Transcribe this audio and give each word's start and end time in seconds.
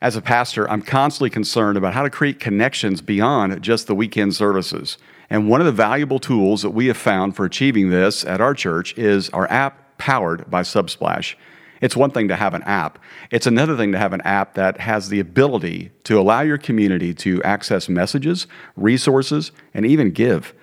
As 0.00 0.14
a 0.14 0.22
pastor, 0.22 0.70
I'm 0.70 0.82
constantly 0.82 1.28
concerned 1.28 1.76
about 1.76 1.92
how 1.92 2.04
to 2.04 2.10
create 2.10 2.38
connections 2.38 3.02
beyond 3.02 3.60
just 3.60 3.88
the 3.88 3.96
weekend 3.96 4.36
services. 4.36 4.96
And 5.28 5.48
one 5.48 5.60
of 5.60 5.66
the 5.66 5.72
valuable 5.72 6.20
tools 6.20 6.62
that 6.62 6.70
we 6.70 6.86
have 6.86 6.96
found 6.96 7.34
for 7.34 7.44
achieving 7.44 7.90
this 7.90 8.24
at 8.24 8.40
our 8.40 8.54
church 8.54 8.96
is 8.96 9.28
our 9.30 9.50
app 9.50 9.98
powered 9.98 10.48
by 10.48 10.62
Subsplash. 10.62 11.34
It's 11.80 11.96
one 11.96 12.12
thing 12.12 12.28
to 12.28 12.36
have 12.36 12.54
an 12.54 12.62
app, 12.62 13.00
it's 13.32 13.48
another 13.48 13.76
thing 13.76 13.90
to 13.90 13.98
have 13.98 14.12
an 14.12 14.20
app 14.20 14.54
that 14.54 14.78
has 14.80 15.08
the 15.08 15.18
ability 15.18 15.90
to 16.04 16.18
allow 16.18 16.42
your 16.42 16.58
community 16.58 17.12
to 17.14 17.42
access 17.42 17.88
messages, 17.88 18.46
resources, 18.76 19.50
and 19.74 19.84
even 19.84 20.12
give. 20.12 20.54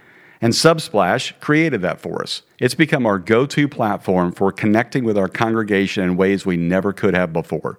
And 0.41 0.53
Subsplash 0.53 1.37
created 1.41 1.81
that 1.81 1.99
for 1.99 2.21
us. 2.21 2.41
It's 2.59 2.75
become 2.75 3.05
our 3.05 3.19
go 3.19 3.45
to 3.45 3.67
platform 3.67 4.31
for 4.31 4.53
connecting 4.53 5.03
with 5.03 5.17
our 5.17 5.27
congregation 5.27 6.03
in 6.03 6.15
ways 6.15 6.45
we 6.45 6.55
never 6.55 6.93
could 6.93 7.13
have 7.13 7.33
before. 7.33 7.77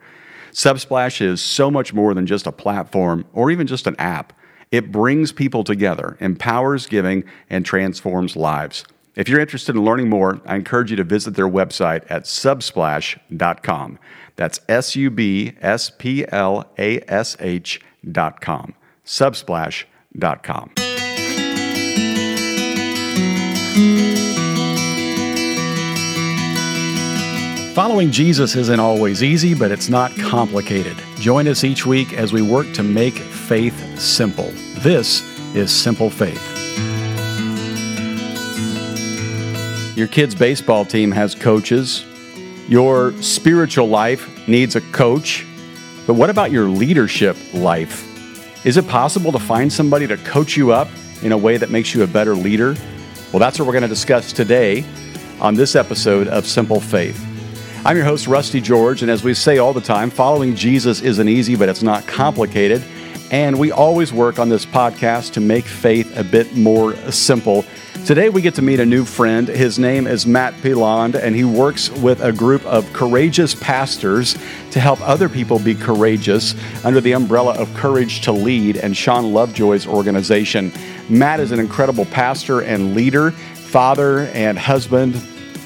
Subsplash 0.57 1.21
is 1.21 1.43
so 1.43 1.71
much 1.71 1.93
more 1.93 2.15
than 2.15 2.27
just 2.27 2.47
a 2.47 2.53
platform 2.53 3.27
or 3.35 3.51
even 3.51 3.67
just 3.67 3.87
an 3.87 3.95
app. 3.99 4.33
It 4.73 4.91
brings 4.91 5.31
people 5.31 5.65
together, 5.65 6.17
empowers 6.19 6.87
giving, 6.87 7.25
and 7.51 7.67
transforms 7.67 8.37
lives. 8.37 8.83
If 9.17 9.29
you're 9.29 9.39
interested 9.39 9.77
in 9.77 9.85
learning 9.85 10.09
more, 10.09 10.41
I 10.47 10.57
encourage 10.57 10.91
you 10.91 10.97
to 10.97 11.05
visit 11.05 11.35
their 11.35 11.47
website 11.47 12.11
at 12.11 12.25
subsplash.com. 12.25 13.99
That's 14.37 14.61
S 14.67 14.97
U 14.97 15.11
B 15.11 15.53
S 15.61 15.91
P 15.91 16.25
L 16.33 16.73
A 16.79 17.03
S 17.07 17.37
H.com. 17.39 18.75
Subsplash.com. 19.05 20.86
Following 27.77 28.11
Jesus 28.11 28.57
isn't 28.57 28.81
always 28.81 29.23
easy, 29.23 29.53
but 29.53 29.71
it's 29.71 29.91
not 29.91 30.11
complicated. 30.17 30.97
Join 31.19 31.47
us 31.47 31.63
each 31.63 31.85
week 31.85 32.15
as 32.15 32.33
we 32.33 32.41
work 32.41 32.73
to 32.73 32.83
make 32.83 33.13
faith 33.13 34.01
simple. 34.01 34.51
This 34.79 35.23
is 35.55 35.71
Simple 35.71 36.09
Faith. 36.09 36.41
Your 39.95 40.09
kid's 40.09 40.35
baseball 40.35 40.87
team 40.87 41.11
has 41.13 41.35
coaches. 41.35 42.07
Your 42.67 43.13
spiritual 43.21 43.89
life 43.89 44.49
needs 44.49 44.75
a 44.75 44.81
coach. 44.81 45.45
But 46.07 46.15
what 46.15 46.31
about 46.31 46.51
your 46.51 46.71
leadership 46.71 47.37
life? 47.53 48.65
Is 48.65 48.79
it 48.79 48.89
possible 48.89 49.33
to 49.33 49.39
find 49.39 49.71
somebody 49.71 50.07
to 50.07 50.17
coach 50.17 50.57
you 50.57 50.73
up 50.73 50.89
in 51.21 51.31
a 51.31 51.37
way 51.37 51.59
that 51.59 51.69
makes 51.69 51.95
you 51.95 52.05
a 52.05 52.07
better 52.07 52.35
leader? 52.35 52.75
Well, 53.33 53.39
that's 53.39 53.59
what 53.59 53.67
we're 53.67 53.75
going 53.75 53.83
to 53.83 53.89
discuss 53.89 54.33
today 54.33 54.83
on 55.43 55.55
this 55.55 55.77
episode 55.77 56.27
of 56.29 56.47
Simple 56.47 56.81
Faith. 56.81 57.36
I'm 57.87 57.97
your 57.97 58.05
host, 58.05 58.27
Rusty 58.27 58.61
George, 58.61 59.03
and 59.03 59.11
as 59.13 59.23
we 59.23 59.33
say 59.33 59.59
all 59.59 59.73
the 59.73 59.81
time, 59.81 60.11
following 60.11 60.57
Jesus 60.57 61.03
isn't 61.03 61.29
easy, 61.29 61.55
but 61.55 61.69
it's 61.69 61.85
not 61.85 62.05
complicated. 62.05 62.83
And 63.31 63.57
we 63.57 63.71
always 63.71 64.13
work 64.13 64.41
on 64.41 64.49
this 64.49 64.67
podcast 64.67 65.35
to 65.35 65.41
make 65.41 65.67
faith 65.67 66.19
a 66.19 66.25
bit 66.25 66.57
more 66.57 66.97
simple. 67.13 67.65
Today, 68.05 68.29
we 68.29 68.43
get 68.43 68.57
to 68.57 68.63
meet 68.63 68.81
a 68.81 68.85
new 68.85 69.05
friend. 69.05 69.47
His 69.47 69.79
name 69.79 70.09
is 70.09 70.27
Matt 70.27 70.61
Piland, 70.63 71.15
and 71.15 71.37
he 71.37 71.45
works 71.45 71.89
with 71.91 72.21
a 72.23 72.33
group 72.33 72.67
of 72.67 72.93
courageous 72.93 73.55
pastors 73.55 74.37
to 74.73 74.81
help 74.81 75.01
other 75.09 75.29
people 75.29 75.61
be 75.61 75.77
courageous 75.77 76.57
under 76.85 77.01
the 77.01 77.13
umbrella 77.13 77.55
of 77.55 77.73
Courage 77.75 78.23
to 78.23 78.33
Lead 78.33 78.79
and 78.79 78.97
Shawn 78.97 79.33
Lovejoy's 79.33 79.87
organization. 79.87 80.73
Matt 81.09 81.39
is 81.39 81.53
an 81.53 81.61
incredible 81.61 82.07
pastor 82.07 82.63
and 82.63 82.97
leader, 82.97 83.31
father 83.31 84.23
and 84.35 84.59
husband, 84.59 85.15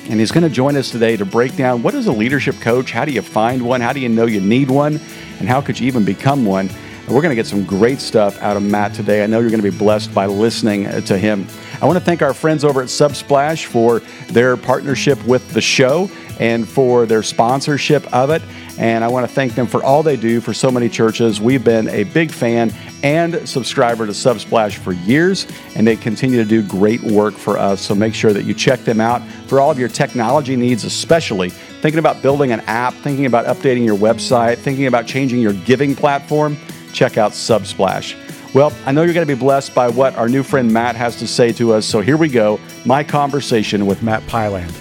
and 0.09 0.19
he's 0.19 0.33
going 0.33 0.43
to 0.45 0.51
join 0.51 0.77
us 0.77 0.91
today 0.91 1.17
to 1.17 1.25
break 1.25 1.57
down 1.57 1.83
what 1.83 1.95
is 1.95 2.07
a 2.07 2.13
leadership 2.13 2.57
coach? 2.61 2.93
How 2.93 3.05
do 3.05 3.13
you 3.13 3.23
find 3.23 3.63
one? 3.63 3.81
How 3.81 3.93
do 3.93 4.01
you 4.01 4.09
know 4.09 4.27
you 4.27 4.41
need 4.41 4.71
one? 4.71 5.01
And 5.39 5.49
how 5.49 5.61
could 5.61 5.79
you 5.79 5.87
even 5.87 6.05
become 6.05 6.45
one? 6.45 6.69
We're 7.09 7.23
going 7.23 7.31
to 7.31 7.35
get 7.35 7.47
some 7.47 7.65
great 7.65 8.01
stuff 8.01 8.41
out 8.41 8.57
of 8.57 8.63
Matt 8.63 8.95
today. 8.95 9.25
I 9.25 9.27
know 9.27 9.41
you're 9.41 9.51
going 9.51 9.63
to 9.63 9.71
be 9.71 9.77
blessed 9.77 10.15
by 10.15 10.27
listening 10.27 10.87
uh, 10.87 11.01
to 11.03 11.19
him. 11.19 11.47
I 11.83 11.87
want 11.87 11.99
to 11.99 12.05
thank 12.05 12.23
our 12.23 12.35
friends 12.35 12.65
over 12.65 12.83
at 12.83 12.89
Subsplash 12.89 13.67
for 13.67 14.01
their 14.33 14.57
partnership 14.57 15.23
with 15.25 15.51
the 15.53 15.61
show 15.61 16.11
and 16.39 16.69
for 16.69 17.07
their 17.07 17.23
sponsorship 17.23 18.11
of 18.15 18.31
it. 18.31 18.43
And 18.79 19.05
I 19.05 19.09
want 19.09 19.29
to 19.29 19.35
thank 19.35 19.55
them 19.55 19.67
for 19.67 19.83
all 19.83 20.03
they 20.03 20.17
do 20.17 20.41
for 20.41 20.55
so 20.55 20.71
many 20.71 20.89
churches. 20.89 21.41
We've 21.41 21.63
been 21.63 21.89
a 21.89 22.05
big 22.05 22.31
fan 22.31 22.73
and 23.03 23.47
subscriber 23.49 24.07
to 24.07 24.13
Subsplash 24.13 24.77
for 24.77 24.93
years, 24.93 25.47
and 25.75 25.87
they 25.87 25.97
continue 25.97 26.37
to 26.37 26.49
do 26.49 26.63
great 26.63 27.03
work 27.03 27.35
for 27.35 27.59
us. 27.59 27.81
So 27.81 27.95
make 27.95 28.15
sure 28.15 28.33
that 28.33 28.45
you 28.45 28.55
check 28.55 28.81
them 28.81 29.01
out 29.01 29.23
for 29.49 29.61
all 29.61 29.71
of 29.71 29.79
your 29.79 29.89
technology 29.89 30.57
needs, 30.57 30.85
especially 30.85 31.51
thinking 31.51 31.99
about 31.99 32.23
building 32.23 32.53
an 32.53 32.61
app, 32.61 32.95
thinking 32.95 33.27
about 33.27 33.47
updating 33.47 33.85
your 33.85 33.97
website, 33.97 34.59
thinking 34.59 34.87
about 34.87 35.07
changing 35.07 35.41
your 35.41 35.53
giving 35.53 35.95
platform. 35.95 36.57
Check 36.93 37.19
out 37.19 37.33
Subsplash. 37.33 38.17
Well, 38.55 38.73
I 38.85 38.93
know 38.93 39.03
you're 39.03 39.15
going 39.15 39.27
to 39.27 39.35
be 39.35 39.39
blessed 39.39 39.75
by 39.75 39.89
what 39.89 40.17
our 40.17 40.29
new 40.29 40.43
friend 40.43 40.73
Matt 40.73 40.97
has 40.97 41.17
to 41.21 41.29
say 41.29 41.53
to 41.53 41.73
us. 41.73 41.87
So 41.87 42.01
here 42.01 42.17
we 42.17 42.29
go 42.29 42.59
my 42.85 43.05
conversation 43.05 43.87
with 43.87 44.03
Matt 44.03 44.27
Piland. 44.27 44.73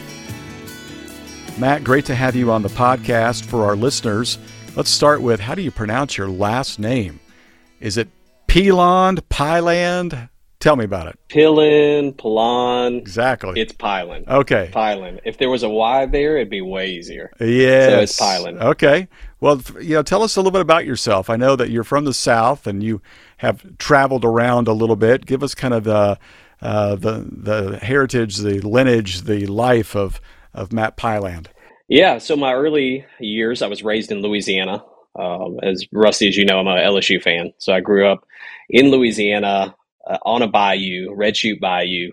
Matt, 1.60 1.84
great 1.84 2.06
to 2.06 2.16
have 2.16 2.36
you 2.36 2.52
on 2.52 2.62
the 2.62 2.70
podcast 2.70 3.44
for 3.46 3.66
our 3.66 3.76
listeners. 3.76 4.40
Let's 4.76 4.90
start 4.90 5.22
with 5.22 5.40
how 5.40 5.56
do 5.56 5.62
you 5.62 5.72
pronounce 5.72 6.18
your 6.18 6.30
last 6.30 6.80
name? 6.80 7.20
Is 7.80 7.98
it 7.98 8.08
Piland, 8.48 9.28
Pyland? 9.30 10.30
Tell 10.60 10.76
me 10.76 10.84
about 10.84 11.08
it. 11.08 11.18
Pillin, 11.30 12.18
Pilon. 12.18 12.98
Exactly. 12.98 13.62
It's 13.62 13.72
Pylan. 13.72 14.28
Okay. 14.28 14.70
Pylan. 14.74 15.22
If 15.24 15.38
there 15.38 15.50
was 15.50 15.64
a 15.64 15.70
Y 15.70 16.06
there, 16.08 16.36
it'd 16.36 16.50
be 16.50 16.60
way 16.60 16.90
easier. 16.90 17.32
Yes. 17.40 17.90
So 17.90 18.00
it's 18.00 18.20
Pylan. 18.20 18.62
Okay. 18.62 19.08
Well, 19.40 19.62
you 19.80 19.96
know, 19.96 20.04
tell 20.04 20.22
us 20.22 20.36
a 20.36 20.40
little 20.40 20.52
bit 20.52 20.60
about 20.60 20.86
yourself. 20.86 21.30
I 21.30 21.38
know 21.38 21.56
that 21.56 21.70
you're 21.70 21.86
from 21.86 22.04
the 22.04 22.14
South 22.14 22.68
and 22.68 22.84
you 22.84 23.02
have 23.38 23.78
traveled 23.78 24.26
around 24.26 24.68
a 24.68 24.74
little 24.74 24.98
bit. 24.98 25.26
Give 25.26 25.44
us 25.44 25.56
kind 25.56 25.74
of 25.74 25.86
the 25.86 26.20
uh, 26.62 26.96
the 26.96 27.26
the 27.32 27.80
heritage, 27.82 28.38
the 28.38 28.60
lineage, 28.60 29.22
the 29.22 29.46
life 29.48 29.96
of 29.96 30.20
of 30.54 30.74
Matt 30.74 30.98
Piland. 30.98 31.50
Yeah. 31.88 32.18
So 32.18 32.36
my 32.36 32.54
early 32.54 33.06
years, 33.22 33.62
I 33.62 33.68
was 33.68 33.82
raised 33.82 34.12
in 34.12 34.22
Louisiana. 34.22 34.84
Um, 35.18 35.58
as 35.64 35.86
Rusty 35.94 36.28
as 36.28 36.36
you 36.36 36.44
know, 36.44 36.60
I'm 36.60 36.68
a 36.68 36.76
LSU 36.76 37.22
fan. 37.22 37.54
So 37.60 37.74
I 37.74 37.80
grew 37.80 38.06
up 38.08 38.26
in 38.70 38.92
Louisiana 38.92 39.76
uh, 40.10 40.18
on 40.24 40.42
a 40.42 40.48
bayou, 40.48 41.14
Red 41.14 41.38
Chute 41.38 41.62
Bayou, 41.62 42.12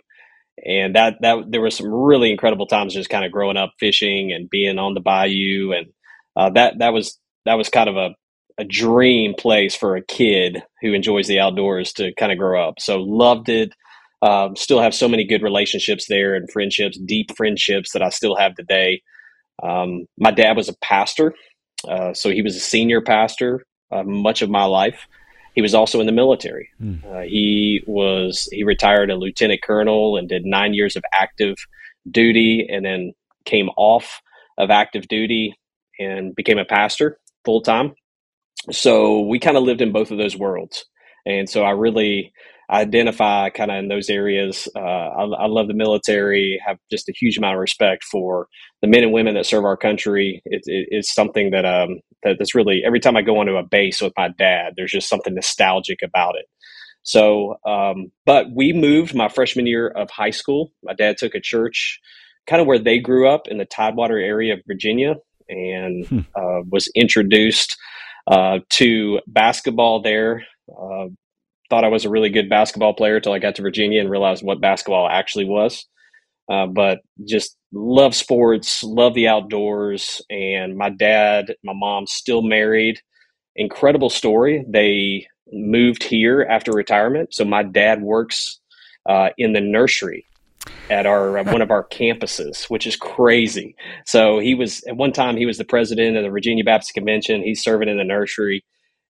and 0.64 0.94
that 0.94 1.16
that 1.20 1.50
there 1.50 1.60
were 1.60 1.70
some 1.70 1.88
really 1.88 2.30
incredible 2.30 2.66
times 2.66 2.94
just 2.94 3.10
kind 3.10 3.24
of 3.24 3.32
growing 3.32 3.56
up 3.56 3.72
fishing 3.78 4.32
and 4.32 4.50
being 4.50 4.78
on 4.78 4.94
the 4.94 5.00
bayou, 5.00 5.72
and 5.72 5.86
uh, 6.36 6.50
that 6.50 6.78
that 6.78 6.92
was 6.92 7.18
that 7.44 7.54
was 7.54 7.68
kind 7.68 7.88
of 7.88 7.96
a 7.96 8.14
a 8.58 8.64
dream 8.64 9.34
place 9.34 9.74
for 9.76 9.96
a 9.96 10.02
kid 10.02 10.62
who 10.80 10.94
enjoys 10.94 11.26
the 11.26 11.40
outdoors 11.40 11.92
to 11.92 12.14
kind 12.14 12.32
of 12.32 12.38
grow 12.38 12.66
up. 12.68 12.80
So 12.80 12.98
loved 13.00 13.50
it. 13.50 13.72
Um, 14.22 14.56
still 14.56 14.80
have 14.80 14.94
so 14.94 15.08
many 15.08 15.24
good 15.24 15.42
relationships 15.42 16.06
there 16.08 16.34
and 16.34 16.50
friendships, 16.50 16.98
deep 16.98 17.36
friendships 17.36 17.92
that 17.92 18.02
I 18.02 18.08
still 18.08 18.34
have 18.36 18.54
today. 18.54 19.02
Um, 19.62 20.06
my 20.18 20.30
dad 20.30 20.56
was 20.56 20.70
a 20.70 20.76
pastor, 20.82 21.34
uh, 21.86 22.14
so 22.14 22.30
he 22.30 22.40
was 22.40 22.56
a 22.56 22.60
senior 22.60 23.02
pastor 23.02 23.62
uh, 23.92 24.02
much 24.02 24.42
of 24.42 24.50
my 24.50 24.64
life. 24.64 25.06
He 25.56 25.62
was 25.62 25.74
also 25.74 26.00
in 26.00 26.06
the 26.06 26.12
military. 26.12 26.68
Mm. 26.80 27.02
Uh, 27.04 27.22
he 27.22 27.82
was 27.86 28.46
he 28.52 28.62
retired 28.62 29.10
a 29.10 29.16
lieutenant 29.16 29.62
colonel 29.62 30.18
and 30.18 30.28
did 30.28 30.44
nine 30.44 30.74
years 30.74 30.96
of 30.96 31.02
active 31.14 31.56
duty, 32.08 32.68
and 32.70 32.84
then 32.84 33.14
came 33.46 33.70
off 33.78 34.20
of 34.58 34.70
active 34.70 35.08
duty 35.08 35.54
and 35.98 36.36
became 36.36 36.58
a 36.58 36.64
pastor 36.66 37.18
full 37.46 37.62
time. 37.62 37.94
So 38.70 39.22
we 39.22 39.38
kind 39.38 39.56
of 39.56 39.62
lived 39.62 39.80
in 39.80 39.92
both 39.92 40.10
of 40.10 40.18
those 40.18 40.36
worlds, 40.36 40.84
and 41.24 41.48
so 41.48 41.64
I 41.64 41.70
really 41.70 42.34
identify 42.70 43.48
kind 43.48 43.70
of 43.70 43.78
in 43.78 43.88
those 43.88 44.10
areas. 44.10 44.68
Uh, 44.76 44.80
I, 44.80 45.22
I, 45.22 45.46
love 45.46 45.68
the 45.68 45.74
military. 45.74 46.60
Have 46.66 46.78
just 46.90 47.08
a 47.08 47.12
huge 47.12 47.38
amount 47.38 47.54
of 47.54 47.60
respect 47.60 48.04
for 48.04 48.48
the 48.82 48.88
men 48.88 49.04
and 49.04 49.12
women 49.12 49.34
that 49.36 49.46
serve 49.46 49.64
our 49.64 49.76
country. 49.76 50.42
It, 50.44 50.62
it, 50.66 50.88
it's 50.90 51.14
something 51.14 51.50
that 51.52 51.64
um 51.64 52.00
that, 52.22 52.36
that's 52.38 52.54
really 52.54 52.82
every 52.84 53.00
time 53.00 53.16
I 53.16 53.22
go 53.22 53.38
onto 53.38 53.56
a 53.56 53.62
base 53.62 54.00
with 54.00 54.12
my 54.16 54.28
dad, 54.28 54.74
there's 54.76 54.92
just 54.92 55.08
something 55.08 55.34
nostalgic 55.34 56.00
about 56.02 56.34
it. 56.36 56.46
So, 57.02 57.56
um, 57.64 58.10
but 58.24 58.46
we 58.52 58.72
moved 58.72 59.14
my 59.14 59.28
freshman 59.28 59.66
year 59.66 59.86
of 59.86 60.10
high 60.10 60.30
school. 60.30 60.72
My 60.82 60.92
dad 60.92 61.16
took 61.18 61.34
a 61.34 61.40
church 61.40 62.00
kind 62.46 62.60
of 62.60 62.66
where 62.66 62.78
they 62.78 62.98
grew 62.98 63.28
up 63.28 63.48
in 63.48 63.58
the 63.58 63.64
Tidewater 63.64 64.18
area 64.18 64.54
of 64.54 64.60
Virginia 64.66 65.14
and 65.48 66.06
hmm. 66.06 66.18
uh, 66.34 66.62
was 66.68 66.90
introduced 66.94 67.76
uh, 68.26 68.58
to 68.70 69.20
basketball 69.26 70.02
there. 70.02 70.44
Uh, 70.68 71.06
thought 71.70 71.84
I 71.84 71.88
was 71.88 72.04
a 72.04 72.10
really 72.10 72.30
good 72.30 72.48
basketball 72.48 72.94
player 72.94 73.16
until 73.16 73.32
I 73.32 73.38
got 73.38 73.56
to 73.56 73.62
Virginia 73.62 74.00
and 74.00 74.10
realized 74.10 74.44
what 74.44 74.60
basketball 74.60 75.08
actually 75.08 75.46
was. 75.46 75.86
Uh, 76.50 76.66
but 76.66 76.98
just 77.26 77.56
love 77.76 78.14
sports, 78.14 78.82
love 78.84 79.14
the 79.14 79.28
outdoors. 79.28 80.22
And 80.30 80.76
my 80.76 80.90
dad, 80.90 81.54
my 81.64 81.74
mom 81.74 82.06
still 82.06 82.42
married. 82.42 83.00
Incredible 83.56 84.10
story. 84.10 84.64
They 84.68 85.26
moved 85.52 86.02
here 86.02 86.46
after 86.50 86.72
retirement. 86.72 87.34
So 87.34 87.44
my 87.44 87.62
dad 87.64 88.02
works 88.02 88.60
uh, 89.08 89.30
in 89.38 89.52
the 89.52 89.60
nursery 89.60 90.26
at 90.90 91.06
our 91.06 91.42
one 91.44 91.62
of 91.62 91.70
our 91.70 91.86
campuses, 91.88 92.64
which 92.70 92.86
is 92.86 92.96
crazy. 92.96 93.76
So 94.06 94.40
he 94.40 94.54
was 94.54 94.82
at 94.84 94.96
one 94.96 95.12
time 95.12 95.36
he 95.36 95.46
was 95.46 95.58
the 95.58 95.64
president 95.64 96.16
of 96.16 96.24
the 96.24 96.30
Virginia 96.30 96.64
Baptist 96.64 96.94
Convention. 96.94 97.42
He's 97.42 97.62
serving 97.62 97.88
in 97.88 97.98
the 97.98 98.04
nursery 98.04 98.64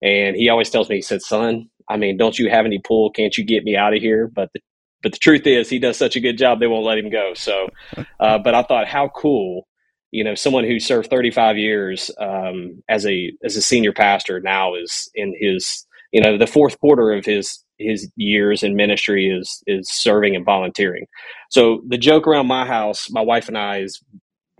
And 0.02 0.37
he 0.37 0.49
always 0.50 0.70
tells 0.70 0.88
me, 0.88 0.96
he 0.96 1.02
said, 1.02 1.22
"Son, 1.22 1.69
I 1.88 1.96
mean, 1.96 2.16
don't 2.16 2.38
you 2.38 2.50
have 2.50 2.66
any 2.66 2.81
pull? 2.81 3.11
Can't 3.11 3.37
you 3.38 3.44
get 3.44 3.64
me 3.64 3.76
out 3.76 3.94
of 3.94 4.02
here?" 4.02 4.28
But 4.28 4.50
the, 4.55 4.61
but 5.05 5.12
the 5.12 5.19
truth 5.19 5.47
is, 5.47 5.69
he 5.69 5.79
does 5.79 5.97
such 5.97 6.17
a 6.17 6.21
good 6.21 6.39
job, 6.39 6.59
they 6.59 6.67
won't 6.67 6.87
let 6.87 6.99
him 6.99 7.11
go. 7.11 7.35
So, 7.35 7.69
uh, 8.21 8.39
but 8.39 8.55
I 8.55 8.62
thought, 8.65 8.89
how 8.89 9.09
cool, 9.09 9.69
you 10.11 10.25
know, 10.25 10.35
someone 10.35 10.65
who 10.65 10.81
served 10.81 11.11
35 11.11 11.59
years 11.59 12.11
um, 12.19 12.83
as 12.89 13.06
a 13.06 13.31
as 13.45 13.55
a 13.56 13.62
senior 13.62 13.93
pastor 13.93 14.41
now 14.41 14.75
is 14.75 15.09
in 15.15 15.35
his, 15.39 15.87
you 16.12 16.21
know, 16.21 16.37
the 16.37 16.47
fourth 16.47 16.81
quarter 16.81 17.12
of 17.12 17.25
his 17.25 17.62
his 17.79 18.11
years 18.17 18.62
in 18.62 18.75
ministry 18.75 19.29
is 19.29 19.62
is 19.67 19.89
serving 19.91 20.35
and 20.35 20.45
volunteering. 20.45 21.05
So 21.50 21.83
the 21.87 21.99
joke 21.99 22.27
around 22.27 22.47
my 22.47 22.67
house, 22.67 23.11
my 23.11 23.21
wife 23.21 23.49
and 23.49 23.59
I, 23.59 23.81
is 23.81 24.03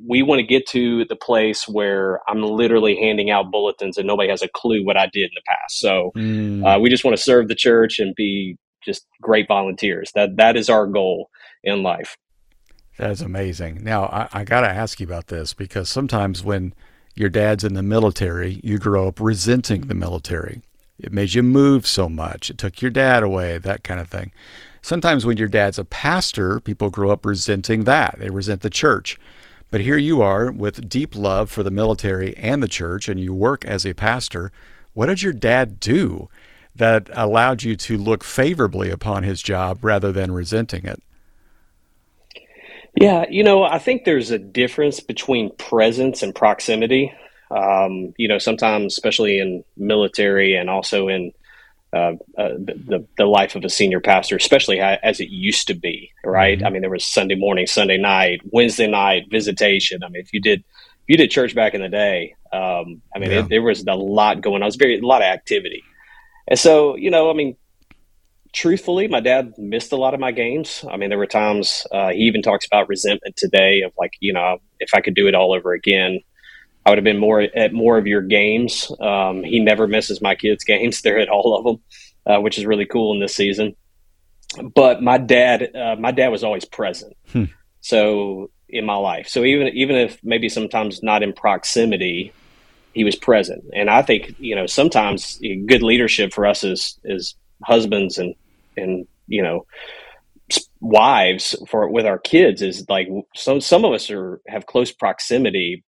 we 0.07 0.23
want 0.23 0.41
to 0.41 0.47
get 0.47 0.67
to 0.67 1.05
the 1.07 1.17
place 1.17 1.67
where 1.69 2.21
I'm 2.29 2.43
literally 2.43 2.97
handing 2.97 3.31
out 3.31 3.51
bulletins 3.51 3.97
and 3.97 4.07
nobody 4.07 4.29
has 4.29 4.43
a 4.43 4.49
clue 4.49 4.85
what 4.85 4.97
I 4.97 5.07
did 5.07 5.25
in 5.25 5.31
the 5.35 5.43
past. 5.47 5.81
So 5.81 6.13
mm. 6.17 6.65
uh, 6.65 6.81
we 6.81 6.91
just 6.91 7.05
want 7.05 7.17
to 7.17 7.23
serve 7.23 7.49
the 7.49 7.55
church 7.55 8.01
and 8.01 8.15
be 8.15 8.59
just 8.85 9.07
great 9.21 9.49
volunteers. 9.49 10.11
That 10.15 10.37
that 10.37 10.57
is 10.57 10.69
our 10.69 10.87
goal 10.87 11.31
in 11.63 11.83
life. 11.83 12.17
That's 12.99 13.21
amazing. 13.21 13.83
Now 13.83 14.05
I, 14.05 14.29
I 14.33 14.45
got 14.45 14.61
to 14.61 14.69
ask 14.69 15.01
you 15.01 15.07
about 15.07 15.27
this 15.29 15.53
because 15.53 15.89
sometimes 15.89 16.45
when 16.45 16.75
your 17.15 17.29
dad's 17.29 17.65
in 17.65 17.75
the 17.75 17.83
military, 17.83 18.61
you 18.63 18.79
grow 18.79 19.09
up 19.09 19.21
resenting 19.21 19.83
the 19.83 19.95
military. 19.95 20.63
It 20.99 21.13
made 21.13 21.35
you 21.35 21.43
move 21.43 21.87
so 21.87 22.09
much. 22.09 22.51
It 22.51 22.59
took 22.59 22.81
your 22.81 22.91
dad 22.91 23.23
away, 23.23 23.59
that 23.59 23.83
kind 23.83 24.01
of 24.01 24.09
thing. 24.09 24.33
Sometimes 24.81 25.25
when 25.25 25.37
your 25.37 25.49
dad's 25.49 25.79
a 25.79 25.85
pastor, 25.85 26.61
people 26.61 26.91
grow 26.91 27.11
up 27.11 27.25
resenting 27.25 27.85
that. 27.85 28.17
They 28.19 28.31
resent 28.31 28.61
the 28.61 28.71
church. 28.71 29.19
But 29.71 29.81
here 29.81 29.97
you 29.97 30.23
are 30.23 30.53
with 30.53 30.89
deep 30.89 31.17
love 31.17 31.51
for 31.51 31.63
the 31.63 31.71
military 31.71 32.37
and 32.37 32.63
the 32.63 32.69
church, 32.69 33.09
and 33.09 33.19
you 33.19 33.35
work 33.35 33.65
as 33.65 33.85
a 33.85 33.95
pastor. 33.95 34.53
What 34.93 35.07
did 35.07 35.23
your 35.23 35.33
dad 35.33 35.81
do 35.81 36.29
that 36.77 37.09
allowed 37.13 37.63
you 37.63 37.77
to 37.77 37.97
look 37.97 38.25
favorably 38.25 38.91
upon 38.91 39.23
his 39.23 39.43
job 39.43 39.85
rather 39.85 40.13
than 40.13 40.33
resenting 40.33 40.85
it? 40.85 41.03
Yeah, 42.97 43.25
you 43.29 43.43
know, 43.43 43.65
I 43.65 43.79
think 43.79 44.05
there's 44.05 44.31
a 44.31 44.39
difference 44.39 45.01
between 45.01 45.51
presence 45.57 46.23
and 46.23 46.35
proximity. 46.35 47.13
Um, 47.51 48.15
you 48.17 48.29
know, 48.29 48.39
sometimes, 48.39 48.95
especially 48.95 49.39
in 49.39 49.65
military 49.77 50.55
and 50.55 50.71
also 50.71 51.09
in 51.09 51.33
uh, 51.93 52.15
uh, 52.37 52.49
the 52.59 53.07
the 53.17 53.25
life 53.25 53.55
of 53.55 53.65
a 53.65 53.69
senior 53.69 54.01
pastor, 54.01 54.37
especially 54.37 54.81
as 54.81 55.21
it 55.21 55.29
used 55.29 55.69
to 55.69 55.75
be, 55.75 56.11
right? 56.25 56.59
Mm-hmm. 56.59 56.67
I 56.67 56.71
mean, 56.71 56.81
there 56.83 56.91
was 56.91 57.05
Sunday 57.05 57.37
morning, 57.37 57.67
Sunday 57.67 57.99
night, 57.99 58.41
Wednesday 58.51 58.89
night 58.89 59.27
visitation. 59.31 60.03
I 60.03 60.09
mean, 60.09 60.23
if 60.23 60.33
you 60.33 60.41
did 60.41 60.61
if 60.61 61.09
you 61.09 61.17
did 61.17 61.31
church 61.31 61.55
back 61.55 61.75
in 61.75 61.83
the 61.83 61.89
day, 61.89 62.35
um, 62.53 63.03
I 63.15 63.19
mean, 63.19 63.31
yeah. 63.31 63.41
it, 63.41 63.49
there 63.49 63.63
was 63.63 63.85
a 63.87 63.95
lot 63.95 64.41
going 64.41 64.57
on. 64.57 64.63
It 64.63 64.67
was 64.67 64.77
very 64.77 64.99
a 64.99 65.07
lot 65.07 65.23
of 65.23 65.27
activity, 65.27 65.85
and 66.49 66.59
so 66.59 66.97
you 66.97 67.11
know, 67.11 67.31
I 67.31 67.35
mean, 67.35 67.57
truthfully, 68.55 69.09
my 69.09 69.21
dad 69.21 69.53
missed 69.59 69.93
a 69.93 69.97
lot 69.97 70.15
of 70.15 70.21
my 70.21 70.33
games. 70.33 70.85
I 70.91 70.97
mean, 70.97 71.11
there 71.11 71.19
were 71.19 71.27
times 71.27 71.87
uh, 71.93 72.11
he 72.11 72.21
even 72.21 72.41
talks 72.41 72.67
about 72.67 72.89
resentment 72.89 73.37
today 73.37 73.83
of 73.83 73.93
like, 73.99 74.13
you 74.21 74.33
know, 74.33 74.59
if 74.81 74.91
I 74.95 75.01
could 75.01 75.15
do 75.15 75.27
it 75.27 75.35
all 75.35 75.53
over 75.53 75.73
again, 75.73 76.21
I 76.87 76.91
would 76.91 76.99
have 76.99 77.05
been 77.05 77.19
more 77.19 77.41
at 77.41 77.73
more 77.73 77.99
of 77.99 78.07
your 78.07 78.23
games. 78.23 78.91
Um, 79.01 79.43
he 79.43 79.59
never 79.59 79.87
misses 79.87 80.23
my 80.23 80.35
kids' 80.35 80.65
games; 80.73 81.03
they're 81.03 81.19
at 81.19 81.29
all 81.29 81.57
of 81.57 81.65
them, 81.65 81.83
uh, 82.27 82.41
which 82.41 82.59
is 82.59 82.65
really 82.65 82.87
cool 82.87 83.13
in 83.13 83.21
this 83.21 83.35
season. 83.35 83.75
But 84.75 85.03
my 85.03 85.19
dad, 85.19 85.75
uh, 85.75 85.97
my 85.99 86.13
dad 86.13 86.29
was 86.29 86.45
always 86.45 86.65
present. 86.65 87.17
Hmm. 87.33 87.45
So 87.81 88.51
in 88.69 88.87
my 88.87 88.97
life, 88.97 89.29
so 89.29 89.45
even 89.45 89.69
even 89.69 89.97
if 89.97 90.19
maybe 90.23 90.49
sometimes 90.49 91.03
not 91.03 91.23
in 91.23 91.33
proximity, 91.33 92.33
he 92.95 93.05
was 93.05 93.17
present. 93.17 93.65
And 93.75 93.91
I 93.91 94.03
think 94.03 94.35
you 94.39 94.55
know 94.55 94.67
sometimes 94.67 95.41
good 95.67 95.83
leadership 95.83 96.33
for 96.33 96.47
us 96.47 96.65
as 96.65 96.99
as 97.09 97.35
husbands 97.63 98.19
and 98.19 98.35
and 98.77 99.07
you 99.27 99.43
know 99.43 99.67
wives 100.81 101.57
for 101.69 101.89
with 101.89 102.07
our 102.07 102.19
kids 102.19 102.63
is 102.63 102.87
like 102.89 103.09
some 103.35 103.61
some 103.61 103.85
of 103.85 103.93
us 103.93 104.11
are 104.11 104.41
have 104.47 104.67
close 104.67 104.93
proximity 104.93 105.83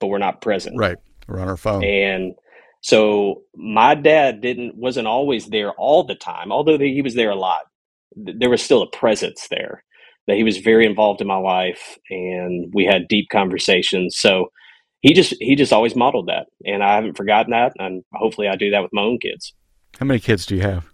but 0.00 0.08
we're 0.08 0.18
not 0.18 0.42
present. 0.42 0.76
Right. 0.78 0.98
We're 1.26 1.40
on 1.40 1.48
our 1.48 1.56
phone. 1.56 1.82
And 1.82 2.34
so 2.82 3.42
my 3.54 3.94
dad 3.94 4.42
didn't 4.42 4.76
wasn't 4.76 5.06
always 5.06 5.46
there 5.46 5.72
all 5.72 6.04
the 6.04 6.14
time, 6.14 6.52
although 6.52 6.78
he 6.78 7.00
was 7.00 7.14
there 7.14 7.30
a 7.30 7.36
lot. 7.36 7.60
There 8.14 8.50
was 8.50 8.62
still 8.62 8.82
a 8.82 8.90
presence 8.90 9.48
there 9.50 9.82
that 10.26 10.36
he 10.36 10.44
was 10.44 10.58
very 10.58 10.86
involved 10.86 11.20
in 11.20 11.26
my 11.26 11.36
life 11.36 11.98
and 12.10 12.72
we 12.74 12.84
had 12.84 13.08
deep 13.08 13.28
conversations. 13.30 14.16
So 14.16 14.50
he 15.04 15.12
just 15.12 15.34
he 15.38 15.54
just 15.54 15.72
always 15.72 15.94
modeled 15.94 16.28
that 16.28 16.46
and 16.64 16.82
I 16.82 16.94
haven't 16.94 17.18
forgotten 17.18 17.50
that 17.50 17.74
and 17.78 18.02
hopefully 18.14 18.48
I 18.48 18.56
do 18.56 18.70
that 18.70 18.82
with 18.82 18.92
my 18.92 19.02
own 19.02 19.18
kids. 19.18 19.52
How 19.98 20.06
many 20.06 20.18
kids 20.18 20.46
do 20.46 20.56
you 20.56 20.62
have? 20.62 20.88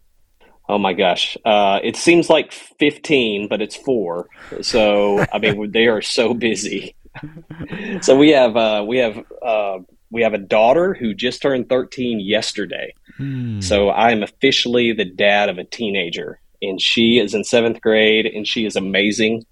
Oh 0.69 0.79
my 0.79 0.93
gosh. 0.93 1.37
Uh, 1.45 1.79
it 1.83 1.97
seems 1.97 2.29
like 2.29 2.51
15, 2.53 3.47
but 3.47 3.63
it's 3.63 3.77
four. 3.77 4.29
So, 4.63 5.25
I 5.33 5.39
mean, 5.39 5.71
they 5.73 5.87
are 5.87 6.03
so 6.03 6.35
busy. 6.35 6.97
so 8.03 8.17
we 8.17 8.31
have 8.31 8.57
uh, 8.57 8.85
we 8.87 8.99
have 8.99 9.25
uh, 9.43 9.79
we 10.11 10.23
have 10.23 10.35
a 10.35 10.39
daughter 10.39 10.93
who 10.93 11.15
just 11.15 11.41
turned 11.41 11.69
13 11.69 12.19
yesterday. 12.21 12.95
Hmm. 13.17 13.61
So 13.61 13.91
I 13.91 14.11
am 14.11 14.23
officially 14.25 14.93
the 14.93 15.05
dad 15.05 15.49
of 15.49 15.59
a 15.59 15.65
teenager, 15.65 16.41
and 16.61 16.81
she 16.81 17.19
is 17.19 17.35
in 17.35 17.45
seventh 17.45 17.81
grade, 17.81 18.27
and 18.27 18.47
she 18.47 18.65
is 18.65 18.77
amazing. 18.77 19.45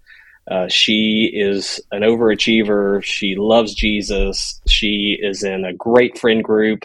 Uh, 0.51 0.69
she 0.69 1.31
is 1.35 1.81
an 1.93 2.03
overachiever. 2.03 3.03
She 3.03 3.35
loves 3.37 3.75
Jesus. 3.75 4.61
She 4.67 5.19
is 5.21 5.43
in 5.43 5.65
a 5.65 5.75
great 5.75 6.19
friend 6.19 6.43
group 6.43 6.85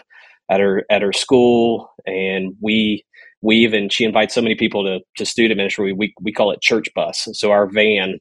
at 0.50 0.60
her 0.60 0.84
at 0.90 1.02
her 1.02 1.12
school, 1.12 1.90
and 2.06 2.54
we 2.60 3.04
we 3.40 3.56
even 3.56 3.88
she 3.88 4.04
invites 4.04 4.34
so 4.34 4.42
many 4.42 4.54
people 4.54 4.84
to 4.84 5.00
to 5.16 5.24
student 5.24 5.56
ministry. 5.58 5.92
We 5.92 6.14
we 6.20 6.32
call 6.32 6.50
it 6.50 6.60
church 6.60 6.88
bus. 6.94 7.28
So 7.32 7.50
our 7.52 7.66
van 7.66 8.18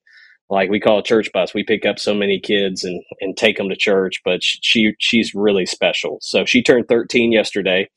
like 0.50 0.69
we 0.69 0.80
call 0.80 1.00
a 1.00 1.04
church 1.04 1.30
bus. 1.34 1.54
We 1.54 1.63
pick 1.63 1.86
up 1.86 2.00
so 2.00 2.13
many 2.13 2.39
kids 2.39 2.84
and 2.84 3.04
and 3.19 3.36
take 3.36 3.57
them 3.57 3.69
to 3.69 3.75
church. 3.75 4.22
But 4.24 4.44
she 4.44 4.94
she's 5.00 5.36
really 5.36 5.66
special. 5.66 6.19
So 6.22 6.46
she 6.46 6.63
turned 6.63 6.88
13 6.88 7.34
yesterday, 7.34 7.89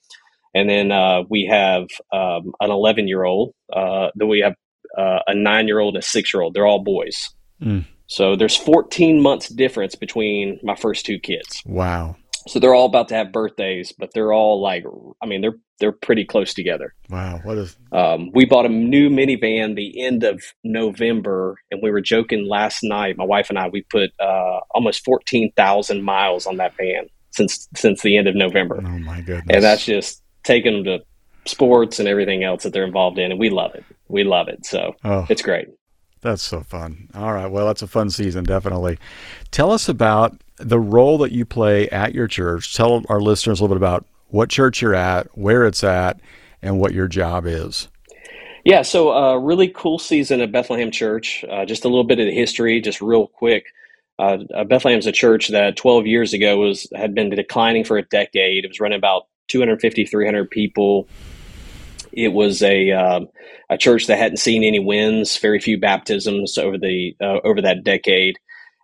and 0.55 0.69
then 0.69 0.91
uh, 0.91 1.23
we 1.29 1.47
have 1.47 1.87
um, 2.13 2.53
an 2.61 2.71
11 2.71 3.07
year 3.07 3.25
old. 3.25 3.55
Uh, 3.73 4.09
then 4.17 4.29
we 4.29 4.41
have 4.41 4.55
uh, 4.99 5.21
a 5.29 5.35
nine 5.35 5.69
year 5.69 5.79
old 5.79 5.95
and 5.95 6.03
a 6.03 6.07
six 6.07 6.33
year 6.35 6.43
old. 6.43 6.55
They're 6.55 6.67
all 6.67 6.83
boys. 6.83 7.31
Mm. 7.61 7.87
So 8.07 8.37
there's 8.37 8.57
14 8.57 9.21
months 9.21 9.49
difference 9.49 9.95
between 9.95 10.61
my 10.63 10.77
first 10.77 11.07
two 11.07 11.19
kids. 11.19 11.63
Wow. 11.67 12.17
So 12.49 12.61
they're 12.61 12.75
all 12.75 12.87
about 12.87 13.09
to 13.09 13.15
have 13.15 13.33
birthdays, 13.33 13.93
but 13.93 14.11
they're 14.15 14.33
all 14.33 14.61
like, 14.61 14.85
I 15.21 15.27
mean, 15.27 15.41
they're 15.41 15.57
they're 15.79 15.93
pretty 15.93 16.25
close 16.25 16.55
together. 16.55 16.95
Wow, 17.11 17.41
what 17.43 17.59
is? 17.59 17.77
Um, 17.93 18.31
we 18.33 18.47
bought 18.47 18.67
a 18.67 18.71
new 18.71 19.11
minivan 19.11 19.75
the 19.75 20.03
end 20.03 20.25
of 20.25 20.43
November, 20.65 21.57
and 21.71 21.83
we 21.83 21.91
were 21.91 22.01
joking 22.01 22.49
last 22.49 22.83
night. 22.83 23.17
My 23.17 23.25
wife 23.25 23.51
and 23.51 23.59
I 23.59 23.69
we 23.69 23.83
put 23.83 24.11
uh, 24.21 24.61
almost 24.71 25.05
fourteen 25.05 25.53
thousand 25.57 26.03
miles 26.03 26.47
on 26.47 26.57
that 26.57 26.77
van 26.77 27.09
since 27.31 27.69
since 27.75 28.03
the 28.03 28.17
end 28.17 28.29
of 28.29 28.35
November. 28.35 28.81
Oh 28.83 28.99
my 29.01 29.21
goodness! 29.21 29.47
And 29.51 29.63
that's 29.63 29.85
just 29.85 30.23
taking 30.45 30.73
them 30.73 30.85
to 30.85 31.05
sports 31.47 31.99
and 31.99 32.09
everything 32.09 32.43
else 32.43 32.63
that 32.63 32.73
they're 32.73 32.85
involved 32.85 33.19
in, 33.19 33.31
and 33.31 33.41
we 33.41 33.51
love 33.51 33.75
it. 33.75 33.85
We 34.09 34.25
love 34.25 34.49
it. 34.49 34.65
So 34.65 34.95
oh. 35.05 35.27
it's 35.29 35.43
great. 35.43 35.69
That's 36.23 36.43
so 36.43 36.63
fun. 36.63 37.09
All 37.15 37.33
right. 37.33 37.47
Well, 37.47 37.67
that's 37.67 37.83
a 37.83 37.87
fun 37.87 38.11
season, 38.11 38.45
definitely. 38.45 38.99
Tell 39.51 39.71
us 39.71 39.89
about 39.89 40.37
the 40.57 40.81
role 40.81 41.19
that 41.19 41.33
you 41.33 41.45
play 41.45 41.89
at 41.91 42.15
your 42.15 42.27
church. 42.27 42.75
Tell 42.75 43.05
our 43.09 43.21
listeners 43.21 43.61
a 43.61 43.63
little 43.63 43.77
bit 43.77 43.81
about 43.81 44.07
what 44.29 44.49
church 44.49 44.83
you're 44.83 44.95
at, 44.95 45.27
where 45.37 45.67
it's 45.67 45.85
at, 45.85 46.19
and 46.63 46.81
what 46.81 46.93
your 46.93 47.09
job 47.09 47.47
is. 47.47 47.89
Yeah, 48.65 48.83
so 48.83 49.11
a 49.11 49.35
uh, 49.35 49.37
really 49.37 49.69
cool 49.69 49.99
season 49.99 50.41
at 50.41 50.51
Bethlehem 50.51 50.91
Church. 50.91 51.45
Uh, 51.49 51.65
just 51.65 51.85
a 51.85 51.89
little 51.89 52.05
bit 52.05 52.19
of 52.19 52.27
the 52.27 52.35
history, 52.35 52.81
just 52.81 53.01
real 53.01 53.29
quick. 53.29 53.67
Uh, 54.19 54.39
uh 54.55 54.65
Bethlehem's 54.65 55.07
a 55.07 55.13
church 55.13 55.49
that 55.49 55.77
12 55.77 56.07
years 56.07 56.33
ago 56.33 56.57
was 56.57 56.89
had 56.95 57.15
been 57.15 57.31
declining 57.31 57.85
for 57.85 57.99
a 57.99 58.03
decade. 58.03 58.65
It 58.65 58.69
was 58.69 58.81
running 58.81 58.99
about 58.99 59.27
250, 59.49 60.07
300 60.07 60.51
people. 60.51 61.07
It 62.17 62.33
was 62.33 62.63
a 62.63 62.93
um, 62.93 63.29
a 63.71 63.77
church 63.77 64.07
that 64.07 64.19
hadn't 64.19 64.39
seen 64.39 64.65
any 64.65 64.81
wins, 64.81 65.37
very 65.37 65.61
few 65.61 65.79
baptisms 65.79 66.57
over 66.57 66.79
the 66.79 67.15
uh, 67.21 67.41
over 67.45 67.61
that 67.61 67.85
decade. 67.85 68.37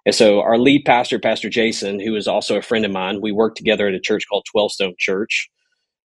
And 0.04 0.14
so 0.14 0.40
our 0.40 0.58
lead 0.58 0.84
pastor, 0.84 1.18
Pastor 1.18 1.48
Jason, 1.48 1.98
who 1.98 2.14
is 2.14 2.28
also 2.28 2.56
a 2.58 2.62
friend 2.62 2.84
of 2.84 2.90
mine, 2.90 3.20
we 3.22 3.32
worked 3.32 3.56
together 3.56 3.88
at 3.88 3.94
a 3.94 4.00
church 4.00 4.26
called 4.28 4.44
Twelve 4.50 4.72
Stone 4.72 4.96
Church, 4.98 5.48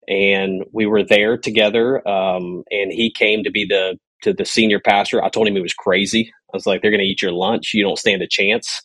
and 0.08 0.64
we 0.72 0.86
were 0.86 1.04
there 1.04 1.38
together. 1.38 2.06
Um, 2.08 2.64
and 2.70 2.92
he 2.92 3.12
came 3.16 3.44
to 3.44 3.50
be 3.50 3.66
the 3.66 3.98
to 4.22 4.32
the 4.32 4.44
senior 4.44 4.80
pastor. 4.80 5.22
I 5.22 5.28
told 5.28 5.46
him 5.46 5.54
he 5.54 5.62
was 5.62 5.74
crazy. 5.74 6.32
I 6.52 6.56
was 6.56 6.66
like, 6.66 6.82
"They're 6.82 6.90
going 6.90 7.00
to 7.00 7.06
eat 7.06 7.22
your 7.22 7.32
lunch. 7.32 7.72
You 7.72 7.84
don't 7.84 7.98
stand 7.98 8.22
a 8.22 8.28
chance." 8.28 8.82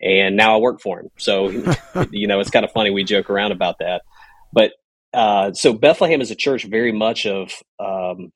And 0.00 0.36
now 0.36 0.54
I 0.54 0.58
work 0.58 0.80
for 0.80 1.00
him. 1.00 1.08
So 1.18 1.48
you 2.12 2.26
know, 2.26 2.40
it's 2.40 2.50
kind 2.50 2.64
of 2.64 2.72
funny 2.72 2.90
we 2.90 3.04
joke 3.04 3.28
around 3.28 3.52
about 3.52 3.76
that. 3.80 4.02
But 4.52 4.72
uh, 5.18 5.52
so 5.52 5.72
Bethlehem 5.72 6.20
is 6.20 6.30
a 6.30 6.36
church 6.36 6.62
very 6.62 6.92
much 6.92 7.26
of 7.26 7.52
um, 7.80 8.32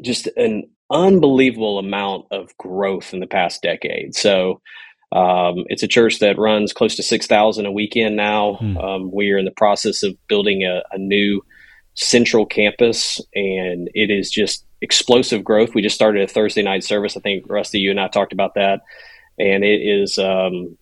just 0.00 0.28
an 0.36 0.70
unbelievable 0.92 1.80
amount 1.80 2.26
of 2.30 2.56
growth 2.56 3.12
in 3.12 3.18
the 3.18 3.26
past 3.26 3.62
decade. 3.62 4.14
So 4.14 4.60
um, 5.10 5.64
it's 5.66 5.82
a 5.82 5.88
church 5.88 6.20
that 6.20 6.38
runs 6.38 6.72
close 6.72 6.94
to 6.96 7.02
6,000 7.02 7.66
a 7.66 7.72
weekend 7.72 8.14
now. 8.14 8.54
Hmm. 8.54 8.76
Um, 8.76 9.10
we 9.12 9.32
are 9.32 9.38
in 9.38 9.44
the 9.44 9.50
process 9.50 10.04
of 10.04 10.14
building 10.28 10.62
a, 10.62 10.82
a, 10.92 10.98
new 10.98 11.42
central 11.94 12.46
campus, 12.46 13.20
and 13.34 13.90
it 13.92 14.08
is 14.08 14.30
just 14.30 14.64
explosive 14.80 15.42
growth. 15.42 15.74
We 15.74 15.82
just 15.82 15.96
started 15.96 16.22
a 16.22 16.32
Thursday 16.32 16.62
night 16.62 16.84
service. 16.84 17.16
I 17.16 17.20
think 17.20 17.44
Rusty, 17.48 17.80
you 17.80 17.90
and 17.90 17.98
I 17.98 18.06
talked 18.06 18.32
about 18.32 18.54
that, 18.54 18.82
and 19.36 19.64
it 19.64 19.80
is. 19.80 20.16
Um, 20.16 20.78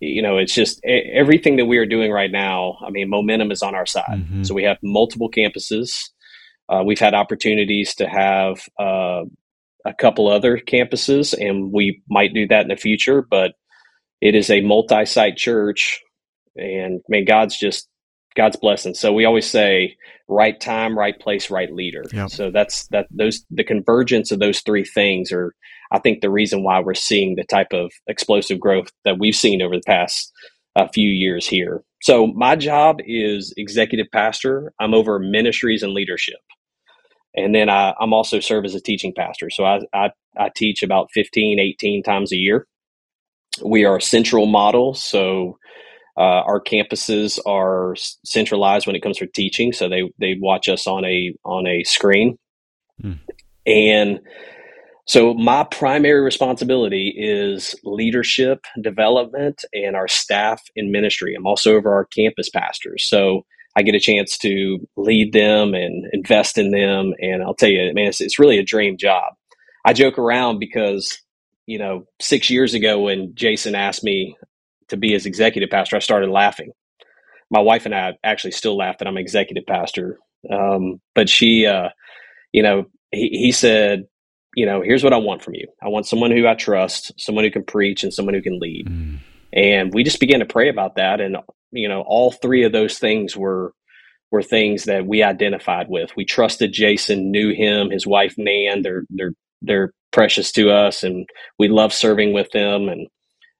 you 0.00 0.22
know, 0.22 0.38
it's 0.38 0.54
just 0.54 0.80
everything 0.84 1.56
that 1.56 1.66
we 1.66 1.78
are 1.78 1.86
doing 1.86 2.10
right 2.12 2.30
now. 2.30 2.78
I 2.86 2.90
mean, 2.90 3.10
momentum 3.10 3.50
is 3.50 3.62
on 3.62 3.74
our 3.74 3.86
side. 3.86 4.04
Mm-hmm. 4.08 4.44
So 4.44 4.54
we 4.54 4.62
have 4.64 4.78
multiple 4.82 5.30
campuses. 5.30 6.10
Uh, 6.68 6.82
we've 6.84 7.00
had 7.00 7.14
opportunities 7.14 7.94
to 7.96 8.06
have 8.06 8.60
uh, 8.78 9.24
a 9.84 9.94
couple 9.98 10.28
other 10.28 10.58
campuses, 10.58 11.34
and 11.34 11.72
we 11.72 12.02
might 12.08 12.34
do 12.34 12.46
that 12.48 12.62
in 12.62 12.68
the 12.68 12.76
future. 12.76 13.22
But 13.22 13.52
it 14.20 14.34
is 14.34 14.50
a 14.50 14.60
multi-site 14.60 15.36
church, 15.36 16.00
and 16.56 17.00
man, 17.08 17.24
God's 17.24 17.58
just 17.58 17.88
God's 18.36 18.56
blessing. 18.56 18.94
So 18.94 19.12
we 19.12 19.24
always 19.24 19.50
say, 19.50 19.96
right 20.28 20.60
time, 20.60 20.96
right 20.96 21.18
place, 21.18 21.50
right 21.50 21.72
leader. 21.72 22.04
Yep. 22.12 22.30
So 22.30 22.50
that's 22.50 22.86
that. 22.88 23.06
Those 23.10 23.44
the 23.50 23.64
convergence 23.64 24.30
of 24.30 24.38
those 24.38 24.60
three 24.60 24.84
things 24.84 25.32
are, 25.32 25.54
I 25.90 25.98
think, 25.98 26.20
the 26.20 26.30
reason 26.30 26.62
why 26.62 26.80
we're 26.80 26.94
seeing 26.94 27.36
the 27.36 27.44
type 27.44 27.72
of 27.72 27.90
explosive 28.06 28.60
growth 28.60 28.90
that 29.04 29.18
we've 29.18 29.34
seen 29.34 29.62
over 29.62 29.76
the 29.76 29.82
past 29.86 30.32
uh, 30.76 30.88
few 30.92 31.08
years 31.08 31.46
here. 31.46 31.82
So 32.00 32.28
my 32.28 32.56
job 32.56 32.98
is 33.04 33.52
executive 33.56 34.06
pastor. 34.12 34.72
I'm 34.80 34.94
over 34.94 35.18
ministries 35.18 35.82
and 35.82 35.92
leadership. 35.92 36.38
And 37.34 37.54
then 37.54 37.68
I, 37.68 37.94
am 38.00 38.12
also 38.12 38.40
serve 38.40 38.64
as 38.64 38.74
a 38.74 38.80
teaching 38.80 39.12
pastor. 39.16 39.50
So 39.50 39.64
I, 39.64 39.80
I, 39.92 40.10
I 40.36 40.50
teach 40.54 40.82
about 40.82 41.10
15, 41.12 41.58
18 41.58 42.02
times 42.02 42.32
a 42.32 42.36
year. 42.36 42.66
We 43.64 43.84
are 43.84 43.96
a 43.96 44.02
central 44.02 44.46
model. 44.46 44.94
So 44.94 45.58
uh, 46.16 46.20
our 46.20 46.60
campuses 46.60 47.38
are 47.46 47.94
centralized 48.24 48.86
when 48.86 48.96
it 48.96 49.02
comes 49.02 49.18
for 49.18 49.26
teaching. 49.26 49.72
So 49.72 49.88
they, 49.88 50.10
they 50.18 50.36
watch 50.40 50.68
us 50.68 50.86
on 50.86 51.04
a, 51.04 51.34
on 51.44 51.66
a 51.66 51.84
screen. 51.84 52.38
Mm. 53.02 53.18
And 53.66 54.20
so 55.08 55.32
my 55.32 55.64
primary 55.64 56.20
responsibility 56.20 57.14
is 57.16 57.74
leadership 57.82 58.66
development 58.80 59.64
and 59.72 59.96
our 59.96 60.06
staff 60.06 60.62
in 60.76 60.92
ministry. 60.92 61.34
I'm 61.34 61.46
also 61.46 61.74
over 61.74 61.94
our 61.94 62.04
campus 62.04 62.50
pastors. 62.50 63.08
So 63.08 63.46
I 63.74 63.82
get 63.82 63.94
a 63.94 64.00
chance 64.00 64.36
to 64.38 64.78
lead 64.96 65.32
them 65.32 65.72
and 65.72 66.04
invest 66.12 66.58
in 66.58 66.72
them. 66.72 67.14
And 67.20 67.42
I'll 67.42 67.54
tell 67.54 67.70
you, 67.70 67.90
man, 67.94 68.08
it's, 68.08 68.20
it's 68.20 68.38
really 68.38 68.58
a 68.58 68.64
dream 68.64 68.98
job. 68.98 69.32
I 69.84 69.94
joke 69.94 70.18
around 70.18 70.58
because, 70.58 71.18
you 71.66 71.78
know, 71.78 72.04
six 72.20 72.50
years 72.50 72.74
ago 72.74 73.00
when 73.00 73.32
Jason 73.34 73.74
asked 73.74 74.04
me 74.04 74.36
to 74.88 74.98
be 74.98 75.12
his 75.12 75.24
executive 75.24 75.70
pastor, 75.70 75.96
I 75.96 76.00
started 76.00 76.28
laughing. 76.28 76.72
My 77.50 77.60
wife 77.60 77.86
and 77.86 77.94
I 77.94 78.12
actually 78.22 78.50
still 78.50 78.76
laugh 78.76 78.98
that 78.98 79.08
I'm 79.08 79.16
executive 79.16 79.64
pastor. 79.66 80.18
Um, 80.52 81.00
but 81.14 81.30
she, 81.30 81.64
uh, 81.64 81.88
you 82.52 82.62
know, 82.62 82.86
he, 83.10 83.28
he 83.28 83.52
said, 83.52 84.04
you 84.58 84.66
know, 84.66 84.82
here's 84.82 85.04
what 85.04 85.12
I 85.12 85.18
want 85.18 85.40
from 85.40 85.54
you. 85.54 85.68
I 85.80 85.86
want 85.86 86.08
someone 86.08 86.32
who 86.32 86.48
I 86.48 86.54
trust, 86.54 87.12
someone 87.16 87.44
who 87.44 87.50
can 87.52 87.62
preach, 87.62 88.02
and 88.02 88.12
someone 88.12 88.34
who 88.34 88.42
can 88.42 88.58
lead. 88.58 88.88
Mm. 88.88 89.18
And 89.52 89.94
we 89.94 90.02
just 90.02 90.18
began 90.18 90.40
to 90.40 90.46
pray 90.46 90.68
about 90.68 90.96
that. 90.96 91.20
And 91.20 91.36
you 91.70 91.88
know, 91.88 92.02
all 92.08 92.32
three 92.32 92.64
of 92.64 92.72
those 92.72 92.98
things 92.98 93.36
were 93.36 93.72
were 94.32 94.42
things 94.42 94.86
that 94.86 95.06
we 95.06 95.22
identified 95.22 95.86
with. 95.88 96.10
We 96.16 96.24
trusted 96.24 96.72
Jason, 96.72 97.30
knew 97.30 97.54
him, 97.54 97.90
his 97.90 98.04
wife 98.04 98.34
Nan. 98.36 98.82
They're 98.82 99.04
they're 99.10 99.34
they're 99.62 99.92
precious 100.10 100.50
to 100.52 100.70
us, 100.72 101.04
and 101.04 101.28
we 101.60 101.68
love 101.68 101.92
serving 101.92 102.32
with 102.32 102.50
them, 102.50 102.88
and 102.88 103.06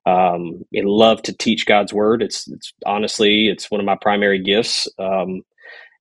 um, 0.04 0.64
and 0.72 0.88
love 0.88 1.22
to 1.22 1.32
teach 1.32 1.64
God's 1.64 1.94
word. 1.94 2.22
It's 2.22 2.48
it's 2.48 2.72
honestly 2.84 3.46
it's 3.46 3.70
one 3.70 3.80
of 3.80 3.86
my 3.86 3.98
primary 4.02 4.42
gifts, 4.42 4.88
um, 4.98 5.42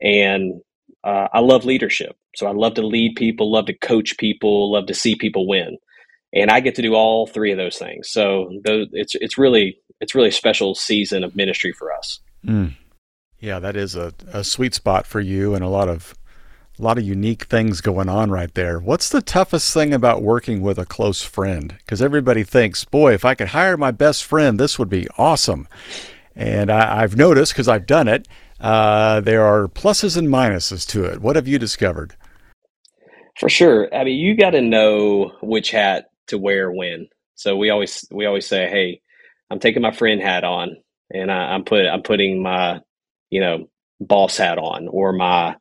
and 0.02 0.60
uh, 1.04 1.28
I 1.34 1.40
love 1.40 1.66
leadership. 1.66 2.16
So 2.36 2.48
I 2.48 2.52
love 2.52 2.76
to 2.76 2.86
lead 2.86 3.16
people, 3.16 3.52
love 3.52 3.66
to 3.66 3.74
coach 3.74 4.18
people, 4.18 4.72
love 4.72 4.88
to 4.88 4.94
see 4.94 5.16
people 5.16 5.48
win, 5.48 5.78
and 6.34 6.52
I 6.52 6.60
get 6.60 6.76
to 6.76 6.82
do 6.82 6.94
all 6.94 7.28
three 7.28 7.52
of 7.52 7.58
those 7.58 7.78
things. 7.78 8.10
So 8.10 8.52
those, 8.64 8.88
it's 8.92 9.16
it's 9.16 9.38
really 9.38 9.80
it's 10.00 10.14
really 10.14 10.30
a 10.30 10.34
special 10.34 10.76
season 10.76 11.24
of 11.24 11.36
ministry 11.36 11.72
for 11.72 11.94
us. 11.94 12.20
Mm. 12.46 12.76
Yeah, 13.40 13.60
that 13.60 13.76
is 13.76 13.96
a, 13.96 14.14
a 14.34 14.44
sweet 14.44 14.74
spot 14.74 15.06
for 15.06 15.20
you 15.20 15.54
and 15.54 15.64
a 15.64 15.70
lot 15.70 15.90
of 15.90 16.16
a 16.80 16.84
lot 16.84 16.98
of 16.98 17.04
unique 17.04 17.46
things 17.46 17.82
going 17.82 18.08
on 18.08 18.30
right 18.30 18.54
there. 18.54 18.80
What's 18.80 19.10
the 19.10 19.22
toughest 19.22 19.74
thing 19.74 19.94
about 19.94 20.22
working 20.22 20.62
with 20.62 20.78
a 20.78 20.86
close 20.86 21.24
friend? 21.24 21.76
Because 21.80 22.02
everybody 22.02 22.44
thinks, 22.44 22.86
boy, 22.86 23.14
if 23.14 23.26
I 23.26 23.34
could 23.34 23.50
hire 23.50 23.78
my 23.78 23.92
best 23.92 24.24
friend, 24.24 24.60
this 24.60 24.78
would 24.78 24.90
be 24.90 25.08
awesome. 25.18 25.68
And 26.36 26.70
I, 26.70 27.02
have 27.02 27.18
noticed 27.18 27.54
because 27.54 27.68
I've 27.68 27.88
done 27.88 28.08
it, 28.08 28.28
uh, 28.60 29.22
there 29.22 29.44
are 29.44 29.68
pluses 29.68 30.18
and 30.18 30.28
minuses 30.28 30.88
to 30.88 31.06
it. 31.06 31.22
What 31.22 31.36
have 31.36 31.48
you 31.48 31.60
discovered? 31.60 32.16
For 33.40 33.50
sure. 33.50 33.94
I 33.94 34.04
mean, 34.04 34.20
you 34.20 34.36
got 34.36 34.52
to 34.52 34.62
know 34.62 35.32
which 35.42 35.72
hat 35.72 36.06
to 36.28 36.38
wear 36.38 36.72
when. 36.72 37.08
So 37.36 37.56
we 37.56 37.70
always 37.70 38.06
we 38.12 38.26
always 38.26 38.48
say, 38.48 38.68
hey, 38.68 39.02
I'm 39.52 39.60
taking 39.60 39.84
my 39.84 39.92
friend 39.92 40.22
hat 40.22 40.44
on 40.44 40.78
and 41.12 41.32
I, 41.32 41.54
I'm 41.54 41.64
put 41.64 41.86
I'm 41.86 42.02
putting 42.02 42.42
my 42.42 42.82
you 43.30 43.42
know 43.42 43.70
boss 44.00 44.38
hat 44.38 44.58
on 44.58 44.88
or 44.90 45.14
my 45.14 45.56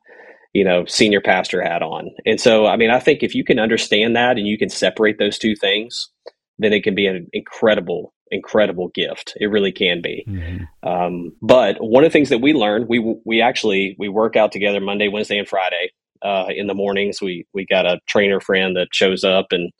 you 0.53 0.63
know 0.63 0.85
senior 0.85 1.21
pastor 1.21 1.61
hat 1.61 1.81
on. 1.81 2.09
And 2.25 2.39
so 2.39 2.65
I 2.65 2.77
mean 2.77 2.89
I 2.89 2.99
think 2.99 3.23
if 3.23 3.35
you 3.35 3.43
can 3.43 3.59
understand 3.59 4.15
that 4.15 4.37
and 4.37 4.47
you 4.47 4.57
can 4.57 4.69
separate 4.69 5.19
those 5.19 5.37
two 5.37 5.55
things, 5.55 6.09
then 6.57 6.73
it 6.73 6.83
can 6.83 6.95
be 6.95 7.07
an 7.07 7.27
incredible 7.33 8.13
incredible 8.31 8.89
gift. 8.89 9.33
It 9.39 9.47
really 9.47 9.71
can 9.71 10.01
be. 10.01 10.25
Mm-hmm. 10.27 10.87
Um, 10.87 11.33
but 11.41 11.77
one 11.79 12.03
of 12.03 12.09
the 12.09 12.13
things 12.13 12.29
that 12.29 12.41
we 12.41 12.53
learned, 12.53 12.87
we 12.87 12.99
we 13.25 13.41
actually 13.41 13.95
we 13.99 14.09
work 14.09 14.35
out 14.35 14.51
together 14.51 14.79
Monday, 14.79 15.07
Wednesday, 15.07 15.37
and 15.37 15.47
Friday 15.47 15.91
uh, 16.21 16.45
in 16.49 16.67
the 16.67 16.73
mornings. 16.73 17.21
We 17.21 17.45
we 17.53 17.65
got 17.65 17.85
a 17.85 17.99
trainer 18.07 18.39
friend 18.39 18.75
that 18.75 18.89
shows 18.91 19.23
up 19.23 19.47
and 19.51 19.71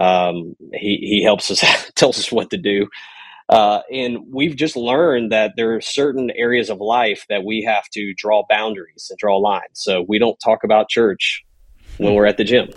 um, 0.00 0.56
he 0.72 0.98
he 1.02 1.22
helps 1.22 1.50
us 1.50 1.62
tells 1.94 2.18
us 2.18 2.32
what 2.32 2.50
to 2.50 2.56
do. 2.56 2.88
Uh, 3.48 3.82
and 3.92 4.18
we've 4.32 4.56
just 4.56 4.76
learned 4.76 5.30
that 5.30 5.52
there 5.56 5.74
are 5.74 5.80
certain 5.80 6.30
areas 6.30 6.70
of 6.70 6.80
life 6.80 7.26
that 7.28 7.44
we 7.44 7.62
have 7.62 7.84
to 7.90 8.14
draw 8.14 8.44
boundaries 8.48 9.08
and 9.10 9.18
draw 9.18 9.36
lines. 9.36 9.72
So 9.74 10.06
we 10.08 10.18
don't 10.18 10.38
talk 10.40 10.64
about 10.64 10.88
church 10.88 11.44
when 11.98 12.14
we're 12.14 12.24
at 12.24 12.38
the 12.38 12.44
gym. 12.44 12.70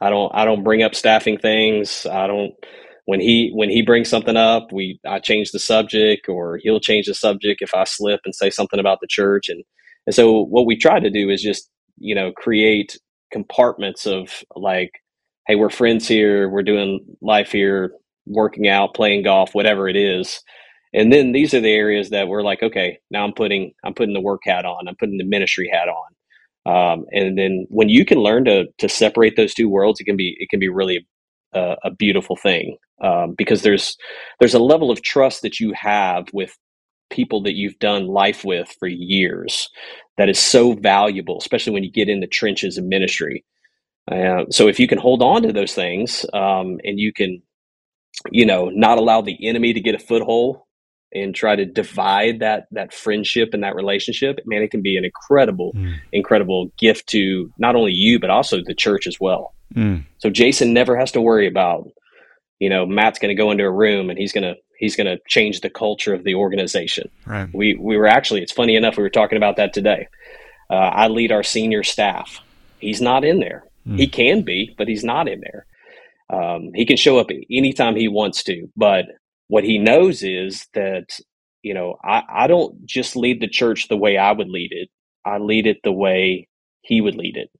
I 0.00 0.10
don't 0.10 0.30
I 0.34 0.44
don't 0.44 0.64
bring 0.64 0.82
up 0.82 0.94
staffing 0.94 1.38
things. 1.38 2.06
I 2.06 2.26
don't 2.26 2.54
when 3.10 3.20
he 3.20 3.50
when 3.54 3.70
he 3.70 3.82
brings 3.82 4.08
something 4.08 4.36
up, 4.36 4.70
we 4.72 5.00
I 5.04 5.18
change 5.18 5.50
the 5.50 5.58
subject 5.58 6.28
or 6.28 6.58
he'll 6.62 6.78
change 6.78 7.06
the 7.06 7.14
subject 7.14 7.60
if 7.60 7.74
I 7.74 7.82
slip 7.82 8.20
and 8.24 8.36
say 8.36 8.50
something 8.50 8.78
about 8.78 8.98
the 9.00 9.08
church 9.08 9.48
and 9.48 9.64
and 10.06 10.14
so 10.14 10.42
what 10.44 10.64
we 10.64 10.76
try 10.76 11.00
to 11.00 11.10
do 11.10 11.28
is 11.28 11.42
just, 11.42 11.68
you 11.98 12.14
know, 12.14 12.30
create 12.30 12.96
compartments 13.32 14.06
of 14.06 14.44
like 14.54 14.92
hey, 15.48 15.56
we're 15.56 15.70
friends 15.70 16.06
here, 16.06 16.48
we're 16.48 16.62
doing 16.62 17.00
life 17.20 17.50
here, 17.50 17.94
working 18.26 18.68
out, 18.68 18.94
playing 18.94 19.24
golf, 19.24 19.56
whatever 19.56 19.88
it 19.88 19.96
is. 19.96 20.40
And 20.94 21.12
then 21.12 21.32
these 21.32 21.52
are 21.52 21.60
the 21.60 21.72
areas 21.72 22.10
that 22.10 22.28
we're 22.28 22.44
like, 22.44 22.62
okay, 22.62 23.00
now 23.10 23.24
I'm 23.24 23.34
putting 23.34 23.72
I'm 23.84 23.94
putting 23.94 24.14
the 24.14 24.20
work 24.20 24.42
hat 24.44 24.64
on, 24.64 24.86
I'm 24.86 24.96
putting 25.00 25.18
the 25.18 25.24
ministry 25.24 25.68
hat 25.72 25.88
on. 25.88 26.10
Um, 26.72 27.06
and 27.10 27.36
then 27.36 27.66
when 27.70 27.88
you 27.88 28.04
can 28.04 28.18
learn 28.18 28.44
to 28.44 28.66
to 28.78 28.88
separate 28.88 29.34
those 29.36 29.54
two 29.54 29.68
worlds, 29.68 29.98
it 29.98 30.04
can 30.04 30.16
be 30.16 30.36
it 30.38 30.48
can 30.48 30.60
be 30.60 30.68
really 30.68 31.08
a, 31.52 31.76
a 31.84 31.90
beautiful 31.90 32.36
thing 32.36 32.76
um, 33.02 33.34
because 33.36 33.62
there's 33.62 33.96
there's 34.38 34.54
a 34.54 34.58
level 34.58 34.90
of 34.90 35.02
trust 35.02 35.42
that 35.42 35.60
you 35.60 35.72
have 35.74 36.26
with 36.32 36.56
people 37.10 37.42
that 37.42 37.54
you've 37.54 37.78
done 37.78 38.06
life 38.06 38.44
with 38.44 38.74
for 38.78 38.86
years 38.86 39.68
that 40.16 40.28
is 40.28 40.38
so 40.38 40.74
valuable, 40.74 41.38
especially 41.38 41.72
when 41.72 41.82
you 41.82 41.90
get 41.90 42.08
in 42.08 42.20
the 42.20 42.26
trenches 42.26 42.78
of 42.78 42.84
ministry. 42.84 43.44
Uh, 44.10 44.44
so 44.50 44.68
if 44.68 44.78
you 44.78 44.86
can 44.86 44.98
hold 44.98 45.22
on 45.22 45.42
to 45.42 45.52
those 45.52 45.74
things 45.74 46.24
um, 46.32 46.78
and 46.84 46.98
you 46.98 47.12
can 47.12 47.42
you 48.30 48.44
know, 48.44 48.68
not 48.68 48.98
allow 48.98 49.20
the 49.20 49.36
enemy 49.46 49.72
to 49.72 49.80
get 49.80 49.94
a 49.94 49.98
foothold 49.98 50.60
and 51.12 51.34
try 51.34 51.56
to 51.56 51.64
divide 51.64 52.40
that 52.40 52.66
that 52.70 52.92
friendship 52.92 53.50
and 53.52 53.64
that 53.64 53.74
relationship, 53.74 54.38
man, 54.46 54.62
it 54.62 54.70
can 54.70 54.82
be 54.82 54.96
an 54.96 55.04
incredible, 55.04 55.72
mm. 55.74 55.94
incredible 56.12 56.70
gift 56.78 57.08
to 57.08 57.52
not 57.58 57.74
only 57.74 57.92
you 57.92 58.20
but 58.20 58.30
also 58.30 58.58
the 58.64 58.74
church 58.74 59.06
as 59.06 59.18
well. 59.18 59.54
Mm. 59.74 60.04
So 60.18 60.30
Jason 60.30 60.72
never 60.72 60.96
has 60.96 61.12
to 61.12 61.20
worry 61.20 61.46
about, 61.46 61.88
you 62.58 62.68
know, 62.68 62.86
Matt's 62.86 63.18
going 63.18 63.34
to 63.34 63.40
go 63.40 63.50
into 63.50 63.64
a 63.64 63.70
room 63.70 64.10
and 64.10 64.18
he's 64.18 64.32
going 64.32 64.44
to 64.44 64.54
he's 64.78 64.96
going 64.96 65.06
to 65.06 65.18
change 65.28 65.60
the 65.60 65.70
culture 65.70 66.14
of 66.14 66.24
the 66.24 66.34
organization. 66.34 67.08
Right. 67.26 67.48
We 67.52 67.76
we 67.76 67.96
were 67.96 68.06
actually 68.06 68.42
it's 68.42 68.52
funny 68.52 68.76
enough 68.76 68.96
we 68.96 69.02
were 69.02 69.10
talking 69.10 69.36
about 69.36 69.56
that 69.56 69.72
today. 69.72 70.08
Uh, 70.68 70.74
I 70.74 71.08
lead 71.08 71.32
our 71.32 71.42
senior 71.42 71.82
staff. 71.82 72.40
He's 72.78 73.00
not 73.00 73.24
in 73.24 73.40
there. 73.40 73.64
Mm. 73.86 73.98
He 73.98 74.06
can 74.06 74.42
be, 74.42 74.74
but 74.76 74.88
he's 74.88 75.04
not 75.04 75.28
in 75.28 75.40
there. 75.40 75.66
Um, 76.32 76.70
he 76.74 76.86
can 76.86 76.96
show 76.96 77.18
up 77.18 77.28
anytime 77.50 77.96
he 77.96 78.08
wants 78.08 78.44
to, 78.44 78.68
but 78.76 79.06
what 79.48 79.64
he 79.64 79.78
knows 79.78 80.22
is 80.22 80.66
that 80.74 81.18
you 81.62 81.74
know 81.74 81.96
I, 82.02 82.22
I 82.28 82.46
don't 82.46 82.86
just 82.86 83.16
lead 83.16 83.40
the 83.40 83.48
church 83.48 83.88
the 83.88 83.96
way 83.96 84.16
I 84.16 84.32
would 84.32 84.48
lead 84.48 84.70
it. 84.72 84.88
I 85.24 85.38
lead 85.38 85.66
it 85.66 85.78
the 85.84 85.92
way 85.92 86.48
he 86.82 87.00
would 87.00 87.16
lead 87.16 87.36
it, 87.36 87.50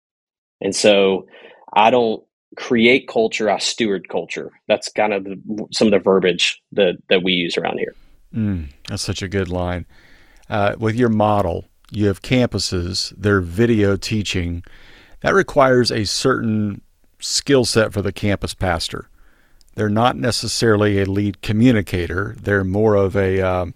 and 0.60 0.74
so 0.74 1.26
I 1.72 1.90
don't 1.90 2.22
create 2.56 3.08
culture. 3.08 3.50
I 3.50 3.58
steward 3.58 4.08
culture. 4.08 4.50
That's 4.68 4.90
kind 4.90 5.12
of 5.12 5.24
the, 5.24 5.66
some 5.72 5.88
of 5.88 5.92
the 5.92 5.98
verbiage 5.98 6.62
that 6.72 6.96
that 7.08 7.22
we 7.22 7.32
use 7.32 7.56
around 7.56 7.78
here. 7.78 7.94
Mm, 8.34 8.68
that's 8.88 9.02
such 9.02 9.22
a 9.22 9.28
good 9.28 9.48
line. 9.48 9.86
Uh, 10.48 10.74
with 10.78 10.96
your 10.96 11.08
model, 11.08 11.66
you 11.90 12.06
have 12.06 12.22
campuses, 12.22 13.12
they're 13.16 13.40
video 13.40 13.96
teaching. 13.96 14.64
That 15.20 15.34
requires 15.34 15.90
a 15.90 16.04
certain 16.04 16.80
skill 17.20 17.64
set 17.64 17.92
for 17.92 18.02
the 18.02 18.12
campus 18.12 18.54
pastor. 18.54 19.08
They're 19.74 19.88
not 19.88 20.16
necessarily 20.16 21.00
a 21.00 21.06
lead 21.06 21.42
communicator, 21.42 22.36
they're 22.40 22.64
more 22.64 22.94
of 22.94 23.16
a. 23.16 23.40
Um, 23.40 23.74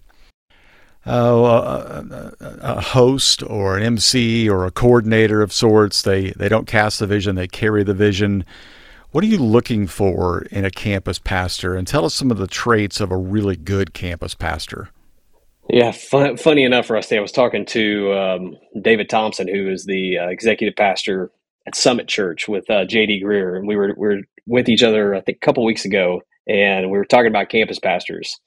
uh, 1.06 2.02
a, 2.40 2.56
a, 2.60 2.80
host 2.80 3.42
or 3.42 3.76
an 3.76 3.82
MC 3.82 4.48
or 4.48 4.64
a 4.64 4.70
coordinator 4.70 5.42
of 5.42 5.52
sorts. 5.52 6.02
They 6.02 6.30
they 6.30 6.48
don't 6.48 6.66
cast 6.66 6.98
the 6.98 7.06
vision; 7.06 7.36
they 7.36 7.48
carry 7.48 7.84
the 7.84 7.94
vision. 7.94 8.44
What 9.10 9.22
are 9.22 9.28
you 9.28 9.38
looking 9.38 9.86
for 9.86 10.42
in 10.50 10.64
a 10.64 10.70
campus 10.70 11.18
pastor? 11.18 11.76
And 11.76 11.86
tell 11.86 12.04
us 12.04 12.14
some 12.14 12.30
of 12.30 12.38
the 12.38 12.48
traits 12.48 13.00
of 13.00 13.12
a 13.12 13.16
really 13.16 13.54
good 13.54 13.94
campus 13.94 14.34
pastor. 14.34 14.88
Yeah, 15.70 15.92
fun, 15.92 16.36
funny 16.36 16.64
enough, 16.64 16.90
Rusty, 16.90 17.16
I 17.16 17.20
was 17.20 17.32
talking 17.32 17.64
to 17.66 18.12
um, 18.12 18.56
David 18.82 19.08
Thompson, 19.08 19.48
who 19.48 19.70
is 19.70 19.84
the 19.84 20.18
uh, 20.18 20.28
executive 20.28 20.76
pastor 20.76 21.30
at 21.66 21.74
Summit 21.74 22.08
Church 22.08 22.48
with 22.48 22.68
uh, 22.68 22.84
JD 22.84 23.22
Greear, 23.22 23.56
and 23.56 23.66
we 23.66 23.76
were 23.76 23.94
we 23.96 24.08
were 24.08 24.20
with 24.46 24.68
each 24.68 24.82
other 24.82 25.14
I 25.14 25.20
think 25.20 25.36
a 25.36 25.44
couple 25.44 25.64
weeks 25.64 25.84
ago, 25.84 26.22
and 26.48 26.90
we 26.90 26.98
were 26.98 27.04
talking 27.04 27.28
about 27.28 27.48
campus 27.48 27.78
pastors. 27.78 28.38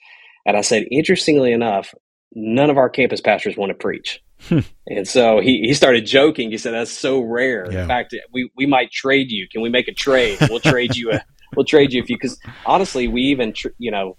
And 0.45 0.55
I 0.55 0.61
said, 0.61 0.85
interestingly 0.91 1.51
enough, 1.51 1.93
none 2.33 2.69
of 2.69 2.77
our 2.77 2.89
campus 2.89 3.21
pastors 3.21 3.57
want 3.57 3.69
to 3.69 3.73
preach. 3.73 4.21
Hmm. 4.41 4.59
and 4.85 5.07
so 5.07 5.39
he, 5.39 5.61
he 5.61 5.73
started 5.73 6.05
joking. 6.05 6.51
He 6.51 6.59
said, 6.59 6.73
"That's 6.73 6.91
so 6.91 7.21
rare. 7.21 7.71
Yeah. 7.71 7.81
In 7.81 7.87
fact, 7.87 8.15
we, 8.31 8.51
we 8.55 8.67
might 8.67 8.91
trade 8.91 9.31
you. 9.31 9.47
Can 9.51 9.61
we 9.61 9.69
make 9.69 9.87
a 9.87 9.93
trade? 9.93 10.37
We'll 10.49 10.59
trade 10.59 10.95
you 10.95 11.11
a 11.11 11.23
we'll 11.55 11.65
trade 11.65 11.91
you 11.91 12.03
a 12.03 12.05
few." 12.05 12.17
Because 12.17 12.39
honestly, 12.65 13.07
we 13.07 13.21
even 13.23 13.53
tr- 13.53 13.69
you 13.79 13.89
know 13.89 14.17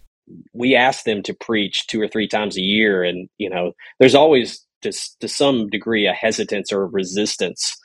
we 0.53 0.75
ask 0.75 1.05
them 1.05 1.23
to 1.23 1.35
preach 1.35 1.87
two 1.87 2.01
or 2.01 2.09
three 2.09 2.27
times 2.27 2.57
a 2.57 2.63
year, 2.63 3.05
and 3.05 3.29
you 3.39 3.49
know 3.49 3.73
there's 4.01 4.17
always 4.17 4.67
to 4.83 4.93
to 5.21 5.29
some 5.29 5.69
degree 5.69 6.07
a 6.07 6.13
hesitance 6.13 6.73
or 6.73 6.83
a 6.83 6.87
resistance 6.87 7.77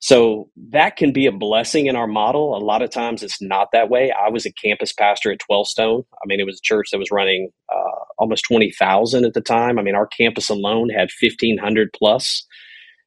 so 0.00 0.48
that 0.70 0.96
can 0.96 1.12
be 1.12 1.26
a 1.26 1.32
blessing 1.32 1.86
in 1.86 1.94
our 1.94 2.06
model. 2.06 2.56
A 2.56 2.64
lot 2.64 2.82
of 2.82 2.90
times 2.90 3.22
it's 3.22 3.40
not 3.40 3.68
that 3.72 3.90
way. 3.90 4.10
I 4.10 4.30
was 4.30 4.46
a 4.46 4.52
campus 4.52 4.92
pastor 4.92 5.30
at 5.30 5.40
12 5.40 5.68
Stone. 5.68 6.04
I 6.14 6.26
mean, 6.26 6.40
it 6.40 6.46
was 6.46 6.56
a 6.56 6.66
church 6.66 6.88
that 6.90 6.98
was 6.98 7.10
running 7.10 7.50
uh, 7.70 8.04
almost 8.18 8.44
20,000 8.46 9.24
at 9.26 9.34
the 9.34 9.42
time. 9.42 9.78
I 9.78 9.82
mean, 9.82 9.94
our 9.94 10.06
campus 10.06 10.48
alone 10.48 10.88
had 10.88 11.10
1,500 11.20 11.90
plus 11.92 12.46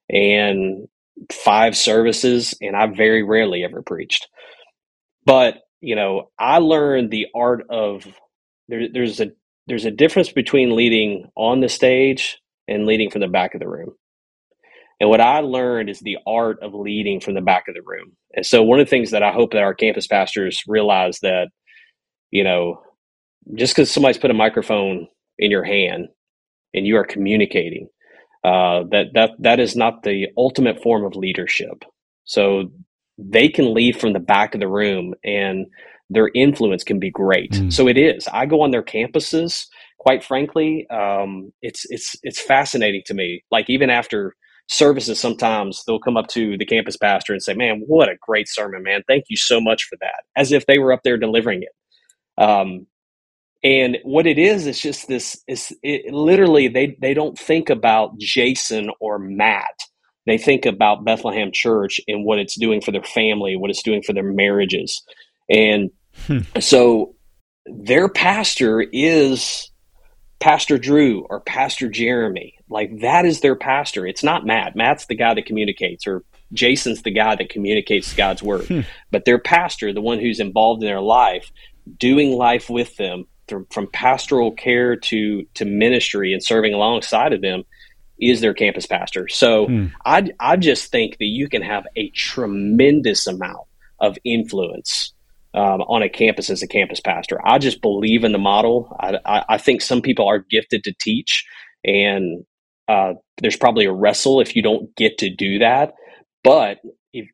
and 0.09 0.87
five 1.31 1.75
services, 1.75 2.53
and 2.61 2.75
I 2.75 2.87
very 2.87 3.23
rarely 3.23 3.63
ever 3.63 3.81
preached. 3.81 4.27
But, 5.25 5.61
you 5.81 5.95
know, 5.95 6.29
I 6.37 6.59
learned 6.59 7.09
the 7.09 7.27
art 7.35 7.65
of 7.69 8.05
there, 8.67 8.87
there's 8.91 9.19
a 9.19 9.31
there's 9.67 9.85
a 9.85 9.91
difference 9.91 10.31
between 10.31 10.75
leading 10.75 11.29
on 11.35 11.61
the 11.61 11.69
stage 11.69 12.37
and 12.67 12.85
leading 12.85 13.09
from 13.09 13.21
the 13.21 13.27
back 13.27 13.55
of 13.55 13.61
the 13.61 13.67
room. 13.67 13.95
And 14.99 15.09
what 15.09 15.21
I 15.21 15.39
learned 15.39 15.89
is 15.89 15.99
the 15.99 16.17
art 16.25 16.59
of 16.61 16.73
leading 16.73 17.19
from 17.19 17.33
the 17.33 17.41
back 17.41 17.67
of 17.67 17.75
the 17.75 17.81
room. 17.85 18.13
And 18.35 18.45
so 18.45 18.63
one 18.63 18.79
of 18.79 18.85
the 18.85 18.89
things 18.89 19.11
that 19.11 19.23
I 19.23 19.31
hope 19.31 19.51
that 19.51 19.63
our 19.63 19.73
campus 19.73 20.07
pastors 20.07 20.63
realize 20.67 21.19
that, 21.21 21.49
you 22.31 22.43
know, 22.43 22.81
just 23.55 23.75
because 23.75 23.91
somebody's 23.91 24.17
put 24.17 24.31
a 24.31 24.35
microphone 24.35 25.07
in 25.37 25.51
your 25.51 25.63
hand 25.63 26.07
and 26.73 26.87
you 26.87 26.97
are 26.97 27.05
communicating, 27.05 27.89
uh, 28.43 28.83
that 28.91 29.07
that 29.13 29.31
that 29.39 29.59
is 29.59 29.75
not 29.75 30.03
the 30.03 30.27
ultimate 30.37 30.81
form 30.81 31.05
of 31.05 31.15
leadership. 31.15 31.83
So 32.25 32.71
they 33.17 33.49
can 33.49 33.73
lead 33.73 33.99
from 33.99 34.13
the 34.13 34.19
back 34.19 34.53
of 34.53 34.59
the 34.59 34.67
room 34.67 35.13
and 35.23 35.67
their 36.09 36.29
influence 36.33 36.83
can 36.83 36.99
be 36.99 37.09
great. 37.09 37.51
Mm. 37.51 37.73
So 37.73 37.87
it 37.87 37.97
is. 37.97 38.27
I 38.31 38.45
go 38.45 38.61
on 38.61 38.71
their 38.71 38.83
campuses. 38.83 39.67
Quite 39.97 40.23
frankly, 40.23 40.85
um, 40.89 41.51
it's 41.61 41.85
it's 41.89 42.15
it's 42.23 42.41
fascinating 42.41 43.03
to 43.05 43.13
me. 43.13 43.43
Like 43.51 43.69
even 43.69 43.89
after 43.89 44.35
services 44.69 45.19
sometimes 45.19 45.83
they'll 45.85 45.99
come 45.99 46.17
up 46.17 46.27
to 46.27 46.57
the 46.57 46.65
campus 46.65 46.95
pastor 46.95 47.33
and 47.33 47.43
say 47.43 47.53
man 47.53 47.83
what 47.85 48.09
a 48.09 48.15
great 48.21 48.47
sermon 48.47 48.83
man. 48.83 49.03
Thank 49.07 49.25
you 49.29 49.37
so 49.37 49.59
much 49.59 49.85
for 49.85 49.97
that 50.01 50.23
as 50.35 50.51
if 50.51 50.65
they 50.65 50.79
were 50.79 50.93
up 50.93 51.01
there 51.03 51.17
delivering 51.17 51.63
it. 51.63 52.43
Um, 52.43 52.87
and 53.63 53.97
what 54.03 54.27
it 54.27 54.37
is 54.37 54.65
is 54.67 54.79
just 54.79 55.07
this 55.07 55.41
is 55.47 55.73
it, 55.83 56.13
literally 56.13 56.67
they 56.67 56.97
they 56.99 57.13
don't 57.13 57.37
think 57.37 57.69
about 57.69 58.17
jason 58.17 58.89
or 58.99 59.19
matt. 59.19 59.79
They 60.25 60.37
think 60.37 60.65
about 60.65 61.03
bethlehem 61.03 61.51
church 61.51 61.99
and 62.07 62.25
what 62.25 62.39
it's 62.39 62.55
doing 62.55 62.81
for 62.81 62.91
their 62.91 63.03
family 63.03 63.55
what 63.55 63.69
it's 63.69 63.83
doing 63.83 64.01
for 64.01 64.13
their 64.13 64.23
marriages. 64.23 65.03
And 65.49 65.91
hmm. 66.25 66.39
so 66.59 67.15
their 67.65 68.09
pastor 68.09 68.81
is 68.81 69.69
Pastor 70.43 70.77
Drew 70.77 71.25
or 71.29 71.39
Pastor 71.39 71.87
Jeremy. 71.87 72.59
Like 72.67 72.99
that 72.99 73.25
is 73.25 73.39
their 73.39 73.55
pastor. 73.55 74.05
It's 74.05 74.23
not 74.23 74.45
Matt. 74.45 74.75
Matt's 74.75 75.05
the 75.05 75.15
guy 75.15 75.33
that 75.33 75.45
communicates, 75.45 76.05
or 76.05 76.25
Jason's 76.51 77.01
the 77.01 77.11
guy 77.11 77.37
that 77.37 77.47
communicates 77.47 78.13
God's 78.13 78.43
word. 78.43 78.65
Hmm. 78.65 78.81
But 79.09 79.23
their 79.23 79.39
pastor, 79.39 79.93
the 79.93 80.01
one 80.01 80.19
who's 80.19 80.41
involved 80.41 80.83
in 80.83 80.87
their 80.87 80.99
life, 80.99 81.49
doing 81.97 82.33
life 82.33 82.69
with 82.69 82.97
them 82.97 83.25
from 83.71 83.87
pastoral 83.93 84.51
care 84.51 84.97
to 84.97 85.45
to 85.53 85.63
ministry 85.63 86.33
and 86.33 86.43
serving 86.43 86.73
alongside 86.73 87.31
of 87.31 87.39
them 87.39 87.63
is 88.19 88.41
their 88.41 88.53
campus 88.53 88.85
pastor. 88.85 89.29
So 89.29 89.67
hmm. 89.67 89.85
I 90.05 90.29
I 90.41 90.57
just 90.57 90.91
think 90.91 91.19
that 91.19 91.25
you 91.25 91.47
can 91.47 91.61
have 91.61 91.87
a 91.95 92.09
tremendous 92.09 93.27
amount 93.27 93.65
of 93.97 94.17
influence 94.25 95.12
um, 95.53 95.81
on 95.81 96.01
a 96.01 96.09
campus 96.09 96.49
as 96.49 96.63
a 96.63 96.67
campus 96.67 96.99
pastor. 96.99 97.39
I 97.45 97.59
just 97.59 97.81
believe 97.81 98.23
in 98.23 98.31
the 98.31 98.37
model. 98.37 98.95
I, 98.99 99.19
I, 99.25 99.45
I 99.49 99.57
think 99.57 99.81
some 99.81 100.01
people 100.01 100.27
are 100.27 100.39
gifted 100.39 100.83
to 100.85 100.93
teach, 100.99 101.45
and 101.83 102.43
uh, 102.87 103.13
there's 103.41 103.57
probably 103.57 103.85
a 103.85 103.93
wrestle 103.93 104.41
if 104.41 104.55
you 104.55 104.61
don't 104.61 104.95
get 104.95 105.17
to 105.19 105.29
do 105.29 105.59
that. 105.59 105.93
But 106.43 106.79
if 107.13 107.27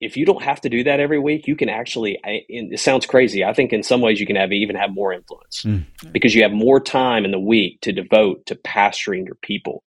if 0.00 0.16
you 0.16 0.26
don't 0.26 0.42
have 0.42 0.60
to 0.62 0.68
do 0.68 0.84
that 0.84 1.00
every 1.00 1.18
week, 1.18 1.46
you 1.46 1.56
can 1.56 1.68
actually. 1.68 2.18
it 2.24 2.80
sounds 2.80 3.06
crazy. 3.06 3.44
I 3.44 3.52
think 3.52 3.72
in 3.72 3.82
some 3.82 4.00
ways 4.00 4.20
you 4.20 4.26
can 4.26 4.36
have 4.36 4.52
even 4.52 4.76
have 4.76 4.90
more 4.92 5.12
influence 5.12 5.62
mm. 5.64 5.84
because 6.12 6.34
you 6.34 6.42
have 6.42 6.52
more 6.52 6.80
time 6.80 7.24
in 7.24 7.30
the 7.30 7.40
week 7.40 7.80
to 7.82 7.92
devote 7.92 8.46
to 8.46 8.56
pastoring 8.56 9.26
your 9.26 9.36
people 9.42 9.84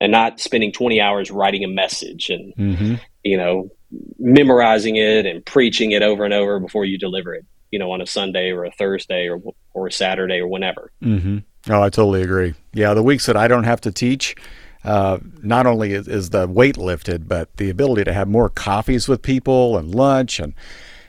and 0.00 0.12
not 0.12 0.40
spending 0.40 0.72
20 0.72 1.00
hours 1.00 1.30
writing 1.30 1.64
a 1.64 1.68
message 1.68 2.28
and 2.28 2.54
mm-hmm. 2.56 2.94
you 3.22 3.36
know 3.36 3.70
memorizing 4.18 4.96
it 4.96 5.26
and 5.26 5.44
preaching 5.44 5.92
it 5.92 6.02
over 6.02 6.24
and 6.24 6.34
over 6.34 6.58
before 6.60 6.84
you 6.84 6.98
deliver 6.98 7.34
it, 7.34 7.44
you 7.70 7.78
know, 7.78 7.90
on 7.90 8.00
a 8.00 8.06
Sunday 8.06 8.50
or 8.50 8.64
a 8.64 8.70
Thursday 8.70 9.28
or 9.28 9.40
or 9.72 9.86
a 9.86 9.92
Saturday 9.92 10.38
or 10.38 10.48
whenever. 10.48 10.90
Mm-hmm. 11.02 11.38
Oh, 11.72 11.82
I 11.82 11.88
totally 11.88 12.22
agree. 12.22 12.54
Yeah, 12.72 12.94
the 12.94 13.02
weeks 13.02 13.26
that 13.26 13.36
I 13.36 13.48
don't 13.48 13.64
have 13.64 13.80
to 13.82 13.92
teach, 13.92 14.36
uh, 14.84 15.18
not 15.42 15.66
only 15.66 15.92
is, 15.94 16.06
is, 16.06 16.30
the 16.30 16.46
weight 16.46 16.76
lifted, 16.76 17.26
but 17.26 17.56
the 17.56 17.70
ability 17.70 18.04
to 18.04 18.12
have 18.12 18.28
more 18.28 18.50
coffees 18.50 19.08
with 19.08 19.22
people 19.22 19.78
and 19.78 19.94
lunch 19.94 20.38
and 20.38 20.54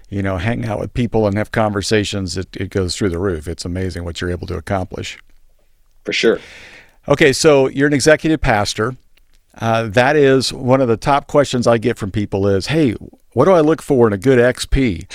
you 0.10 0.22
know 0.22 0.38
hang 0.38 0.66
out 0.66 0.80
with 0.80 0.94
people 0.94 1.28
and 1.28 1.38
have 1.38 1.52
conversations. 1.52 2.38
It, 2.38 2.56
it 2.56 2.70
goes 2.70 2.96
through 2.96 3.10
the 3.10 3.20
roof. 3.20 3.48
It's 3.48 3.66
amazing 3.66 4.06
what 4.06 4.22
you're 4.22 4.32
able 4.32 4.48
to 4.48 4.58
accomplish. 4.58 5.18
For 6.04 6.14
sure. 6.14 6.40
Okay, 7.08 7.34
so 7.34 7.68
you're 7.68 7.88
an 7.88 7.94
executive 7.94 8.42
pastor. 8.42 8.96
Uh, 9.60 9.88
that 9.90 10.16
is 10.16 10.52
one 10.52 10.82
of 10.82 10.88
the 10.88 10.98
top 10.98 11.28
questions 11.28 11.68
I 11.68 11.78
get 11.78 11.98
from 11.98 12.12
people 12.12 12.48
is, 12.48 12.68
hey, 12.68 12.96
what 13.34 13.46
do 13.46 13.52
I 13.52 13.62
look 13.62 13.82
for 13.82 14.08
in 14.08 14.14
a 14.14 14.18
good 14.18 14.40
XP? 14.40 15.06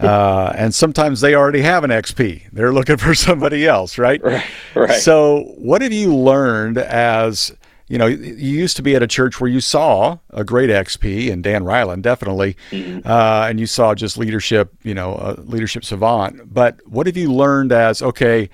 uh, 0.00 0.52
and 0.56 0.74
sometimes 0.74 1.20
they 1.20 1.34
already 1.34 1.62
have 1.62 1.84
an 1.84 1.90
XP. 1.90 2.50
They're 2.52 2.72
looking 2.72 2.96
for 2.96 3.14
somebody 3.14 3.66
else, 3.66 3.98
right? 3.98 4.22
Right. 4.22 4.44
right. 4.74 5.00
So, 5.00 5.44
what 5.56 5.82
have 5.82 5.92
you 5.92 6.14
learned 6.14 6.78
as 6.78 7.52
you 7.88 7.98
know, 7.98 8.06
you 8.06 8.32
used 8.34 8.76
to 8.76 8.82
be 8.82 8.96
at 8.96 9.02
a 9.02 9.06
church 9.06 9.40
where 9.40 9.50
you 9.50 9.60
saw 9.60 10.18
a 10.30 10.42
great 10.42 10.70
XP 10.70 11.30
and 11.30 11.44
Dan 11.44 11.64
Reiland, 11.64 12.00
definitely, 12.00 12.56
mm-hmm. 12.70 13.06
uh, 13.06 13.46
and 13.48 13.60
you 13.60 13.66
saw 13.66 13.94
just 13.94 14.16
leadership, 14.16 14.72
you 14.82 14.94
know, 14.94 15.14
a 15.14 15.38
leadership 15.42 15.84
savant. 15.84 16.52
But 16.52 16.80
what 16.86 17.06
have 17.06 17.16
you 17.16 17.30
learned 17.30 17.72
as 17.72 18.00
okay? 18.00 18.48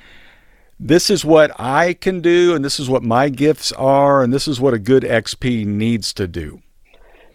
This 0.81 1.11
is 1.11 1.25
what 1.25 1.53
I 1.61 1.93
can 1.93 2.21
do, 2.21 2.55
and 2.55 2.65
this 2.65 2.81
is 2.81 2.89
what 2.89 3.03
my 3.03 3.29
gifts 3.29 3.71
are, 3.73 4.23
and 4.23 4.33
this 4.33 4.49
is 4.49 4.61
what 4.61 4.73
a 4.73 4.79
good 4.79 5.03
XP 5.03 5.67
needs 5.67 6.13
to 6.15 6.27
do? 6.27 6.63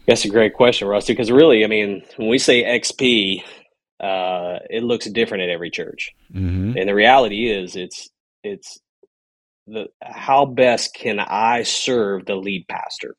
That's 0.08 0.26
a 0.26 0.30
great 0.30 0.54
question, 0.54 0.88
Rusty, 0.88 1.14
because 1.14 1.32
really, 1.32 1.64
I 1.64 1.68
mean, 1.68 2.04
when 2.18 2.28
we 2.28 2.40
say 2.40 2.64
XP, 2.64 3.44
uh, 4.00 4.60
it 4.70 4.84
looks 4.84 5.06
different 5.10 5.44
at 5.44 5.50
every 5.50 5.70
church. 5.70 6.12
Mm-hmm. 6.34 6.78
And 6.78 6.90
the 6.90 6.96
reality 6.96 7.50
is, 7.50 7.76
it's, 7.76 8.10
it's, 8.44 8.80
the 9.68 9.88
how 10.04 10.46
best 10.46 10.94
can 10.94 11.20
I 11.20 11.64
serve 11.64 12.26
the 12.26 12.36
lead 12.36 12.68
pastor? 12.68 13.16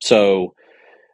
So, 0.00 0.54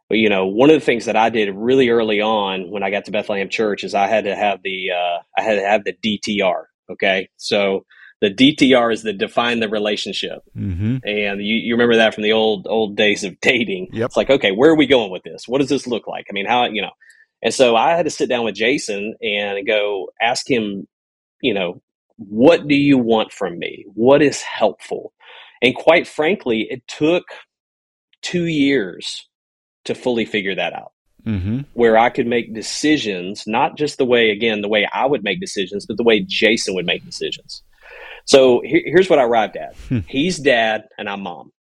you 0.09 0.29
know, 0.29 0.47
one 0.47 0.69
of 0.69 0.79
the 0.79 0.85
things 0.85 1.05
that 1.05 1.15
I 1.15 1.29
did 1.29 1.53
really 1.55 1.89
early 1.89 2.21
on 2.21 2.69
when 2.69 2.83
I 2.83 2.89
got 2.89 3.05
to 3.05 3.11
Bethlehem 3.11 3.49
Church 3.49 3.83
is 3.83 3.93
I 3.93 4.07
had 4.07 4.25
to 4.25 4.35
have 4.35 4.59
the 4.63 4.91
uh, 4.91 5.19
I 5.37 5.43
had 5.43 5.55
to 5.55 5.61
have 5.61 5.83
the 5.83 5.93
DTR, 5.93 6.63
Okay. 6.89 7.29
So 7.37 7.85
the 8.21 8.29
DTR 8.29 8.93
is 8.93 9.03
the 9.03 9.13
define 9.13 9.59
the 9.59 9.69
relationship. 9.69 10.39
Mm-hmm. 10.57 10.97
And 11.05 11.41
you, 11.41 11.55
you 11.55 11.73
remember 11.73 11.95
that 11.95 12.13
from 12.13 12.23
the 12.23 12.33
old, 12.33 12.67
old 12.67 12.95
days 12.95 13.23
of 13.23 13.39
dating. 13.39 13.89
Yep. 13.93 14.05
It's 14.07 14.17
like, 14.17 14.29
okay, 14.29 14.51
where 14.51 14.71
are 14.71 14.77
we 14.77 14.87
going 14.87 15.11
with 15.11 15.23
this? 15.23 15.47
What 15.47 15.59
does 15.59 15.69
this 15.69 15.87
look 15.87 16.07
like? 16.07 16.25
I 16.29 16.33
mean, 16.33 16.45
how, 16.45 16.65
you 16.65 16.81
know, 16.81 16.91
and 17.41 17.53
so 17.53 17.75
I 17.75 17.91
had 17.91 18.03
to 18.03 18.11
sit 18.11 18.29
down 18.29 18.43
with 18.43 18.55
Jason 18.55 19.15
and 19.21 19.65
go 19.65 20.09
ask 20.21 20.49
him, 20.49 20.87
you 21.41 21.53
know, 21.53 21.81
what 22.17 22.67
do 22.67 22.75
you 22.75 22.97
want 22.97 23.31
from 23.31 23.57
me? 23.57 23.85
What 23.93 24.21
is 24.21 24.41
helpful? 24.41 25.13
And 25.61 25.73
quite 25.73 26.07
frankly, 26.07 26.67
it 26.69 26.85
took 26.87 27.23
two 28.21 28.45
years 28.45 29.27
to 29.85 29.95
fully 29.95 30.25
figure 30.25 30.55
that 30.55 30.73
out. 30.73 30.91
Mm-hmm. 31.25 31.61
Where 31.73 31.97
I 31.97 32.09
could 32.09 32.27
make 32.27 32.53
decisions, 32.53 33.43
not 33.45 33.77
just 33.77 33.97
the 33.97 34.05
way, 34.05 34.29
again, 34.29 34.61
the 34.61 34.69
way 34.69 34.87
I 34.93 35.05
would 35.05 35.23
make 35.23 35.41
decisions, 35.41 35.85
but 35.85 35.97
the 35.97 36.03
way 36.03 36.21
Jason 36.21 36.75
would 36.75 36.85
make 36.85 37.05
decisions. 37.05 37.61
So 38.25 38.61
here's 38.63 39.09
what 39.09 39.19
I 39.19 39.23
arrived 39.23 39.57
at 39.57 39.75
hmm. 39.87 39.99
he's 40.07 40.37
dad, 40.37 40.83
and 40.97 41.09
I'm 41.09 41.21
mom. 41.21 41.51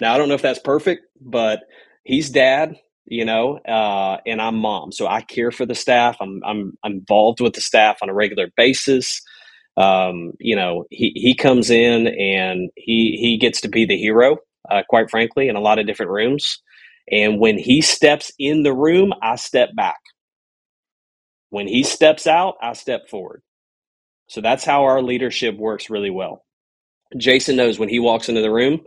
Now, 0.00 0.14
I 0.14 0.18
don't 0.18 0.28
know 0.28 0.34
if 0.34 0.42
that's 0.42 0.58
perfect, 0.58 1.06
but 1.20 1.60
he's 2.04 2.30
dad, 2.30 2.76
you 3.06 3.24
know, 3.24 3.58
uh, 3.58 4.18
and 4.26 4.40
I'm 4.40 4.56
mom. 4.56 4.92
So 4.92 5.06
I 5.06 5.22
care 5.22 5.50
for 5.50 5.66
the 5.66 5.74
staff. 5.74 6.16
I'm, 6.20 6.40
I'm, 6.44 6.78
I'm 6.84 6.92
involved 6.92 7.40
with 7.40 7.54
the 7.54 7.60
staff 7.60 7.98
on 8.02 8.08
a 8.08 8.14
regular 8.14 8.48
basis. 8.56 9.22
Um, 9.76 10.32
you 10.38 10.56
know, 10.56 10.84
he, 10.90 11.12
he 11.14 11.34
comes 11.34 11.70
in 11.70 12.08
and 12.08 12.70
he, 12.76 13.16
he 13.20 13.36
gets 13.38 13.60
to 13.62 13.68
be 13.68 13.86
the 13.86 13.96
hero, 13.96 14.38
uh, 14.70 14.82
quite 14.88 15.10
frankly, 15.10 15.48
in 15.48 15.56
a 15.56 15.60
lot 15.60 15.78
of 15.78 15.86
different 15.86 16.12
rooms. 16.12 16.60
And 17.10 17.38
when 17.40 17.58
he 17.58 17.80
steps 17.80 18.32
in 18.38 18.62
the 18.62 18.72
room, 18.74 19.12
I 19.22 19.36
step 19.36 19.70
back. 19.74 20.00
When 21.50 21.66
he 21.66 21.82
steps 21.82 22.26
out, 22.26 22.56
I 22.60 22.74
step 22.74 23.08
forward. 23.08 23.42
So 24.28 24.40
that's 24.40 24.64
how 24.64 24.84
our 24.84 25.02
leadership 25.02 25.56
works 25.56 25.88
really 25.88 26.10
well. 26.10 26.44
Jason 27.16 27.56
knows 27.56 27.78
when 27.78 27.88
he 27.88 27.98
walks 27.98 28.28
into 28.28 28.42
the 28.42 28.50
room, 28.50 28.80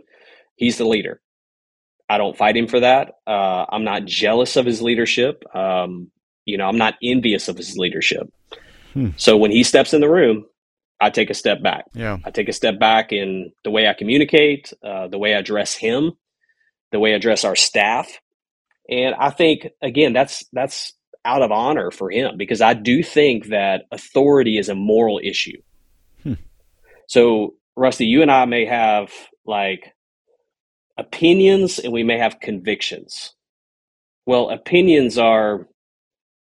he's 0.54 0.78
the 0.78 0.84
leader. 0.84 1.20
I 2.08 2.18
don't 2.18 2.36
fight 2.36 2.56
him 2.56 2.68
for 2.68 2.80
that. 2.80 3.14
Uh, 3.26 3.66
I'm 3.68 3.84
not 3.84 4.04
jealous 4.04 4.56
of 4.56 4.66
his 4.66 4.80
leadership. 4.80 5.42
Um, 5.54 6.10
you 6.44 6.58
know, 6.58 6.66
I'm 6.66 6.78
not 6.78 6.94
envious 7.02 7.48
of 7.48 7.56
his 7.56 7.76
leadership. 7.76 8.32
Hmm. 8.92 9.10
So 9.16 9.36
when 9.36 9.50
he 9.50 9.64
steps 9.64 9.94
in 9.94 10.00
the 10.00 10.10
room, 10.10 10.44
I 11.00 11.10
take 11.10 11.30
a 11.30 11.34
step 11.34 11.62
back. 11.62 11.86
Yeah. 11.94 12.18
I 12.24 12.30
take 12.30 12.48
a 12.48 12.52
step 12.52 12.78
back 12.78 13.12
in 13.12 13.52
the 13.64 13.70
way 13.70 13.88
I 13.88 13.94
communicate, 13.94 14.72
uh, 14.84 15.08
the 15.08 15.18
way 15.18 15.34
I 15.34 15.38
address 15.38 15.74
him, 15.74 16.12
the 16.92 17.00
way 17.00 17.12
I 17.12 17.16
address 17.16 17.44
our 17.44 17.56
staff. 17.56 18.20
And 18.88 19.14
I 19.14 19.30
think 19.30 19.68
again, 19.80 20.12
that's 20.12 20.44
that's 20.52 20.92
out 21.24 21.42
of 21.42 21.52
honor 21.52 21.90
for 21.90 22.10
him 22.10 22.36
because 22.36 22.60
I 22.60 22.74
do 22.74 23.02
think 23.02 23.46
that 23.46 23.84
authority 23.90 24.58
is 24.58 24.68
a 24.68 24.74
moral 24.74 25.20
issue. 25.22 25.60
Hmm. 26.22 26.34
So, 27.08 27.54
Rusty, 27.76 28.06
you 28.06 28.22
and 28.22 28.30
I 28.30 28.44
may 28.44 28.64
have 28.66 29.12
like 29.44 29.92
opinions 30.98 31.78
and 31.78 31.92
we 31.92 32.02
may 32.02 32.18
have 32.18 32.40
convictions. 32.40 33.34
Well, 34.26 34.50
opinions 34.50 35.18
are 35.18 35.66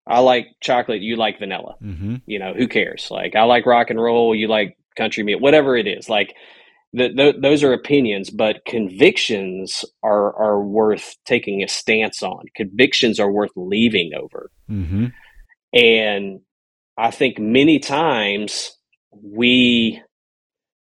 I 0.06 0.20
like 0.20 0.48
chocolate, 0.60 1.02
you 1.02 1.16
like 1.16 1.38
vanilla. 1.38 1.74
Mm-hmm. 1.82 2.16
You 2.26 2.38
know, 2.38 2.54
who 2.54 2.68
cares? 2.68 3.08
Like 3.10 3.34
I 3.34 3.42
like 3.42 3.66
rock 3.66 3.90
and 3.90 4.00
roll, 4.00 4.34
you 4.34 4.48
like 4.48 4.76
country 4.96 5.22
music, 5.24 5.42
whatever 5.42 5.76
it 5.76 5.86
is. 5.86 6.08
Like 6.08 6.34
the, 6.96 7.34
those 7.38 7.62
are 7.62 7.72
opinions, 7.72 8.30
but 8.30 8.64
convictions 8.66 9.84
are 10.02 10.34
are 10.36 10.62
worth 10.62 11.14
taking 11.26 11.62
a 11.62 11.68
stance 11.68 12.22
on. 12.22 12.44
Convictions 12.54 13.20
are 13.20 13.30
worth 13.30 13.50
leaving 13.54 14.12
over. 14.14 14.50
Mm-hmm. 14.70 15.06
And 15.74 16.40
I 16.96 17.10
think 17.10 17.38
many 17.38 17.78
times 17.78 18.72
we 19.12 20.02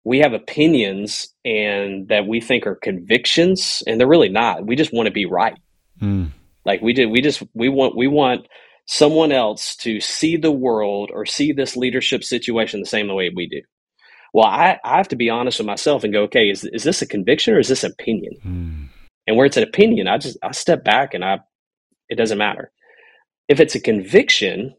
we 0.03 0.19
have 0.19 0.33
opinions 0.33 1.33
and 1.45 2.07
that 2.09 2.27
we 2.27 2.41
think 2.41 2.67
are 2.67 2.75
convictions, 2.75 3.81
and 3.87 3.99
they're 3.99 4.07
really 4.07 4.29
not. 4.29 4.65
We 4.65 4.75
just 4.75 4.93
want 4.93 5.07
to 5.07 5.13
be 5.13 5.25
right. 5.25 5.57
Mm. 6.01 6.31
Like 6.65 6.81
we 6.81 6.91
did, 6.91 7.09
we 7.09 7.21
just 7.21 7.41
we 7.53 7.69
want 7.69 7.95
we 7.95 8.07
want 8.07 8.47
someone 8.85 9.31
else 9.31 9.77
to 9.77 10.01
see 10.01 10.35
the 10.35 10.51
world 10.51 11.09
or 11.13 11.25
see 11.25 11.53
this 11.53 11.77
leadership 11.77 12.23
situation 12.23 12.81
the 12.81 12.85
same 12.85 13.07
way 13.07 13.31
we 13.33 13.47
do. 13.47 13.61
Well, 14.33 14.45
I, 14.45 14.79
I 14.83 14.97
have 14.97 15.09
to 15.09 15.15
be 15.15 15.29
honest 15.29 15.59
with 15.59 15.67
myself 15.67 16.03
and 16.03 16.13
go, 16.13 16.23
okay, 16.23 16.49
is, 16.49 16.63
is 16.63 16.83
this 16.83 17.01
a 17.01 17.07
conviction 17.07 17.53
or 17.53 17.59
is 17.59 17.67
this 17.67 17.83
opinion? 17.83 18.33
Mm. 18.45 18.89
And 19.27 19.37
where 19.37 19.45
it's 19.45 19.57
an 19.57 19.63
opinion, 19.63 20.07
I 20.07 20.17
just 20.17 20.37
I 20.41 20.51
step 20.51 20.83
back 20.83 21.13
and 21.13 21.23
I 21.23 21.39
it 22.09 22.15
doesn't 22.15 22.37
matter. 22.37 22.71
If 23.47 23.59
it's 23.59 23.75
a 23.75 23.79
conviction, 23.79 24.73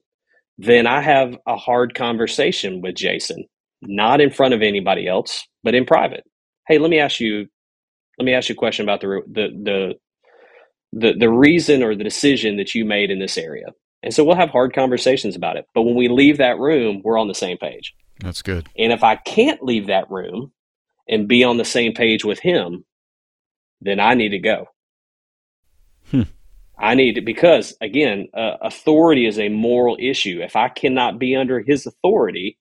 then 0.58 0.86
I 0.86 1.00
have 1.00 1.36
a 1.46 1.56
hard 1.56 1.94
conversation 1.94 2.80
with 2.80 2.94
Jason, 2.94 3.44
not 3.82 4.20
in 4.20 4.30
front 4.30 4.54
of 4.54 4.62
anybody 4.62 5.06
else, 5.06 5.46
but 5.62 5.74
in 5.74 5.84
private. 5.84 6.24
Hey, 6.66 6.78
let 6.78 6.90
me 6.90 6.98
ask 6.98 7.20
you 7.20 7.46
let 8.18 8.24
me 8.24 8.34
ask 8.34 8.48
you 8.48 8.54
a 8.54 8.56
question 8.56 8.84
about 8.84 9.00
the 9.00 9.20
the 9.30 9.48
the 9.62 9.94
the, 10.92 11.14
the 11.18 11.30
reason 11.30 11.82
or 11.82 11.94
the 11.94 12.04
decision 12.04 12.56
that 12.56 12.74
you 12.74 12.84
made 12.84 13.10
in 13.10 13.18
this 13.18 13.38
area. 13.38 13.66
And 14.02 14.12
so 14.12 14.24
we'll 14.24 14.36
have 14.36 14.50
hard 14.50 14.74
conversations 14.74 15.36
about 15.36 15.56
it. 15.56 15.64
But 15.74 15.82
when 15.82 15.94
we 15.94 16.08
leave 16.08 16.38
that 16.38 16.58
room, 16.58 17.00
we're 17.02 17.18
on 17.18 17.28
the 17.28 17.34
same 17.34 17.56
page. 17.56 17.94
That's 18.22 18.42
good. 18.42 18.68
And 18.78 18.92
if 18.92 19.02
I 19.02 19.16
can't 19.16 19.62
leave 19.62 19.88
that 19.88 20.10
room 20.10 20.52
and 21.08 21.28
be 21.28 21.44
on 21.44 21.56
the 21.56 21.64
same 21.64 21.92
page 21.92 22.24
with 22.24 22.38
him, 22.38 22.84
then 23.80 24.00
I 24.00 24.14
need 24.14 24.30
to 24.30 24.38
go. 24.38 24.66
Hmm. 26.10 26.22
I 26.78 26.94
need 26.94 27.14
to, 27.14 27.20
because 27.20 27.76
again, 27.80 28.28
uh, 28.34 28.56
authority 28.60 29.26
is 29.26 29.38
a 29.38 29.48
moral 29.48 29.96
issue. 30.00 30.40
If 30.42 30.56
I 30.56 30.68
cannot 30.68 31.18
be 31.18 31.36
under 31.36 31.60
his 31.60 31.86
authority 31.86 32.58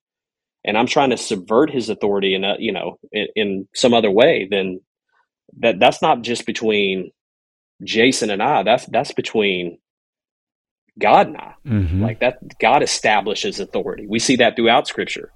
and 0.64 0.78
I'm 0.78 0.88
trying 0.88 1.10
to 1.12 1.18
subvert 1.18 1.72
his 1.72 1.90
authority 1.90 2.36
in 2.36 2.44
a, 2.44 2.56
you 2.60 2.72
know, 2.72 3.00
in, 3.12 3.28
in 3.36 3.68
some 3.74 3.94
other 3.94 4.12
way, 4.12 4.48
then 4.50 4.82
that 5.60 5.80
that's 5.80 6.02
not 6.02 6.22
just 6.22 6.46
between 6.46 7.12
Jason 7.84 8.30
and 8.30 8.44
I. 8.44 8.64
That's 8.64 8.86
that's 8.86 9.14
between 9.14 9.80
God 11.00 11.28
and 11.28 11.38
I. 11.38 11.54
Mm-hmm. 11.66 12.02
Like 12.02 12.20
that, 12.20 12.40
God 12.60 12.84
establishes 12.84 13.60
authority. 13.60 14.06
We 14.08 14.20
see 14.20 14.36
that 14.38 14.56
throughout 14.56 14.88
Scripture. 14.88 15.32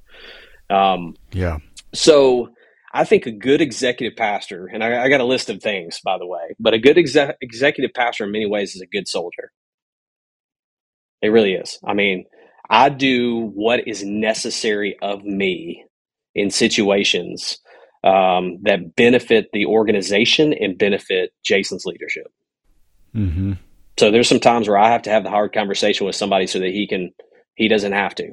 Um, 0.70 1.16
yeah. 1.32 1.60
So 1.94 2.50
I 2.94 3.04
think 3.04 3.26
a 3.26 3.32
good 3.32 3.62
executive 3.62 4.18
pastor, 4.18 4.68
and 4.68 4.84
I, 4.84 5.04
I, 5.04 5.10
got 5.10 5.22
a 5.22 5.26
list 5.26 5.50
of 5.50 5.62
things, 5.62 6.00
by 6.04 6.18
the 6.18 6.26
way, 6.26 6.56
but 6.60 6.74
a 6.74 6.80
good 6.80 6.98
executive 6.98 7.94
pastor 7.94 8.24
in 8.24 8.32
many 8.32 8.46
ways 8.46 8.76
is 8.76 8.82
a 8.82 8.88
good 8.88 9.08
soldier. 9.08 9.52
It 11.22 11.30
really 11.30 11.54
is. 11.54 11.80
I 11.86 11.94
mean, 11.94 12.26
I 12.70 12.90
do 12.90 13.52
what 13.54 13.88
is 13.88 14.04
necessary 14.04 14.98
of 15.02 15.24
me 15.24 15.86
in 16.34 16.50
situations 16.50 17.58
um, 18.04 18.60
that 18.62 18.96
benefit 18.96 19.50
the 19.52 19.66
organization 19.66 20.54
and 20.54 20.78
benefit 20.78 21.32
Jason's 21.44 21.86
leadership. 21.86 22.28
Mm-hmm. 23.16 23.54
So 23.98 24.12
there's 24.12 24.28
some 24.28 24.40
times 24.40 24.68
where 24.68 24.78
I 24.78 24.92
have 24.92 25.04
to 25.04 25.10
have 25.10 25.24
the 25.24 25.30
hard 25.30 25.54
conversation 25.54 26.06
with 26.06 26.16
somebody 26.16 26.48
so 26.48 26.60
that 26.60 26.72
he 26.72 26.88
can, 26.88 27.12
he 27.56 27.68
doesn't 27.68 27.94
have 27.94 28.16
to. 28.16 28.32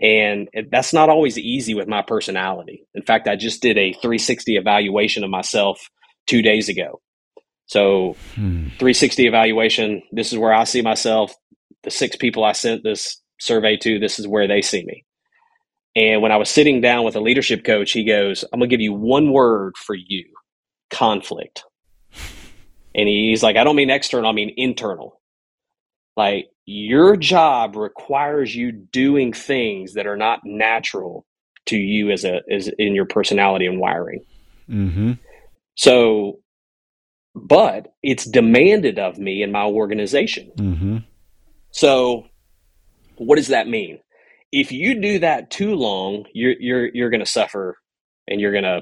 And 0.00 0.48
that's 0.70 0.92
not 0.92 1.08
always 1.08 1.36
easy 1.36 1.74
with 1.74 1.88
my 1.88 2.02
personality. 2.02 2.86
In 2.94 3.02
fact, 3.02 3.28
I 3.28 3.36
just 3.36 3.60
did 3.60 3.76
a 3.76 3.92
360 3.94 4.56
evaluation 4.56 5.24
of 5.24 5.30
myself 5.30 5.80
two 6.26 6.40
days 6.40 6.68
ago. 6.68 7.00
So, 7.66 8.16
hmm. 8.34 8.68
360 8.78 9.26
evaluation, 9.26 10.02
this 10.12 10.32
is 10.32 10.38
where 10.38 10.54
I 10.54 10.64
see 10.64 10.82
myself. 10.82 11.34
The 11.82 11.90
six 11.90 12.16
people 12.16 12.44
I 12.44 12.52
sent 12.52 12.82
this 12.82 13.20
survey 13.40 13.76
to, 13.78 13.98
this 13.98 14.18
is 14.18 14.26
where 14.26 14.48
they 14.48 14.62
see 14.62 14.84
me. 14.84 15.04
And 15.94 16.22
when 16.22 16.32
I 16.32 16.36
was 16.36 16.48
sitting 16.48 16.80
down 16.80 17.04
with 17.04 17.16
a 17.16 17.20
leadership 17.20 17.64
coach, 17.64 17.92
he 17.92 18.04
goes, 18.04 18.44
I'm 18.44 18.60
going 18.60 18.70
to 18.70 18.74
give 18.74 18.80
you 18.80 18.92
one 18.94 19.32
word 19.32 19.76
for 19.76 19.94
you 19.94 20.24
conflict. 20.90 21.64
And 22.98 23.08
he's 23.08 23.44
like, 23.44 23.56
I 23.56 23.62
don't 23.62 23.76
mean 23.76 23.90
external, 23.90 24.28
I 24.28 24.32
mean 24.32 24.52
internal. 24.56 25.20
Like 26.16 26.48
your 26.66 27.16
job 27.16 27.76
requires 27.76 28.54
you 28.54 28.72
doing 28.72 29.32
things 29.32 29.94
that 29.94 30.08
are 30.08 30.16
not 30.16 30.40
natural 30.44 31.24
to 31.66 31.76
you 31.76 32.10
as 32.10 32.24
a 32.24 32.40
as 32.50 32.68
in 32.76 32.96
your 32.96 33.04
personality 33.04 33.66
and 33.66 33.78
wiring. 33.78 34.24
Mm-hmm. 34.68 35.12
So, 35.76 36.40
but 37.36 37.94
it's 38.02 38.24
demanded 38.24 38.98
of 38.98 39.16
me 39.16 39.44
in 39.44 39.52
my 39.52 39.64
organization. 39.64 40.50
Mm-hmm. 40.56 40.96
So, 41.70 42.26
what 43.16 43.36
does 43.36 43.48
that 43.48 43.68
mean? 43.68 44.00
If 44.50 44.72
you 44.72 45.00
do 45.00 45.20
that 45.20 45.50
too 45.50 45.76
long, 45.76 46.24
you're 46.32 46.54
you're 46.58 46.88
you're 46.92 47.10
going 47.10 47.24
to 47.24 47.30
suffer, 47.30 47.78
and 48.26 48.40
you're 48.40 48.52
going 48.52 48.64
to, 48.64 48.80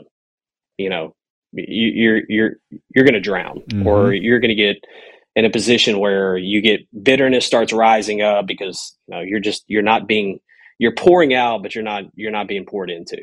you 0.78 0.88
know, 0.88 1.14
you're 1.52 2.22
you're 2.28 2.52
you're 2.94 3.04
going 3.04 3.14
to 3.14 3.20
drown, 3.20 3.60
mm-hmm. 3.68 3.86
or 3.86 4.12
you're 4.12 4.40
going 4.40 4.50
to 4.50 4.54
get 4.54 4.76
in 5.36 5.44
a 5.44 5.50
position 5.50 5.98
where 5.98 6.36
you 6.36 6.62
get 6.62 6.80
bitterness 7.02 7.44
starts 7.44 7.72
rising 7.72 8.22
up 8.22 8.46
because 8.46 8.96
you 9.06 9.14
know, 9.14 9.20
you're 9.20 9.38
just 9.38 9.62
you're 9.68 9.82
not 9.82 10.08
being 10.08 10.40
you're 10.78 10.94
pouring 10.94 11.34
out 11.34 11.62
but 11.62 11.74
you're 11.74 11.84
not 11.84 12.04
you're 12.14 12.32
not 12.32 12.48
being 12.48 12.64
poured 12.64 12.90
into. 12.90 13.18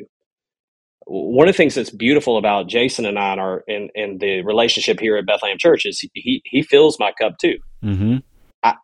One 1.06 1.48
of 1.48 1.54
the 1.54 1.56
things 1.56 1.74
that's 1.74 1.90
beautiful 1.90 2.38
about 2.38 2.68
jason 2.68 3.04
and 3.04 3.18
i 3.18 3.32
and 3.32 3.40
our 3.40 3.64
and, 3.68 3.90
and 3.94 4.20
the 4.20 4.42
relationship 4.42 5.00
here 5.00 5.16
at 5.16 5.26
bethlehem 5.26 5.58
church 5.58 5.84
is 5.84 6.02
he 6.14 6.40
he 6.44 6.62
fills 6.62 6.98
my 6.98 7.12
cup 7.20 7.36
too. 7.38 7.58
Mm-hmm. 7.84 8.18
I, 8.62 8.74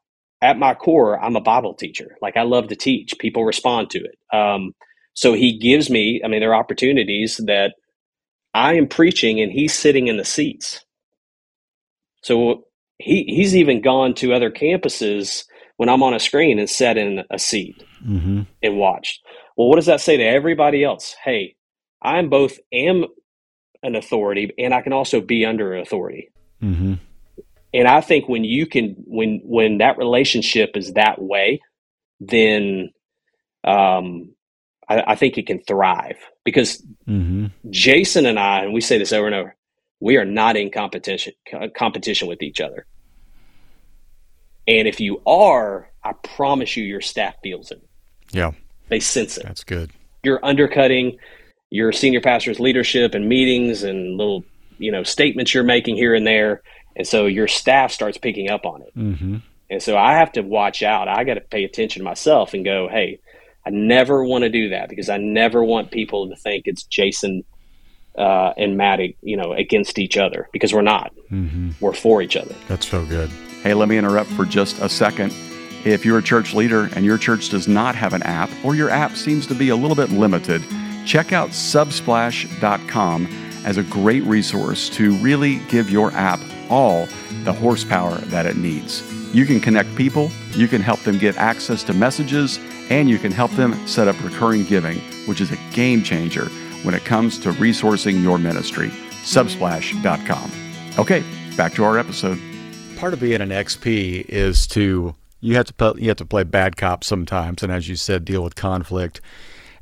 at 0.43 0.59
my 0.59 0.75
core 0.75 1.19
i'm 1.19 1.37
a 1.37 1.41
bible 1.41 1.75
teacher. 1.75 2.17
Like 2.21 2.37
i 2.37 2.43
love 2.43 2.69
to 2.69 2.77
teach. 2.77 3.17
People 3.19 3.45
respond 3.45 3.91
to 3.91 4.01
it. 4.01 4.19
Um, 4.37 4.75
so 5.15 5.33
he 5.33 5.57
gives 5.57 5.89
me 5.89 6.21
i 6.25 6.29
mean 6.29 6.41
there 6.41 6.51
are 6.51 6.61
opportunities 6.61 7.41
that 7.47 7.75
i 8.55 8.75
am 8.75 8.87
preaching 8.87 9.41
and 9.41 9.53
he's 9.53 9.75
sitting 9.75 10.09
in 10.09 10.17
the 10.17 10.25
seats 10.25 10.85
so 12.23 12.65
he 12.99 13.25
he's 13.25 13.57
even 13.57 13.81
gone 13.81 14.15
to 14.15 14.35
other 14.35 14.51
campuses 14.51 15.45
when 15.81 15.89
I'm 15.89 16.03
on 16.03 16.13
a 16.13 16.21
screen 16.21 16.59
and 16.59 16.69
sat 16.69 16.99
in 16.99 17.25
a 17.31 17.39
seat 17.39 17.83
mm-hmm. 18.07 18.43
and 18.63 18.79
watched. 18.79 19.25
Well, 19.57 19.69
what 19.69 19.77
does 19.77 19.87
that 19.87 20.03
say 20.03 20.19
to 20.19 20.23
everybody 20.23 20.85
else? 20.85 21.17
Hey, 21.25 21.57
I'm 22.03 22.29
both 22.29 22.59
am 22.71 23.07
an 23.83 23.97
authority 23.97 24.53
and 24.59 24.75
I 24.75 24.83
can 24.83 24.93
also 24.93 25.23
be 25.23 25.47
under 25.47 25.75
authority. 25.75 26.31
Mm-hmm. 26.63 26.95
And 27.73 27.89
I 27.89 28.03
think 28.03 28.29
when 28.29 28.45
you 28.45 28.67
can, 28.67 28.95
when 29.07 29.41
when 29.43 29.79
that 29.79 29.97
relationship 29.97 30.77
is 30.77 30.93
that 30.93 31.19
way, 31.19 31.63
then 32.21 32.91
um, 33.65 34.35
I, 34.91 35.13
I 35.13 35.15
think 35.15 35.39
it 35.39 35.47
can 35.47 35.61
thrive 35.63 36.19
because 36.45 36.83
Mm-hmm. 37.09 37.47
Jason 37.71 38.25
and 38.27 38.39
I, 38.39 38.61
and 38.63 38.73
we 38.73 38.81
say 38.81 38.97
this 38.99 39.13
over 39.13 39.27
and 39.27 39.35
over, 39.35 39.57
we 39.99 40.17
are 40.17 40.25
not 40.25 40.57
in 40.57 40.71
competition 40.71 41.33
competition 41.77 42.29
with 42.29 42.41
each 42.43 42.61
other. 42.61 42.87
And 44.69 44.87
if 44.87 45.01
you 45.01 45.21
are, 45.27 45.91
I 46.05 46.13
promise 46.13 46.77
you, 46.77 46.85
your 46.85 47.01
staff 47.01 47.35
feels 47.43 47.71
it. 47.73 47.83
Yeah, 48.33 48.53
They 48.89 49.01
sense 49.01 49.37
it. 49.39 49.45
that's 49.45 49.65
good. 49.65 49.91
You're 50.23 50.45
undercutting 50.45 51.19
your 51.71 51.91
senior 51.93 52.21
pastor's 52.21 52.61
leadership 52.61 53.15
and 53.15 53.29
meetings 53.29 53.83
and 53.83 54.17
little, 54.17 54.45
you 54.79 54.93
know, 54.93 55.03
statements 55.03 55.53
you're 55.53 55.65
making 55.65 55.97
here 55.97 56.15
and 56.15 56.27
there, 56.27 56.63
and 56.95 57.07
so 57.07 57.27
your 57.27 57.49
staff 57.49 57.91
starts 57.91 58.19
picking 58.19 58.51
up 58.51 58.65
on 58.67 58.83
it. 58.83 58.97
Mm-hmm. 58.97 59.37
And 59.71 59.83
so 59.83 59.97
I 59.97 60.13
have 60.15 60.31
to 60.33 60.43
watch 60.43 60.83
out. 60.83 61.09
I 61.09 61.25
got 61.25 61.35
to 61.35 61.41
pay 61.41 61.65
attention 61.65 62.01
to 62.01 62.05
myself 62.05 62.55
and 62.55 62.65
go, 62.65 62.89
hey, 62.89 63.19
I 63.67 63.71
never 63.71 64.25
want 64.25 64.43
to 64.43 64.49
do 64.49 64.71
that 64.71 64.89
because 64.89 65.09
I 65.09 65.19
never 65.19 65.63
want 65.63 65.91
people 65.91 66.29
to 66.29 66.37
think 66.37 66.67
it's 66.67 66.85
Jason 66.85 67.45
uh, 68.17 68.53
and 68.57 68.77
Matt, 68.77 69.01
you 69.23 69.37
know, 69.37 69.53
against 69.53 69.99
each 69.99 70.17
other 70.17 70.49
because 70.53 70.73
we're 70.73 70.83
not. 70.83 71.13
Mm-hmm. 71.31 71.73
We're 71.81 71.93
for 71.93 72.23
each 72.23 72.37
other. 72.37 72.55
That's 72.69 72.89
so 72.89 73.05
good. 73.05 73.31
Hey, 73.63 73.75
let 73.75 73.89
me 73.89 73.99
interrupt 73.99 74.31
for 74.31 74.45
just 74.45 74.81
a 74.81 74.89
second. 74.89 75.35
If 75.85 76.05
you're 76.05 76.19
a 76.19 76.23
church 76.23 76.55
leader 76.55 76.91
and 76.95 77.05
your 77.05 77.19
church 77.19 77.49
does 77.49 77.69
not 77.69 77.95
have 77.95 78.13
an 78.13 78.23
app 78.23 78.51
or 78.65 78.75
your 78.75 78.91
app 78.91 79.17
seems 79.17 79.47
to 79.47 79.55
be 79.55 79.71
a 79.71 79.77
little 79.77 79.97
bit 79.97 80.11
limited, 80.11 80.63
check 81.07 81.33
out 81.33 81.51
subsplash.com 81.51 83.27
as 83.65 83.77
a 83.77 83.83
great 83.85 84.23
resource 84.25 84.89
to 84.91 85.15
really 85.17 85.57
give 85.69 85.91
your 85.91 86.11
app 86.13 86.41
all 86.69 87.07
the 87.45 87.53
horsepower 87.53 88.17
that 88.27 88.47
it 88.47 88.57
needs. 88.57 89.03
You 89.35 89.47
can 89.47 89.61
connect 89.61 89.95
people, 89.97 90.31
you 90.53 90.69
can 90.69 90.83
help 90.83 91.01
them 91.01 91.19
get 91.19 91.37
access 91.37 91.83
to 91.85 91.95
messages, 91.95 92.59
and 92.91 93.09
you 93.09 93.19
can 93.19 93.33
help 93.33 93.51
them 93.53 93.87
set 93.87 94.09
up 94.09 94.23
recurring 94.23 94.65
giving, 94.65 94.99
which 95.27 95.41
is 95.41 95.51
a 95.51 95.59
game 95.73 96.03
changer 96.03 96.47
when 96.83 96.95
it 96.95 97.05
comes 97.05 97.39
to 97.39 97.53
resourcing 97.53 98.23
your 98.23 98.39
ministry. 98.39 98.89
Subsplash.com. 99.23 100.51
Okay, 100.99 101.23
back 101.57 101.73
to 101.75 101.85
our 101.85 101.99
episode. 101.99 102.39
Part 102.97 103.15
of 103.15 103.21
being 103.21 103.41
an 103.41 103.51
XP 103.51 104.27
is 104.29 104.67
to 104.69 105.15
you 105.41 105.57
have 105.57 105.67
to 105.67 105.75
play, 105.75 105.93
you 105.97 106.09
have 106.09 106.19
to 106.19 106.27
play 106.27 106.43
bad 106.43 106.77
cop 106.77 107.03
sometimes, 107.05 107.63
and 107.63 107.73
as 107.73 107.89
you 107.89 107.97
said, 107.97 108.25
deal 108.25 108.43
with 108.43 108.57
conflict. 108.57 109.21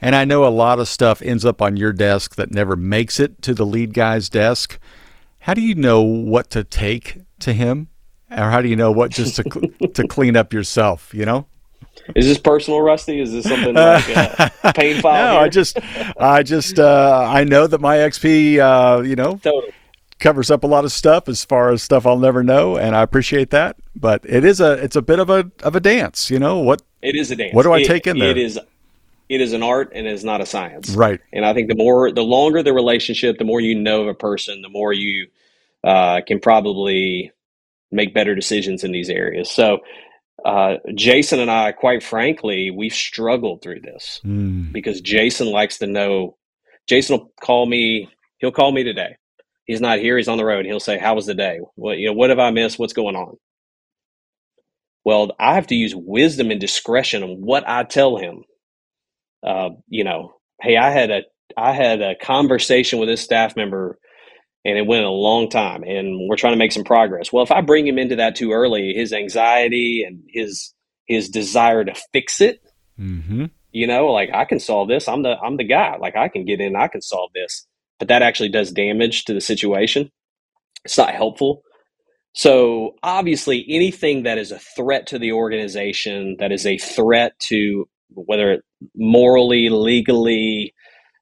And 0.00 0.14
I 0.14 0.24
know 0.24 0.44
a 0.44 0.50
lot 0.50 0.78
of 0.78 0.86
stuff 0.86 1.20
ends 1.22 1.44
up 1.44 1.60
on 1.60 1.76
your 1.76 1.92
desk 1.92 2.36
that 2.36 2.52
never 2.52 2.76
makes 2.76 3.18
it 3.18 3.42
to 3.42 3.54
the 3.54 3.66
lead 3.66 3.92
guy's 3.94 4.28
desk. 4.28 4.78
How 5.40 5.54
do 5.54 5.60
you 5.60 5.74
know 5.74 6.02
what 6.02 6.50
to 6.50 6.62
take 6.62 7.22
to 7.40 7.52
him, 7.52 7.88
or 8.30 8.50
how 8.50 8.62
do 8.62 8.68
you 8.68 8.76
know 8.76 8.92
what 8.92 9.10
just 9.10 9.36
to 9.36 9.42
to 9.94 10.06
clean 10.06 10.36
up 10.36 10.52
yourself? 10.52 11.12
You 11.12 11.24
know. 11.24 11.46
Is 12.16 12.26
this 12.26 12.38
personal, 12.38 12.80
Rusty? 12.80 13.20
Is 13.20 13.32
this 13.32 13.44
something 13.44 13.74
like 13.74 14.08
a 14.08 14.72
pain 14.74 15.00
file? 15.02 15.26
No, 15.26 15.32
here? 15.34 15.40
I 15.40 15.48
just, 15.50 15.78
I 16.18 16.42
just, 16.42 16.78
uh, 16.78 17.26
I 17.30 17.44
know 17.44 17.66
that 17.66 17.80
my 17.80 17.96
XP, 17.98 18.58
uh, 18.58 19.02
you 19.02 19.14
know, 19.14 19.36
totally. 19.42 19.72
covers 20.18 20.50
up 20.50 20.64
a 20.64 20.66
lot 20.66 20.84
of 20.84 20.92
stuff 20.92 21.28
as 21.28 21.44
far 21.44 21.70
as 21.70 21.82
stuff 21.82 22.06
I'll 22.06 22.18
never 22.18 22.42
know, 22.42 22.76
and 22.78 22.96
I 22.96 23.02
appreciate 23.02 23.50
that. 23.50 23.76
But 23.94 24.24
it 24.24 24.42
is 24.44 24.60
a, 24.60 24.72
it's 24.82 24.96
a 24.96 25.02
bit 25.02 25.18
of 25.18 25.28
a 25.28 25.50
of 25.62 25.76
a 25.76 25.80
dance, 25.80 26.30
you 26.30 26.38
know. 26.38 26.58
What 26.60 26.80
It 27.02 27.14
is 27.14 27.30
a 27.30 27.36
dance. 27.36 27.52
What 27.54 27.64
do 27.64 27.72
I 27.72 27.80
It- 27.80 27.86
take 27.86 28.06
in 28.06 28.18
there? 28.18 28.30
It 28.30 28.38
is, 28.38 28.58
it 29.28 29.40
is 29.42 29.52
an 29.52 29.62
art 29.62 29.92
and 29.94 30.06
it 30.06 30.12
is 30.14 30.24
not 30.24 30.40
a 30.40 30.46
science. 30.46 30.90
right? 30.94 31.20
And 31.34 31.44
I 31.44 31.52
think 31.52 31.68
the 31.68 31.74
more, 31.74 32.10
the 32.10 32.22
longer 32.24 32.62
the 32.62 32.72
relationship, 32.72 33.36
the 33.36 33.44
more 33.44 33.60
you 33.60 33.74
know 33.74 34.00
of 34.02 34.08
a 34.08 34.14
person, 34.14 34.62
the 34.62 34.70
more 34.70 34.94
you 34.94 35.26
uh, 35.84 36.22
can 36.26 36.40
probably 36.40 37.32
make 37.92 38.14
better 38.14 38.34
decisions 38.34 38.82
in 38.84 38.92
these 38.92 39.10
areas. 39.10 39.50
So, 39.50 39.80
uh, 40.44 40.76
Jason 40.94 41.40
and 41.40 41.50
I, 41.50 41.72
quite 41.72 42.02
frankly, 42.02 42.70
we've 42.70 42.92
struggled 42.92 43.62
through 43.62 43.80
this 43.80 44.20
Mm, 44.24 44.72
because 44.72 45.00
Jason 45.00 45.48
likes 45.48 45.78
to 45.78 45.86
know. 45.86 46.36
Jason 46.86 47.18
will 47.18 47.32
call 47.40 47.66
me. 47.66 48.08
He'll 48.38 48.52
call 48.52 48.72
me 48.72 48.84
today. 48.84 49.16
He's 49.64 49.80
not 49.80 49.98
here. 49.98 50.16
He's 50.16 50.28
on 50.28 50.38
the 50.38 50.44
road. 50.44 50.64
He'll 50.64 50.80
say, 50.80 50.98
"How 50.98 51.14
was 51.14 51.26
the 51.26 51.34
day? 51.34 51.60
What 51.74 51.98
you 51.98 52.06
know? 52.06 52.12
What 52.14 52.30
have 52.30 52.38
I 52.38 52.50
missed? 52.50 52.78
What's 52.78 52.92
going 52.92 53.16
on?" 53.16 53.36
Well, 55.04 55.32
I 55.40 55.54
have 55.54 55.66
to 55.68 55.74
use 55.74 55.94
wisdom 55.94 56.50
and 56.50 56.60
discretion 56.60 57.22
on 57.22 57.40
what 57.40 57.68
I 57.68 57.84
tell 57.84 58.16
him. 58.16 58.44
Uh, 59.42 59.70
you 59.88 60.04
know, 60.04 60.34
hey, 60.60 60.76
I 60.76 60.90
had 60.90 61.10
a 61.10 61.22
I 61.56 61.72
had 61.72 62.00
a 62.00 62.14
conversation 62.16 62.98
with 62.98 63.08
this 63.08 63.20
staff 63.22 63.56
member, 63.56 63.98
and 64.68 64.78
it 64.78 64.86
went 64.86 65.04
a 65.04 65.10
long 65.10 65.48
time, 65.48 65.82
and 65.82 66.28
we're 66.28 66.36
trying 66.36 66.52
to 66.52 66.58
make 66.58 66.72
some 66.72 66.84
progress. 66.84 67.32
Well, 67.32 67.42
if 67.42 67.50
I 67.50 67.62
bring 67.62 67.86
him 67.86 67.98
into 67.98 68.16
that 68.16 68.36
too 68.36 68.52
early, 68.52 68.92
his 68.94 69.12
anxiety 69.12 70.04
and 70.06 70.22
his 70.28 70.74
his 71.06 71.30
desire 71.30 71.84
to 71.84 71.94
fix 72.12 72.40
it 72.40 72.60
hmm 72.98 73.46
you 73.72 73.86
know 73.86 74.08
like 74.08 74.30
i 74.34 74.44
can 74.44 74.60
solve 74.60 74.88
this. 74.88 75.08
I'm 75.08 75.22
the 75.22 75.36
i'm 75.38 75.56
the 75.56 75.64
guy. 75.64 75.96
Like 75.96 76.16
i 76.16 76.28
can 76.28 76.44
get 76.44 76.60
in 76.60 76.76
i 76.76 76.88
can 76.88 77.02
solve 77.02 77.30
this. 77.34 77.66
But 77.98 78.08
that 78.08 78.22
actually 78.22 78.50
does 78.50 78.70
damage 78.70 79.24
to 79.24 79.34
the 79.34 79.40
situation. 79.40 80.12
It's 80.84 80.98
not 80.98 81.14
helpful. 81.14 81.62
So 82.32 82.94
obviously 83.02 83.64
anything 83.68 84.22
that 84.22 84.38
is 84.38 84.52
a 84.52 84.58
threat 84.58 85.08
to 85.08 85.18
the 85.18 85.32
organization 85.32 86.36
that 86.38 86.52
is 86.52 86.64
a 86.64 86.78
threat 86.78 87.38
to 87.48 87.88
whether 88.10 88.52
it 88.52 88.64
morally 88.94 89.68
legally 89.70 90.74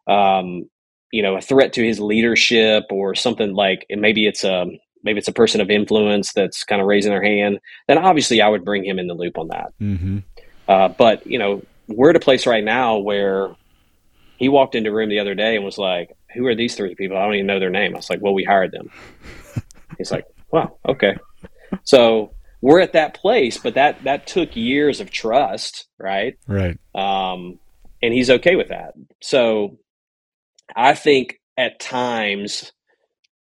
um, 0.06 0.68
you 1.12 1.22
know 1.22 1.36
a 1.36 1.40
threat 1.40 1.72
to 1.72 1.84
his 1.84 2.00
leadership 2.00 2.84
or 2.90 3.14
something 3.14 3.54
like 3.54 3.86
and 3.90 4.00
maybe 4.00 4.26
it's 4.26 4.44
a 4.44 4.66
maybe 5.02 5.18
it's 5.18 5.28
a 5.28 5.32
person 5.32 5.60
of 5.60 5.70
influence 5.70 6.32
that's 6.32 6.64
kind 6.64 6.80
of 6.80 6.88
raising 6.88 7.12
their 7.12 7.22
hand 7.22 7.58
then 7.88 7.98
obviously 7.98 8.40
i 8.40 8.48
would 8.48 8.64
bring 8.64 8.84
him 8.84 8.98
in 8.98 9.06
the 9.06 9.14
loop 9.14 9.38
on 9.38 9.48
that 9.48 9.72
hmm 9.78 10.18
uh, 10.68 10.88
but 10.88 11.26
you 11.26 11.38
know, 11.38 11.62
we're 11.88 12.10
at 12.10 12.16
a 12.16 12.20
place 12.20 12.46
right 12.46 12.64
now 12.64 12.98
where 12.98 13.54
he 14.36 14.48
walked 14.48 14.74
into 14.74 14.90
a 14.90 14.92
room 14.92 15.08
the 15.08 15.20
other 15.20 15.34
day 15.34 15.56
and 15.56 15.64
was 15.64 15.78
like, 15.78 16.10
"Who 16.34 16.46
are 16.46 16.54
these 16.54 16.74
three 16.74 16.94
people? 16.94 17.16
I 17.16 17.24
don't 17.24 17.34
even 17.34 17.46
know 17.46 17.60
their 17.60 17.70
name." 17.70 17.94
I 17.94 17.98
was 17.98 18.10
like, 18.10 18.20
"Well, 18.20 18.34
we 18.34 18.44
hired 18.44 18.72
them." 18.72 18.90
He's 19.98 20.10
like, 20.10 20.24
"Wow, 20.50 20.78
okay." 20.86 21.16
So 21.84 22.34
we're 22.60 22.80
at 22.80 22.92
that 22.94 23.14
place, 23.14 23.58
but 23.58 23.74
that 23.74 24.02
that 24.04 24.26
took 24.26 24.56
years 24.56 25.00
of 25.00 25.10
trust, 25.10 25.86
right? 25.98 26.36
Right. 26.46 26.78
Um, 26.94 27.58
and 28.02 28.12
he's 28.12 28.30
okay 28.30 28.56
with 28.56 28.68
that. 28.68 28.94
So 29.22 29.78
I 30.74 30.94
think 30.94 31.40
at 31.56 31.80
times 31.80 32.72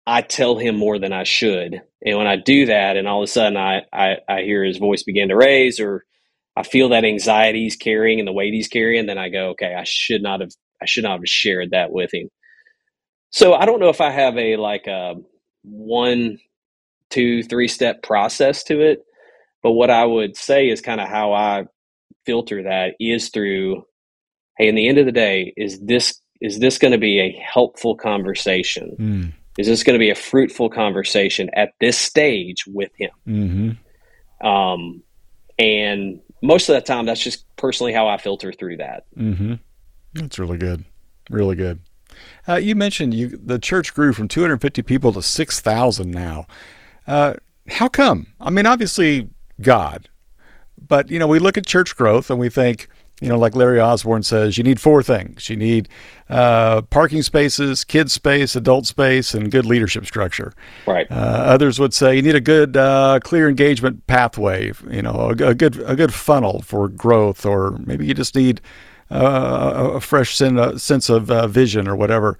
I 0.07 0.21
tell 0.21 0.57
him 0.57 0.77
more 0.77 0.99
than 0.99 1.13
I 1.13 1.23
should, 1.23 1.81
and 2.05 2.17
when 2.17 2.27
I 2.27 2.35
do 2.37 2.67
that, 2.67 2.97
and 2.97 3.07
all 3.07 3.21
of 3.23 3.25
a 3.29 3.31
sudden 3.31 3.57
I 3.57 3.83
I, 3.93 4.17
I 4.29 4.41
hear 4.41 4.63
his 4.63 4.77
voice 4.77 5.03
begin 5.03 5.29
to 5.29 5.35
raise 5.35 5.79
or 5.79 6.03
I 6.55 6.63
feel 6.63 6.89
that 6.89 7.05
anxiety 7.05 7.63
he's 7.63 7.75
carrying 7.75 8.19
and 8.19 8.27
the 8.27 8.33
weight 8.33 8.53
he's 8.53 8.67
carrying, 8.67 9.07
then 9.07 9.17
I 9.17 9.29
go, 9.29 9.49
okay, 9.51 9.73
I 9.75 9.83
should 9.85 10.21
not 10.21 10.41
have, 10.41 10.51
I 10.81 10.85
should 10.85 11.03
not 11.03 11.19
have 11.19 11.27
shared 11.27 11.71
that 11.71 11.91
with 11.91 12.13
him. 12.13 12.29
So 13.31 13.53
I 13.53 13.65
don't 13.65 13.79
know 13.79 13.89
if 13.89 14.01
I 14.01 14.11
have 14.11 14.37
a 14.37 14.57
like 14.57 14.87
a 14.87 15.15
one, 15.63 16.39
two, 17.11 17.43
three 17.43 17.67
step 17.67 18.03
process 18.03 18.63
to 18.65 18.81
it, 18.81 18.99
but 19.63 19.73
what 19.73 19.89
I 19.91 20.05
would 20.05 20.37
say 20.37 20.69
is 20.69 20.81
kind 20.81 21.01
of 21.01 21.09
how 21.09 21.33
I 21.33 21.65
filter 22.25 22.63
that 22.63 22.95
is 22.99 23.29
through, 23.29 23.85
hey, 24.57 24.69
in 24.69 24.75
the 24.75 24.89
end 24.89 24.99
of 24.99 25.07
the 25.07 25.13
day, 25.13 25.53
is 25.57 25.79
this 25.81 26.21
is 26.43 26.59
this 26.59 26.77
going 26.77 26.91
to 26.91 26.97
be 26.97 27.19
a 27.19 27.31
helpful 27.31 27.95
conversation? 27.95 28.95
Mm. 28.99 29.33
Is 29.57 29.65
this 29.65 29.81
going 29.81 29.93
to 29.93 29.99
be 29.99 30.09
a 30.09 30.15
fruitful 30.15 30.69
conversation 30.69 31.49
at 31.53 31.73
this 31.79 31.97
stage 31.97 32.65
with 32.67 32.91
him? 32.97 33.11
hmm 33.25 34.45
Um, 34.45 35.01
and 35.57 36.19
most 36.41 36.67
of 36.67 36.75
the 36.75 36.81
time, 36.81 37.05
that's 37.05 37.23
just 37.23 37.45
personally 37.55 37.93
how 37.93 38.07
I 38.07 38.17
filter 38.17 38.51
through 38.51 38.77
that. 38.77 39.05
hmm 39.15 39.53
That's 40.13 40.37
really 40.37 40.57
good. 40.57 40.83
Really 41.29 41.55
good. 41.55 41.79
Uh, 42.47 42.55
you 42.55 42.75
mentioned 42.75 43.13
you 43.13 43.29
the 43.29 43.57
church 43.57 43.93
grew 43.93 44.11
from 44.11 44.27
250 44.27 44.81
people 44.81 45.13
to 45.13 45.21
6,000 45.21 46.11
now. 46.11 46.45
Uh, 47.07 47.35
how 47.69 47.87
come? 47.87 48.27
I 48.41 48.49
mean, 48.49 48.65
obviously 48.65 49.29
God, 49.61 50.09
but 50.85 51.09
you 51.09 51.19
know, 51.19 51.27
we 51.27 51.39
look 51.39 51.57
at 51.57 51.65
church 51.65 51.95
growth 51.95 52.29
and 52.29 52.37
we 52.39 52.49
think, 52.49 52.89
you 53.21 53.29
know, 53.29 53.37
like 53.37 53.55
Larry 53.55 53.79
Osborne 53.79 54.23
says, 54.23 54.57
you 54.57 54.63
need 54.63 54.81
four 54.81 55.01
things. 55.01 55.49
You 55.49 55.55
need 55.55 55.87
uh, 56.29 56.81
parking 56.81 57.21
spaces, 57.21 57.83
kids 57.83 58.11
space, 58.11 58.55
adult 58.55 58.85
space, 58.85 59.33
and 59.33 59.51
good 59.51 59.65
leadership 59.65 60.05
structure. 60.05 60.53
Right. 60.85 61.07
Uh, 61.09 61.13
others 61.13 61.79
would 61.79 61.93
say 61.93 62.15
you 62.15 62.21
need 62.21 62.35
a 62.35 62.41
good, 62.41 62.75
uh, 62.75 63.19
clear 63.23 63.47
engagement 63.47 64.05
pathway. 64.07 64.73
You 64.89 65.03
know, 65.03 65.33
a, 65.39 65.49
a 65.49 65.55
good 65.55 65.79
a 65.81 65.95
good 65.95 66.13
funnel 66.13 66.61
for 66.63 66.87
growth, 66.89 67.45
or 67.45 67.77
maybe 67.85 68.05
you 68.05 68.13
just 68.13 68.35
need 68.35 68.61
uh, 69.09 69.91
a 69.93 70.01
fresh 70.01 70.35
sen- 70.35 70.59
uh, 70.59 70.77
sense 70.77 71.09
of 71.09 71.29
uh, 71.29 71.47
vision 71.47 71.87
or 71.87 71.95
whatever. 71.95 72.37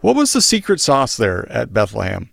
What 0.00 0.16
was 0.16 0.32
the 0.32 0.42
secret 0.42 0.80
sauce 0.80 1.16
there 1.16 1.50
at 1.50 1.72
Bethlehem? 1.72 2.30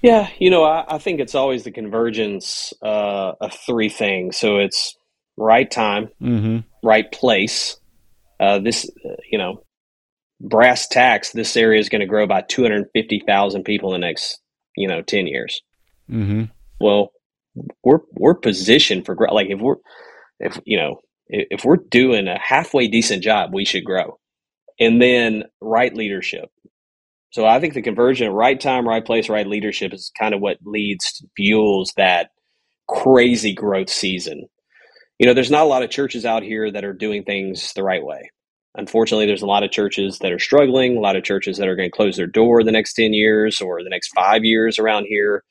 Yeah, 0.00 0.28
you 0.38 0.50
know, 0.50 0.64
I, 0.64 0.84
I 0.88 0.98
think 0.98 1.20
it's 1.20 1.34
always 1.34 1.62
the 1.62 1.70
convergence 1.70 2.72
uh, 2.82 3.32
of 3.40 3.52
three 3.52 3.88
things. 3.88 4.36
So 4.36 4.58
it's 4.58 4.96
right 5.36 5.70
time, 5.70 6.08
Mm-hmm. 6.20 6.58
right 6.86 7.10
place. 7.10 7.76
Uh, 8.40 8.58
this, 8.58 8.90
uh, 9.04 9.14
you 9.30 9.38
know, 9.38 9.64
brass 10.40 10.88
tacks, 10.88 11.30
this 11.30 11.56
area 11.56 11.78
is 11.78 11.88
going 11.88 12.00
to 12.00 12.06
grow 12.06 12.26
by 12.26 12.42
250,000 12.42 13.62
people 13.64 13.94
in 13.94 14.00
the 14.00 14.06
next, 14.06 14.40
you 14.76 14.88
know, 14.88 15.00
10 15.02 15.26
years. 15.26 15.62
Mm-hmm. 16.10 16.44
Well, 16.80 17.12
we're 17.84 18.00
we're 18.12 18.34
positioned 18.34 19.06
for 19.06 19.14
growth. 19.14 19.32
Like 19.32 19.48
if 19.50 19.60
we're 19.60 19.76
if 20.40 20.58
you 20.64 20.78
know 20.78 21.00
if, 21.28 21.46
if 21.50 21.64
we're 21.64 21.76
doing 21.76 22.26
a 22.26 22.38
halfway 22.38 22.88
decent 22.88 23.22
job, 23.22 23.54
we 23.54 23.64
should 23.64 23.84
grow. 23.84 24.18
And 24.80 25.00
then 25.00 25.44
right 25.60 25.94
leadership. 25.94 26.50
So 27.30 27.46
I 27.46 27.60
think 27.60 27.74
the 27.74 27.82
conversion 27.82 28.26
of 28.26 28.34
right 28.34 28.60
time, 28.60 28.86
right 28.88 29.04
place, 29.04 29.28
right 29.28 29.46
leadership 29.46 29.92
is 29.94 30.10
kind 30.18 30.34
of 30.34 30.40
what 30.40 30.58
leads 30.64 31.24
fuels 31.36 31.92
that 31.96 32.30
crazy 32.88 33.54
growth 33.54 33.90
season. 33.90 34.48
You 35.18 35.26
know, 35.26 35.34
there's 35.34 35.50
not 35.50 35.62
a 35.62 35.68
lot 35.68 35.82
of 35.82 35.90
churches 35.90 36.24
out 36.24 36.42
here 36.42 36.70
that 36.70 36.84
are 36.84 36.92
doing 36.92 37.24
things 37.24 37.72
the 37.74 37.82
right 37.82 38.04
way. 38.04 38.30
Unfortunately, 38.74 39.26
there's 39.26 39.42
a 39.42 39.46
lot 39.46 39.62
of 39.62 39.70
churches 39.70 40.18
that 40.20 40.32
are 40.32 40.38
struggling, 40.38 40.96
a 40.96 41.00
lot 41.00 41.16
of 41.16 41.24
churches 41.24 41.58
that 41.58 41.68
are 41.68 41.76
going 41.76 41.90
to 41.90 41.96
close 41.96 42.16
their 42.16 42.26
door 42.26 42.64
the 42.64 42.72
next 42.72 42.94
10 42.94 43.12
years 43.12 43.60
or 43.60 43.82
the 43.82 43.90
next 43.90 44.08
five 44.14 44.44
years 44.44 44.78
around 44.78 45.04
here. 45.04 45.44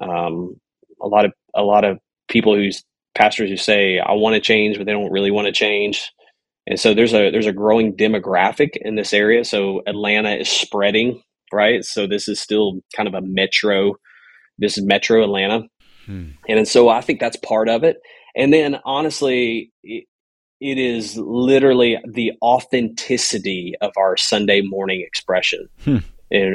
Um, 0.00 0.56
a 1.02 1.08
lot 1.08 1.24
of 1.24 1.32
a 1.54 1.62
lot 1.62 1.84
of 1.84 1.98
people 2.28 2.54
who's 2.54 2.84
pastors 3.14 3.50
who 3.50 3.56
say 3.56 3.98
I 3.98 4.12
want 4.12 4.34
to 4.34 4.40
change, 4.40 4.78
but 4.78 4.86
they 4.86 4.92
don't 4.92 5.12
really 5.12 5.30
want 5.30 5.46
to 5.46 5.52
change. 5.52 6.10
And 6.66 6.78
so 6.78 6.94
there's 6.94 7.12
a 7.12 7.30
there's 7.30 7.46
a 7.46 7.52
growing 7.52 7.96
demographic 7.96 8.70
in 8.76 8.94
this 8.94 9.12
area. 9.12 9.44
So 9.44 9.82
Atlanta 9.86 10.34
is 10.34 10.48
spreading, 10.48 11.22
right? 11.52 11.84
So 11.84 12.06
this 12.06 12.28
is 12.28 12.40
still 12.40 12.80
kind 12.96 13.08
of 13.08 13.14
a 13.14 13.20
metro. 13.20 13.94
This 14.58 14.78
is 14.78 14.84
Metro 14.84 15.22
Atlanta, 15.24 15.62
hmm. 16.06 16.28
and 16.48 16.68
so 16.68 16.88
I 16.88 17.00
think 17.00 17.18
that's 17.18 17.36
part 17.36 17.68
of 17.68 17.82
it. 17.82 17.96
And 18.36 18.52
then 18.52 18.80
honestly, 18.84 19.72
it, 19.82 20.06
it 20.60 20.78
is 20.78 21.16
literally 21.16 21.98
the 22.06 22.32
authenticity 22.42 23.74
of 23.80 23.92
our 23.96 24.16
Sunday 24.16 24.60
morning 24.60 25.02
expression 25.06 25.68
hmm. 25.84 25.98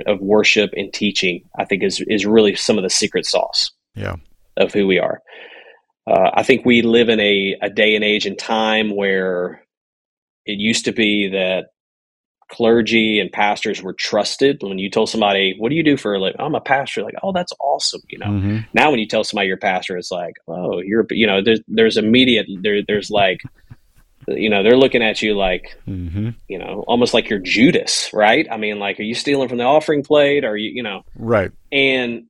of 0.08 0.20
worship 0.20 0.72
and 0.76 0.92
teaching. 0.94 1.44
I 1.58 1.66
think 1.66 1.84
is 1.84 2.02
is 2.08 2.26
really 2.26 2.56
some 2.56 2.78
of 2.78 2.84
the 2.84 2.90
secret 2.90 3.26
sauce. 3.26 3.72
Yeah 3.96 4.16
of 4.60 4.74
who 4.74 4.86
we 4.86 5.00
are. 5.00 5.22
Uh, 6.06 6.32
I 6.34 6.44
think 6.44 6.66
we 6.66 6.82
live 6.82 7.10
in 7.10 7.20
a, 7.20 7.56
a 7.62 7.70
day 7.70 7.96
and 7.96 8.04
age 8.04 8.26
and 8.26 8.38
time 8.38 8.96
where 8.96 9.66
it 10.46 10.60
used 10.60 10.86
to 10.86 10.92
be 10.92 11.30
that 11.30 11.68
clergy 12.50 13.20
and 13.20 13.32
pastors 13.32 13.82
were 13.82 13.94
trusted. 13.94 14.62
When 14.62 14.80
you 14.80 14.90
told 14.90 15.10
somebody, 15.10 15.56
"What 15.58 15.70
do 15.70 15.76
you 15.76 15.84
do 15.84 15.98
for 15.98 16.14
a 16.14 16.20
living?" 16.20 16.40
I'm 16.40 16.56
a 16.56 16.62
pastor. 16.62 17.04
Like, 17.04 17.16
oh, 17.24 17.32
that's 17.32 17.54
awesome. 17.60 18.02
You 18.10 18.18
know. 18.20 18.28
Mm-hmm. 18.28 18.58
Now, 18.74 18.92
when 18.92 19.00
you 19.00 19.08
tell 19.08 19.24
somebody 19.24 19.48
you're 19.48 19.58
a 19.58 19.60
pastor, 19.60 19.98
it's 19.98 20.12
like, 20.12 20.36
oh, 20.48 20.80
you're. 20.82 21.06
You 21.12 21.28
know, 21.28 21.42
there's 21.42 21.62
there's 21.68 21.98
immediate 21.98 22.48
there 22.62 22.82
there's 22.86 23.10
like, 23.10 23.42
you 24.28 24.50
know, 24.50 24.64
they're 24.64 24.78
looking 24.78 25.04
at 25.04 25.22
you 25.22 25.36
like, 25.36 25.78
mm-hmm. 25.88 26.30
you 26.48 26.58
know, 26.58 26.84
almost 26.88 27.14
like 27.14 27.30
you're 27.30 27.40
Judas, 27.40 28.12
right? 28.14 28.48
I 28.52 28.58
mean, 28.58 28.80
like, 28.80 29.00
are 29.00 29.04
you 29.04 29.16
stealing 29.16 29.50
from 29.50 29.58
the 29.58 29.64
offering 29.64 30.04
plate? 30.04 30.44
Are 30.44 30.58
you, 30.58 30.72
you 30.72 30.84
know, 30.84 31.04
right? 31.16 31.52
And 31.72 32.26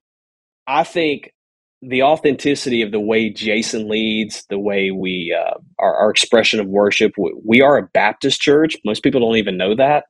I 0.67 0.83
think 0.83 1.33
the 1.81 2.03
authenticity 2.03 2.81
of 2.81 2.91
the 2.91 2.99
way 2.99 3.29
Jason 3.29 3.87
leads, 3.87 4.45
the 4.49 4.59
way 4.59 4.91
we 4.91 5.35
uh, 5.37 5.57
our, 5.77 5.95
our, 5.95 6.09
expression 6.09 6.59
of 6.59 6.67
worship. 6.67 7.13
We 7.45 7.61
are 7.61 7.77
a 7.77 7.83
Baptist 7.83 8.41
church. 8.41 8.75
Most 8.83 9.01
people 9.01 9.21
don't 9.21 9.37
even 9.37 9.57
know 9.57 9.75
that. 9.75 10.05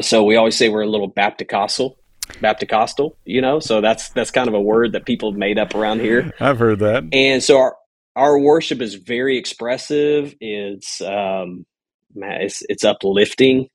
So 0.00 0.24
we 0.24 0.36
always 0.36 0.56
say 0.56 0.68
we're 0.68 0.82
a 0.82 0.88
little 0.88 1.10
Bapticostal, 1.10 1.94
Bapticostal. 2.40 3.12
You 3.24 3.40
know, 3.40 3.60
so 3.60 3.80
that's 3.80 4.08
that's 4.10 4.32
kind 4.32 4.48
of 4.48 4.54
a 4.54 4.60
word 4.60 4.92
that 4.92 5.06
people 5.06 5.30
have 5.30 5.38
made 5.38 5.58
up 5.58 5.74
around 5.74 6.00
here. 6.00 6.32
I've 6.40 6.58
heard 6.58 6.80
that. 6.80 7.04
And 7.12 7.42
so 7.42 7.58
our 7.58 7.76
our 8.16 8.38
worship 8.38 8.80
is 8.80 8.94
very 8.94 9.38
expressive. 9.38 10.34
It's 10.40 11.00
um, 11.00 11.64
it's 12.16 12.62
it's 12.68 12.84
uplifting. 12.84 13.68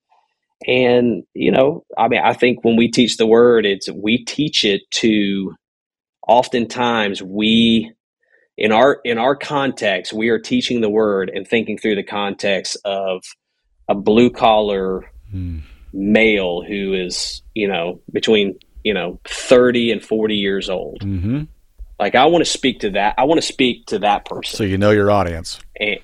And 0.67 1.23
you 1.33 1.51
know, 1.51 1.85
I 1.97 2.09
mean, 2.09 2.21
I 2.21 2.33
think 2.33 2.65
when 2.65 2.75
we 2.75 2.91
teach 2.91 3.15
the 3.15 3.25
word, 3.25 3.65
it's 3.65 3.89
we 3.89 4.25
teach 4.25 4.65
it 4.65 4.81
to 4.91 5.55
oftentimes 6.27 7.21
we 7.21 7.93
in 8.57 8.71
our 8.71 8.99
in 9.03 9.17
our 9.17 9.35
context 9.35 10.13
we 10.13 10.29
are 10.29 10.39
teaching 10.39 10.81
the 10.81 10.89
word 10.89 11.31
and 11.33 11.47
thinking 11.47 11.77
through 11.77 11.95
the 11.95 12.03
context 12.03 12.77
of 12.85 13.23
a 13.87 13.95
blue 13.95 14.29
collar 14.29 15.11
mm. 15.33 15.61
male 15.93 16.61
who 16.61 16.93
is 16.93 17.41
you 17.55 17.67
know 17.67 18.01
between 18.11 18.57
you 18.83 18.93
know 18.93 19.19
30 19.25 19.91
and 19.91 20.03
40 20.03 20.35
years 20.35 20.69
old. 20.69 21.01
Mm-hmm. 21.01 21.43
like 21.99 22.15
i 22.15 22.25
want 22.25 22.43
to 22.43 22.49
speak 22.49 22.79
to 22.81 22.91
that 22.91 23.15
i 23.17 23.23
want 23.23 23.39
to 23.39 23.45
speak 23.45 23.87
to 23.87 23.99
that 23.99 24.25
person. 24.25 24.57
So 24.57 24.63
you 24.63 24.77
know 24.77 24.91
your 24.91 25.11
audience. 25.11 25.59
And 25.79 25.99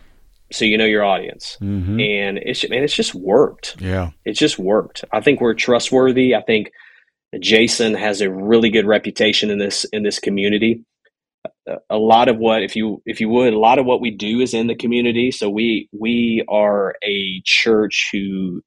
so 0.51 0.65
you 0.65 0.77
know 0.77 0.85
your 0.85 1.03
audience. 1.03 1.57
Mm-hmm. 1.61 1.99
and 1.99 2.37
it's 2.39 2.63
and 2.63 2.73
it's 2.73 2.95
just 2.95 3.13
worked. 3.13 3.75
Yeah. 3.79 4.11
It's 4.25 4.39
just 4.39 4.57
worked. 4.57 5.03
I 5.11 5.21
think 5.21 5.41
we're 5.41 5.53
trustworthy. 5.53 6.35
I 6.35 6.41
think 6.41 6.71
Jason 7.39 7.93
has 7.93 8.21
a 8.21 8.31
really 8.31 8.69
good 8.69 8.85
reputation 8.85 9.49
in 9.49 9.59
this 9.59 9.85
in 9.85 10.03
this 10.03 10.19
community. 10.19 10.83
A 11.89 11.97
lot 11.97 12.29
of 12.29 12.37
what, 12.37 12.63
if 12.63 12.75
you 12.75 13.01
if 13.05 13.19
you 13.19 13.29
would, 13.29 13.53
a 13.53 13.59
lot 13.59 13.79
of 13.79 13.85
what 13.85 14.01
we 14.01 14.11
do 14.11 14.39
is 14.39 14.53
in 14.53 14.67
the 14.67 14.75
community. 14.75 15.31
So 15.31 15.49
we 15.49 15.89
we 15.91 16.43
are 16.47 16.95
a 17.03 17.41
church 17.43 18.09
who 18.11 18.61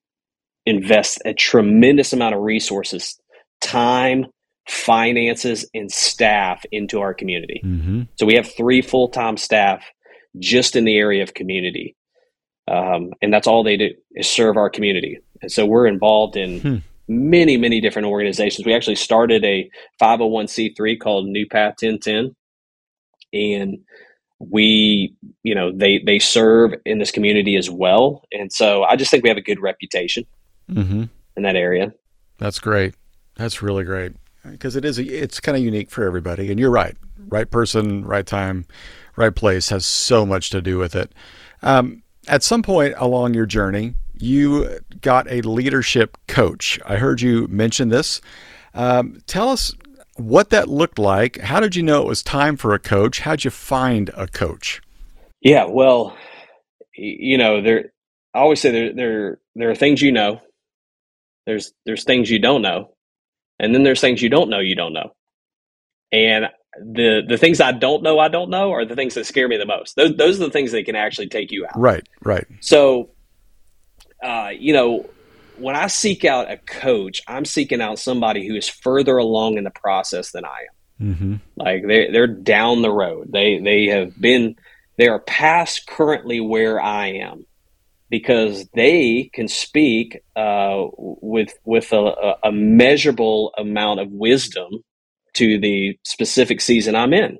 invests 0.67 1.19
a 1.25 1.33
tremendous 1.33 2.13
amount 2.13 2.35
of 2.35 2.43
resources, 2.43 3.19
time, 3.63 4.27
finances, 4.69 5.69
and 5.73 5.91
staff 5.91 6.65
into 6.71 7.01
our 7.01 7.15
community. 7.15 7.63
Mm-hmm. 7.65 8.03
So 8.19 8.27
we 8.27 8.35
have 8.35 8.53
three 8.55 8.83
full 8.83 9.09
time 9.09 9.39
staff 9.39 9.83
just 10.39 10.77
in 10.77 10.85
the 10.85 10.97
area 10.97 11.23
of 11.23 11.33
community, 11.33 11.97
um, 12.69 13.11
and 13.23 13.33
that's 13.33 13.47
all 13.47 13.65
they 13.65 13.79
do 13.79 13.91
is 14.13 14.29
serve 14.29 14.59
our 14.59 14.69
community. 14.69 15.19
And 15.41 15.51
so 15.51 15.65
we're 15.65 15.87
involved 15.87 16.37
in. 16.37 16.61
Hmm 16.61 16.77
many, 17.11 17.57
many 17.57 17.81
different 17.81 18.07
organizations. 18.07 18.65
We 18.65 18.73
actually 18.73 18.95
started 18.95 19.45
a 19.45 19.69
501c3 20.01 20.99
called 21.01 21.27
New 21.27 21.47
Path 21.47 21.75
1010. 21.83 22.37
And 23.33 23.79
we, 24.39 25.15
you 25.43 25.55
know, 25.55 25.73
they 25.75 25.99
they 25.99 26.19
serve 26.19 26.73
in 26.87 26.99
this 26.99 27.11
community 27.11 27.57
as 27.57 27.69
well. 27.69 28.25
And 28.33 28.51
so 28.53 28.85
I 28.85 28.97
just 28.97 29.11
think 29.11 29.23
we 29.23 29.29
have 29.29 29.37
a 29.37 29.43
good 29.43 29.61
reputation 29.61 30.25
mm-hmm. 30.71 31.05
in 31.37 31.43
that 31.43 31.57
area. 31.57 31.93
That's 32.39 32.59
great. 32.59 32.95
That's 33.35 33.61
really 33.61 33.85
great 33.85 34.13
because 34.49 34.77
it 34.77 34.85
is 34.85 34.99
a, 34.99 35.05
it's 35.05 35.41
kind 35.41 35.59
of 35.59 35.63
unique 35.63 35.91
for 35.91 36.05
everybody. 36.05 36.51
And 36.51 36.59
you're 36.59 36.71
right, 36.71 36.97
right 37.29 37.51
person, 37.51 38.05
right 38.05 38.27
time, 38.27 38.67
right 39.17 39.35
place 39.35 39.69
has 39.69 39.85
so 39.85 40.25
much 40.25 40.51
to 40.51 40.63
do 40.63 40.79
with 40.79 40.95
it. 40.95 41.13
Um, 41.63 42.03
at 42.29 42.43
some 42.43 42.63
point 42.63 42.95
along 42.97 43.35
your 43.35 43.47
journey, 43.47 43.95
you 44.21 44.81
got 45.01 45.31
a 45.31 45.41
leadership 45.43 46.17
coach. 46.29 46.79
I 46.85 46.97
heard 46.97 47.21
you 47.21 47.47
mention 47.49 47.89
this. 47.89 48.21
Um, 48.75 49.23
tell 49.27 49.49
us 49.49 49.75
what 50.17 50.51
that 50.51 50.69
looked 50.69 50.99
like. 50.99 51.39
How 51.39 51.61
did 51.61 51.75
you 51.75 51.83
know 51.83 52.03
it 52.03 52.09
was 52.09 52.23
time 52.23 52.57
for 52.57 52.75
a 52.75 52.79
coach? 52.79 53.21
How'd 53.21 53.45
you 53.45 53.51
find 53.51 54.11
a 54.17 54.27
coach? 54.27 54.83
Yeah, 55.41 55.65
well, 55.65 56.17
you 56.95 57.39
know, 57.39 57.63
there. 57.63 57.93
I 58.35 58.41
always 58.41 58.61
say 58.61 58.71
there 58.71 58.93
there 58.93 59.39
there 59.55 59.71
are 59.71 59.75
things 59.75 60.03
you 60.03 60.13
know. 60.13 60.41
There's 61.47 61.73
there's 61.87 62.05
things 62.05 62.31
you 62.31 62.39
don't 62.39 62.63
know, 62.63 62.95
and 63.59 63.75
then 63.75 63.83
there's 63.83 64.01
things 64.01 64.23
you 64.23 64.29
don't 64.29 64.51
know 64.51 64.61
you 64.61 64.77
don't 64.77 64.93
know. 64.93 65.15
And 66.13 66.47
the 66.79 67.23
the 67.27 67.39
things 67.39 67.61
I 67.61 67.73
don't 67.73 68.03
know 68.03 68.19
I 68.19 68.29
don't 68.29 68.51
know 68.51 68.71
are 68.73 68.85
the 68.85 68.95
things 68.95 69.15
that 69.15 69.27
scare 69.27 69.49
me 69.49 69.57
the 69.57 69.67
most. 69.67 69.97
Those 69.97 70.17
those 70.17 70.41
are 70.41 70.45
the 70.45 70.51
things 70.51 70.73
that 70.73 70.85
can 70.85 70.95
actually 70.95 71.29
take 71.29 71.51
you 71.51 71.65
out. 71.67 71.79
Right, 71.79 72.07
right. 72.23 72.47
So 72.61 73.11
uh, 74.23 74.51
you 74.57 74.73
know, 74.73 75.09
when 75.59 75.77
I 75.77 75.89
seek 75.89 76.25
out 76.25 76.51
a 76.51 76.57
coach, 76.57 77.23
I'm 77.27 77.45
seeking 77.45 77.81
out 77.81 77.99
somebody 77.99 78.47
who 78.47 78.55
is 78.55 78.69
further 78.69 79.17
along 79.17 79.59
in 79.59 79.65
the 79.65 79.71
process 79.71 80.33
than 80.33 80.45
I 80.45 80.49
am. 81.01 81.15
Mm-hmm. 81.15 81.35
Like 81.57 81.87
they 81.87 82.11
they're 82.11 82.27
down 82.27 82.83
the 82.83 82.91
road. 82.91 83.31
They 83.33 83.59
they 83.59 83.87
have 83.87 84.21
been 84.21 84.57
they 84.99 85.09
are 85.09 85.21
past 85.21 85.87
currently 85.87 86.41
where 86.41 86.81
I 86.81 87.07
am 87.09 87.47
because 88.11 88.67
they 88.75 89.31
can 89.33 89.49
speak 89.49 90.21
uh, 90.37 90.87
with 90.97 91.55
with 91.65 91.93
a, 91.93 92.35
a, 92.43 92.53
measurable 92.53 93.55
amount 93.57 94.01
of 94.01 94.11
wisdom 94.11 94.85
to 95.35 95.59
the 95.59 95.99
specific 96.03 96.61
season 96.61 96.97
I'm 96.97 97.15
in. 97.15 97.39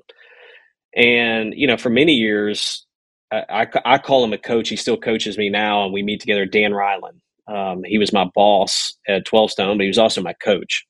And 0.95 1.53
you 1.55 1.67
know, 1.67 1.77
for 1.77 1.89
many 1.89 2.13
years, 2.13 2.85
I, 3.31 3.67
I, 3.85 3.97
call 3.97 4.23
him 4.23 4.33
a 4.33 4.37
coach. 4.37 4.69
He 4.69 4.75
still 4.75 4.97
coaches 4.97 5.37
me 5.37 5.49
now, 5.49 5.85
and 5.85 5.93
we 5.93 6.03
meet 6.03 6.19
together. 6.19 6.45
Dan 6.45 6.71
Reiland. 6.71 7.21
Um, 7.47 7.83
he 7.83 7.97
was 7.97 8.13
my 8.13 8.25
boss 8.35 8.93
at 9.07 9.25
12 9.25 9.51
Stone, 9.51 9.77
but 9.77 9.83
he 9.83 9.87
was 9.87 9.97
also 9.97 10.21
my 10.21 10.33
coach. 10.33 10.85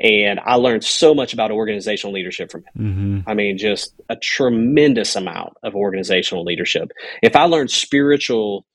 And 0.00 0.40
I 0.44 0.56
learned 0.56 0.84
so 0.84 1.14
much 1.14 1.32
about 1.32 1.50
organizational 1.50 2.12
leadership 2.12 2.50
from 2.50 2.64
him. 2.64 3.22
Mm-hmm. 3.22 3.30
I 3.30 3.34
mean, 3.34 3.58
just 3.58 3.94
a 4.08 4.16
tremendous 4.16 5.14
amount 5.14 5.54
of 5.62 5.74
organizational 5.74 6.44
leadership. 6.44 6.90
If 7.22 7.36
I 7.36 7.44
learned 7.44 7.70
spiritual 7.70 8.66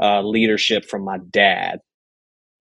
uh, 0.00 0.22
leadership 0.22 0.84
from 0.84 1.02
my 1.02 1.18
dad, 1.18 1.80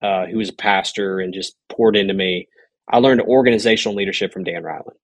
uh, 0.02 0.26
who 0.26 0.38
was 0.38 0.50
a 0.50 0.54
pastor 0.54 1.20
and 1.20 1.34
just 1.34 1.56
poured 1.70 1.96
into 1.96 2.14
me, 2.14 2.48
I 2.90 2.98
learned 2.98 3.22
organizational 3.22 3.96
leadership 3.96 4.34
from 4.34 4.44
Dan 4.44 4.64
Reiland. 4.64 4.96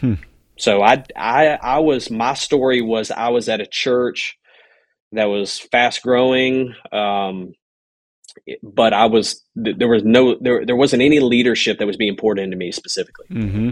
Hmm. 0.00 0.14
So 0.60 0.82
I, 0.82 1.04
I, 1.16 1.46
I 1.60 1.78
was, 1.78 2.10
my 2.10 2.34
story 2.34 2.82
was 2.82 3.10
I 3.10 3.28
was 3.28 3.48
at 3.48 3.60
a 3.60 3.66
church 3.66 4.38
that 5.12 5.24
was 5.24 5.58
fast 5.58 6.02
growing. 6.02 6.74
Um, 6.92 7.52
but 8.62 8.92
I 8.92 9.06
was 9.06 9.44
there 9.56 9.88
was 9.88 10.04
no 10.04 10.36
there 10.40 10.64
there 10.64 10.76
wasn't 10.76 11.02
any 11.02 11.20
leadership 11.20 11.78
that 11.78 11.86
was 11.86 11.96
being 11.96 12.16
poured 12.16 12.38
into 12.38 12.56
me 12.56 12.72
specifically. 12.72 13.26
Mm-hmm. 13.30 13.70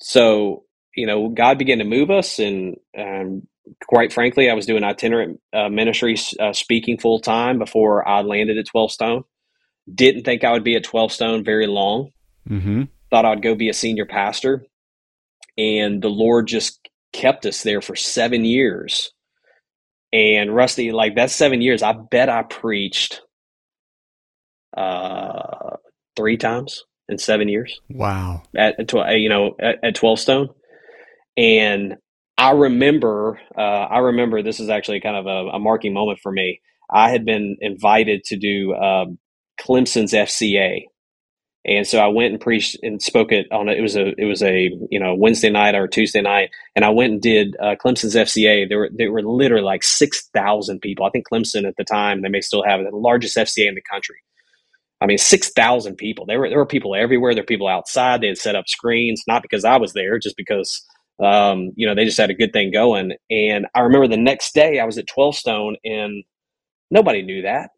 So 0.00 0.64
you 0.96 1.06
know, 1.06 1.28
God 1.28 1.58
began 1.58 1.78
to 1.78 1.84
move 1.84 2.10
us, 2.10 2.38
and 2.38 2.76
um, 2.96 3.46
quite 3.86 4.12
frankly, 4.12 4.48
I 4.48 4.54
was 4.54 4.66
doing 4.66 4.84
itinerant 4.84 5.40
uh, 5.52 5.68
ministry, 5.68 6.16
uh, 6.38 6.52
speaking 6.52 6.98
full 6.98 7.20
time 7.20 7.58
before 7.58 8.06
I 8.06 8.22
landed 8.22 8.58
at 8.58 8.66
Twelve 8.66 8.92
Stone. 8.92 9.24
Didn't 9.92 10.24
think 10.24 10.44
I 10.44 10.52
would 10.52 10.64
be 10.64 10.76
at 10.76 10.84
Twelve 10.84 11.12
Stone 11.12 11.44
very 11.44 11.66
long. 11.66 12.10
Mm-hmm. 12.48 12.84
Thought 13.10 13.24
I'd 13.24 13.42
go 13.42 13.54
be 13.54 13.68
a 13.68 13.74
senior 13.74 14.06
pastor, 14.06 14.64
and 15.56 16.02
the 16.02 16.08
Lord 16.08 16.46
just 16.46 16.80
kept 17.12 17.46
us 17.46 17.62
there 17.62 17.80
for 17.80 17.96
seven 17.96 18.44
years. 18.44 19.12
And 20.12 20.54
Rusty, 20.54 20.92
like 20.92 21.16
that's 21.16 21.34
seven 21.34 21.60
years. 21.60 21.82
I 21.82 21.92
bet 21.92 22.28
I 22.28 22.42
preached 22.42 23.20
uh, 24.76 25.76
three 26.16 26.36
times 26.36 26.84
in 27.08 27.18
seven 27.18 27.48
years. 27.48 27.80
Wow. 27.90 28.42
At, 28.56 28.78
at 28.78 29.18
you 29.18 29.28
know 29.28 29.56
at, 29.60 29.76
at, 29.82 29.94
twelve 29.94 30.20
stone, 30.20 30.50
and 31.36 31.96
I 32.38 32.52
remember 32.52 33.40
uh, 33.56 33.60
I 33.60 33.98
remember 33.98 34.42
this 34.42 34.60
is 34.60 34.68
actually 34.68 35.00
kind 35.00 35.16
of 35.16 35.26
a, 35.26 35.56
a, 35.56 35.58
marking 35.58 35.92
moment 35.92 36.20
for 36.22 36.32
me. 36.32 36.60
I 36.92 37.10
had 37.10 37.24
been 37.24 37.56
invited 37.60 38.24
to 38.24 38.36
do 38.36 38.72
uh, 38.74 39.06
Clemson's 39.60 40.12
FCA, 40.12 40.82
and 41.66 41.86
so 41.86 41.98
I 41.98 42.08
went 42.08 42.32
and 42.32 42.40
preached 42.40 42.76
and 42.82 43.02
spoke 43.02 43.32
it 43.32 43.50
on 43.50 43.68
a, 43.68 43.72
it 43.72 43.80
was 43.80 43.96
a 43.96 44.12
it 44.18 44.26
was 44.26 44.42
a 44.42 44.70
you 44.90 45.00
know 45.00 45.14
Wednesday 45.14 45.48
night 45.50 45.74
or 45.74 45.88
Tuesday 45.88 46.20
night, 46.20 46.50
and 46.76 46.84
I 46.84 46.90
went 46.90 47.12
and 47.12 47.22
did 47.22 47.56
uh, 47.58 47.76
Clemson's 47.82 48.14
FCA. 48.14 48.68
There 48.68 48.78
were 48.78 48.90
there 48.92 49.10
were 49.10 49.22
literally 49.22 49.64
like 49.64 49.82
six 49.82 50.28
thousand 50.34 50.80
people. 50.80 51.06
I 51.06 51.10
think 51.10 51.26
Clemson 51.26 51.66
at 51.66 51.76
the 51.76 51.84
time 51.84 52.22
they 52.22 52.28
may 52.28 52.42
still 52.42 52.64
have 52.64 52.80
it, 52.80 52.90
the 52.90 52.96
largest 52.96 53.36
FCA 53.36 53.66
in 53.66 53.74
the 53.74 53.82
country. 53.90 54.16
I 55.00 55.06
mean, 55.06 55.18
six 55.18 55.50
thousand 55.50 55.96
people. 55.96 56.26
There 56.26 56.38
were 56.40 56.48
there 56.50 56.58
were 56.58 56.66
people 56.66 56.94
everywhere. 56.94 57.34
There 57.34 57.42
were 57.42 57.46
people 57.46 57.68
outside. 57.68 58.20
They 58.20 58.28
had 58.28 58.38
set 58.38 58.56
up 58.56 58.68
screens, 58.68 59.22
not 59.26 59.42
because 59.42 59.64
I 59.64 59.76
was 59.78 59.94
there, 59.94 60.18
just 60.18 60.36
because 60.36 60.84
um, 61.22 61.72
you 61.76 61.86
know 61.86 61.94
they 61.94 62.04
just 62.04 62.18
had 62.18 62.30
a 62.30 62.34
good 62.34 62.52
thing 62.52 62.72
going. 62.72 63.14
And 63.30 63.66
I 63.74 63.80
remember 63.80 64.06
the 64.06 64.18
next 64.18 64.54
day 64.54 64.80
I 64.80 64.84
was 64.84 64.98
at 64.98 65.06
Twelve 65.06 65.34
Stone, 65.34 65.76
and 65.82 66.24
nobody 66.90 67.22
knew 67.22 67.42
that. 67.42 67.70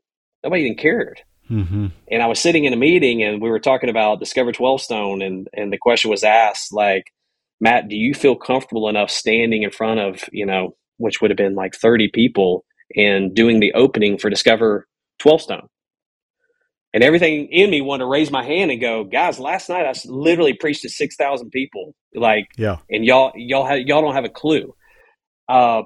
Nobody 0.42 0.64
even 0.64 0.76
cared. 0.76 1.20
Mm-hmm. 1.50 1.86
And 2.10 2.22
I 2.22 2.26
was 2.26 2.40
sitting 2.40 2.64
in 2.64 2.72
a 2.72 2.76
meeting, 2.76 3.22
and 3.22 3.40
we 3.40 3.50
were 3.50 3.60
talking 3.60 3.90
about 3.90 4.20
Discover 4.20 4.52
Twelve 4.52 4.80
Stone, 4.80 5.22
and 5.22 5.48
and 5.52 5.72
the 5.72 5.78
question 5.78 6.10
was 6.10 6.24
asked, 6.24 6.72
like, 6.72 7.12
Matt, 7.60 7.88
do 7.88 7.96
you 7.96 8.14
feel 8.14 8.36
comfortable 8.36 8.88
enough 8.88 9.10
standing 9.10 9.62
in 9.62 9.70
front 9.70 10.00
of 10.00 10.24
you 10.32 10.46
know, 10.46 10.76
which 10.98 11.20
would 11.20 11.30
have 11.30 11.38
been 11.38 11.54
like 11.54 11.74
thirty 11.74 12.08
people, 12.12 12.64
and 12.96 13.34
doing 13.34 13.60
the 13.60 13.72
opening 13.74 14.18
for 14.18 14.30
Discover 14.30 14.86
Twelve 15.18 15.42
Stone? 15.42 15.68
and 16.96 17.04
everything 17.04 17.48
in 17.48 17.68
me 17.68 17.82
wanted 17.82 18.04
to 18.04 18.08
raise 18.08 18.30
my 18.30 18.42
hand 18.42 18.70
and 18.70 18.80
go, 18.80 19.04
guys, 19.04 19.38
last 19.38 19.68
night 19.68 19.84
I 19.84 19.92
literally 20.06 20.54
preached 20.54 20.80
to 20.80 20.88
6,000 20.88 21.50
people. 21.50 21.94
Like, 22.14 22.46
yeah. 22.56 22.78
And 22.88 23.04
y'all, 23.04 23.32
y'all, 23.34 23.66
have, 23.66 23.80
y'all 23.80 24.00
don't 24.00 24.14
have 24.14 24.24
a 24.24 24.30
clue. 24.30 24.74
Uh, 25.46 25.82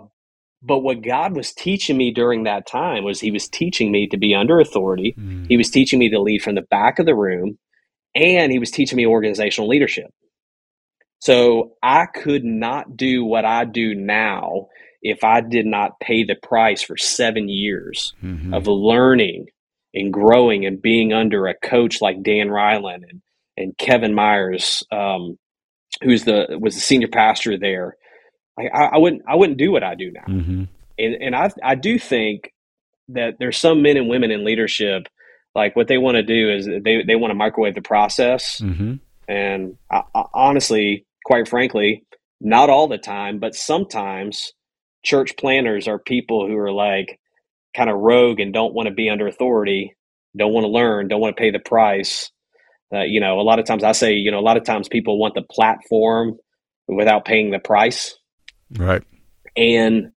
but 0.63 0.81
what 0.81 1.03
God 1.03 1.35
was 1.35 1.53
teaching 1.53 1.97
me 1.97 2.13
during 2.13 2.45
that 2.45 2.67
time 2.67 3.05
was 3.05 3.21
he 3.21 3.31
was 3.31 3.49
teaching 3.49 3.91
me 3.91 4.07
to 4.09 4.17
be 4.17 4.35
under 4.35 4.61
authority. 4.61 5.15
Mm. 5.19 5.47
He 5.49 5.57
was 5.57 5.71
teaching 5.71 5.99
me 5.99 6.11
to 6.11 6.21
lead 6.21 6.43
from 6.43 6.55
the 6.55 6.63
back 6.63 6.99
of 6.99 7.07
the 7.07 7.15
room 7.15 7.59
and 8.15 8.53
he 8.53 8.59
was 8.59 8.71
teaching 8.71 8.97
me 8.97 9.07
organizational 9.07 9.69
leadership. 9.69 10.13
So 11.21 11.77
I 11.83 12.07
could 12.07 12.45
not 12.45 12.97
do 12.97 13.25
what 13.25 13.45
I 13.45 13.65
do 13.65 13.95
now 13.95 14.69
if 15.03 15.25
I 15.25 15.41
did 15.41 15.67
not 15.67 16.01
pay 16.01 16.25
the 16.25 16.35
price 16.35 16.83
for 16.83 16.97
seven 16.97 17.49
years 17.49 18.15
mm-hmm. 18.23 18.53
of 18.53 18.67
learning 18.67 19.47
and 19.95 20.13
growing 20.13 20.67
and 20.67 20.81
being 20.81 21.13
under 21.13 21.47
a 21.47 21.55
coach 21.55 22.01
like 22.01 22.23
Dan 22.23 22.49
Reiland 22.49 23.05
and, 23.09 23.23
and 23.57 23.79
Kevin 23.79 24.15
Myers, 24.15 24.85
um, 24.93 25.39
who's 26.03 26.25
the 26.25 26.59
was 26.61 26.75
the 26.75 26.81
senior 26.81 27.09
pastor 27.09 27.59
there, 27.59 27.97
I, 28.59 28.67
I, 28.67 28.99
wouldn't 28.99 29.23
I 29.27 29.37
wouldn't 29.37 29.59
do 29.59 29.73
what 29.73 29.83
I 29.83 29.95
do 29.95 30.11
now. 30.11 30.25
Mm-hmm. 30.29 30.65
And 30.99 31.15
and 31.15 31.37
I 31.37 31.51
I 31.63 31.75
do 31.75 31.99
think 31.99 32.53
that 33.09 33.37
there's 33.39 33.57
some 33.57 33.83
men 33.83 33.97
and 33.97 34.09
women 34.09 34.31
in 34.31 34.45
leadership 34.45 35.07
like 35.55 35.75
what 35.75 35.89
they 35.89 35.99
want 35.99 36.17
to 36.17 36.23
do 36.23 36.51
is 36.51 36.67
they 36.67 37.03
they 37.07 37.17
want 37.17 37.31
to 37.31 37.35
microwave 37.35 37.75
the 37.75 37.83
process. 37.83 38.61
Mm-hmm. 38.61 38.95
And 39.29 39.77
I, 39.91 40.03
I, 40.15 40.25
honestly, 40.35 41.07
quite 41.25 41.49
frankly, 41.49 42.05
not 42.41 42.71
all 42.71 42.89
the 42.89 42.99
time, 42.99 43.39
but 43.39 43.55
sometimes 43.55 44.53
church 45.05 45.37
planners 45.37 45.89
are 45.89 45.99
people 45.99 46.47
who 46.47 46.57
are 46.57 46.73
like, 46.73 47.21
kind 47.77 47.91
of 47.91 47.99
rogue 47.99 48.41
and 48.41 48.53
don't 48.53 48.75
want 48.75 48.89
to 48.89 48.95
be 48.95 49.09
under 49.09 49.27
authority, 49.27 49.97
don't 50.37 50.53
want 50.53 50.65
to 50.65 50.69
learn, 50.69 51.09
don't 51.09 51.21
want 51.21 51.37
to 51.37 51.41
pay 51.41 51.51
the 51.51 51.59
price. 51.59 52.31
Uh, 52.93 53.03
you 53.03 53.21
know, 53.21 53.39
a 53.39 53.43
lot 53.43 53.59
of 53.59 53.67
times 53.67 53.85
I 53.85 53.93
say, 53.93 54.15
you 54.15 54.31
know, 54.31 54.41
a 54.41 54.43
lot 54.43 54.57
of 54.57 54.65
times 54.65 54.89
people 54.89 55.19
want 55.19 55.35
the 55.35 55.43
platform 55.43 56.37
without 56.89 57.25
paying 57.25 57.51
the 57.51 57.61
price. 57.61 58.17
Right. 58.77 59.03
And 59.57 60.13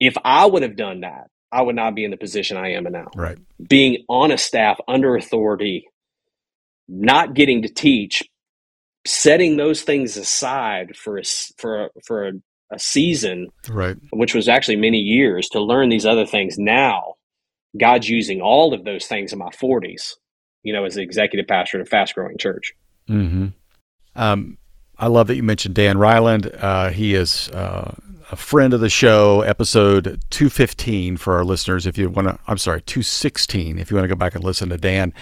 if 0.00 0.16
I 0.24 0.46
would 0.46 0.62
have 0.62 0.76
done 0.76 1.00
that, 1.00 1.28
I 1.50 1.62
would 1.62 1.76
not 1.76 1.94
be 1.94 2.04
in 2.04 2.10
the 2.10 2.16
position 2.16 2.56
I 2.56 2.72
am 2.72 2.86
in 2.86 2.92
now. 2.92 3.08
Right. 3.14 3.38
Being 3.66 4.04
on 4.08 4.30
a 4.30 4.38
staff 4.38 4.78
under 4.86 5.16
authority, 5.16 5.88
not 6.88 7.34
getting 7.34 7.62
to 7.62 7.68
teach, 7.68 8.22
setting 9.06 9.56
those 9.56 9.82
things 9.82 10.16
aside 10.16 10.96
for 10.96 11.18
a, 11.18 11.22
for 11.56 11.84
a, 11.84 11.88
for 12.06 12.28
a, 12.28 12.32
a 12.70 12.78
season, 12.78 13.48
right? 13.70 13.96
Which 14.10 14.34
was 14.34 14.48
actually 14.48 14.76
many 14.76 14.98
years 14.98 15.48
to 15.50 15.60
learn 15.60 15.88
these 15.88 16.04
other 16.04 16.26
things. 16.26 16.58
Now, 16.58 17.14
God's 17.78 18.08
using 18.08 18.40
all 18.40 18.74
of 18.74 18.84
those 18.84 19.06
things 19.06 19.32
in 19.32 19.38
my 19.38 19.50
forties, 19.50 20.16
you 20.62 20.74
know, 20.74 20.84
as 20.84 20.94
the 20.94 21.02
executive 21.02 21.46
pastor 21.46 21.80
of 21.80 21.86
a 21.86 21.90
fast 21.90 22.14
growing 22.14 22.36
church. 22.36 22.74
Hmm. 23.06 23.48
Um, 24.14 24.58
I 24.98 25.06
love 25.06 25.26
that 25.28 25.36
you 25.36 25.42
mentioned 25.42 25.74
Dan 25.74 25.96
Reiland. 25.96 26.56
Uh, 26.62 26.90
he 26.90 27.14
is 27.14 27.48
uh, 27.50 27.94
a 28.30 28.36
friend 28.36 28.74
of 28.74 28.80
the 28.80 28.88
show. 28.88 29.42
Episode 29.42 30.20
two 30.30 30.50
fifteen 30.50 31.16
for 31.16 31.36
our 31.36 31.44
listeners. 31.44 31.86
If 31.86 31.96
you 31.96 32.10
want 32.10 32.28
to, 32.28 32.38
I'm 32.46 32.58
sorry, 32.58 32.82
two 32.82 33.02
sixteen. 33.02 33.78
If 33.78 33.90
you 33.90 33.96
want 33.96 34.04
to 34.04 34.08
go 34.08 34.18
back 34.18 34.34
and 34.34 34.42
listen 34.42 34.68
to 34.70 34.76
Dan, 34.76 35.12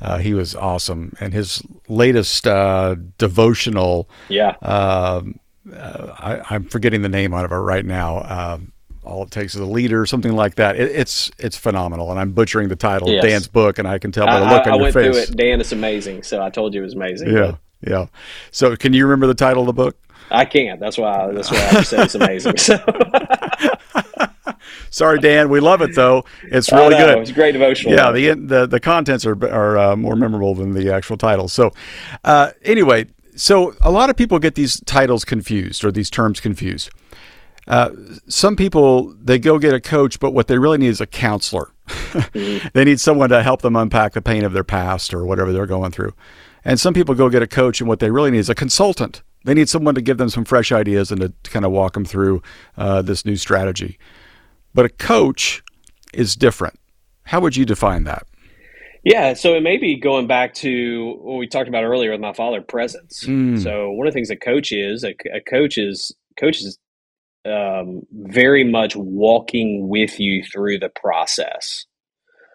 uh, 0.00 0.18
he 0.18 0.34
was 0.34 0.54
awesome, 0.54 1.14
and 1.20 1.34
his 1.34 1.62
latest 1.88 2.46
uh, 2.46 2.96
devotional. 3.18 4.08
Yeah 4.28 4.56
um, 4.62 5.38
uh, 5.74 6.42
I, 6.48 6.54
am 6.54 6.64
forgetting 6.64 7.02
the 7.02 7.08
name 7.08 7.34
out 7.34 7.44
of 7.44 7.52
it 7.52 7.56
right 7.56 7.84
now. 7.84 8.22
Um, 8.22 8.72
all 9.04 9.22
it 9.22 9.30
takes 9.30 9.54
is 9.54 9.60
a 9.60 9.66
leader, 9.66 10.04
something 10.04 10.34
like 10.34 10.56
that. 10.56 10.76
It, 10.76 10.90
it's 10.90 11.30
it's 11.38 11.56
phenomenal, 11.56 12.10
and 12.10 12.18
I'm 12.18 12.32
butchering 12.32 12.68
the 12.68 12.76
title 12.76 13.08
yes. 13.08 13.22
of 13.22 13.30
Dan's 13.30 13.48
book, 13.48 13.78
and 13.78 13.86
I 13.86 13.98
can 13.98 14.10
tell 14.10 14.26
by 14.26 14.40
the 14.40 14.46
look 14.46 14.66
I, 14.66 14.70
on 14.70 14.80
I 14.80 14.84
your 14.84 14.92
face. 14.92 14.96
I 14.96 15.10
went 15.10 15.14
through 15.14 15.34
it. 15.34 15.36
Dan 15.36 15.60
is 15.60 15.72
amazing, 15.72 16.24
so 16.24 16.42
I 16.42 16.50
told 16.50 16.74
you 16.74 16.80
it 16.80 16.84
was 16.84 16.94
amazing. 16.94 17.32
Yeah, 17.32 17.52
but. 17.52 17.58
Yeah. 17.86 18.06
So, 18.50 18.76
can 18.76 18.92
you 18.92 19.04
remember 19.04 19.26
the 19.26 19.34
title 19.34 19.62
of 19.62 19.66
the 19.66 19.72
book? 19.72 19.96
I 20.30 20.44
can't. 20.44 20.80
That's 20.80 20.98
why. 20.98 21.32
That's 21.32 21.50
why 21.50 21.68
I 21.72 21.82
said 21.82 22.00
it's 22.00 22.14
amazing. 22.14 22.58
So. 22.58 22.78
Sorry, 24.90 25.20
Dan. 25.20 25.48
We 25.48 25.60
love 25.60 25.82
it 25.82 25.94
though. 25.94 26.24
It's 26.44 26.72
really 26.72 26.96
good. 26.96 27.18
It's 27.18 27.32
great 27.32 27.52
devotional. 27.52 27.94
Yeah, 27.94 28.12
the 28.12 28.34
the 28.34 28.66
the 28.66 28.80
contents 28.80 29.26
are 29.26 29.36
are 29.46 29.78
uh, 29.78 29.96
more 29.96 30.16
memorable 30.16 30.54
than 30.54 30.72
the 30.72 30.92
actual 30.92 31.16
title. 31.16 31.48
So, 31.48 31.72
uh, 32.24 32.52
anyway, 32.62 33.06
so 33.36 33.74
a 33.80 33.90
lot 33.90 34.10
of 34.10 34.16
people 34.16 34.38
get 34.38 34.54
these 34.54 34.80
titles 34.80 35.24
confused 35.24 35.84
or 35.84 35.92
these 35.92 36.10
terms 36.10 36.40
confused. 36.40 36.90
Uh, 37.66 37.90
some 38.28 38.56
people 38.56 39.14
they 39.20 39.38
go 39.38 39.58
get 39.58 39.74
a 39.74 39.80
coach, 39.80 40.20
but 40.20 40.32
what 40.32 40.46
they 40.46 40.58
really 40.58 40.78
need 40.78 40.88
is 40.88 41.00
a 41.00 41.06
counselor. 41.06 41.72
mm-hmm. 41.88 42.68
They 42.72 42.84
need 42.84 43.00
someone 43.00 43.30
to 43.30 43.42
help 43.42 43.62
them 43.62 43.76
unpack 43.76 44.12
the 44.12 44.22
pain 44.22 44.44
of 44.44 44.52
their 44.52 44.64
past 44.64 45.12
or 45.12 45.26
whatever 45.26 45.52
they're 45.52 45.66
going 45.66 45.90
through. 45.90 46.14
And 46.66 46.80
some 46.80 46.94
people 46.94 47.14
go 47.14 47.30
get 47.30 47.42
a 47.42 47.46
coach, 47.46 47.80
and 47.80 47.88
what 47.88 48.00
they 48.00 48.10
really 48.10 48.32
need 48.32 48.38
is 48.38 48.50
a 48.50 48.54
consultant. 48.54 49.22
They 49.44 49.54
need 49.54 49.68
someone 49.68 49.94
to 49.94 50.00
give 50.00 50.18
them 50.18 50.28
some 50.28 50.44
fresh 50.44 50.72
ideas 50.72 51.12
and 51.12 51.20
to, 51.20 51.32
to 51.44 51.50
kind 51.50 51.64
of 51.64 51.70
walk 51.70 51.92
them 51.92 52.04
through 52.04 52.42
uh, 52.76 53.02
this 53.02 53.24
new 53.24 53.36
strategy. 53.36 54.00
But 54.74 54.84
a 54.84 54.88
coach 54.88 55.62
is 56.12 56.34
different. 56.34 56.76
How 57.22 57.38
would 57.40 57.56
you 57.56 57.64
define 57.64 58.02
that? 58.04 58.26
Yeah, 59.04 59.34
so 59.34 59.54
it 59.54 59.62
may 59.62 59.76
be 59.76 59.94
going 59.94 60.26
back 60.26 60.54
to 60.54 61.14
what 61.20 61.36
we 61.36 61.46
talked 61.46 61.68
about 61.68 61.84
earlier 61.84 62.10
with 62.10 62.20
my 62.20 62.32
father, 62.32 62.60
presence. 62.60 63.22
Mm. 63.22 63.62
So 63.62 63.92
one 63.92 64.08
of 64.08 64.12
the 64.12 64.16
things 64.16 64.30
a 64.30 64.36
coach 64.36 64.72
is, 64.72 65.04
a, 65.04 65.14
a 65.32 65.40
coach 65.40 65.78
is 65.78 66.12
coach 66.36 66.60
is 66.60 66.76
um, 67.44 68.02
very 68.10 68.64
much 68.64 68.96
walking 68.96 69.88
with 69.88 70.18
you 70.18 70.42
through 70.42 70.80
the 70.80 70.88
process. 70.88 71.86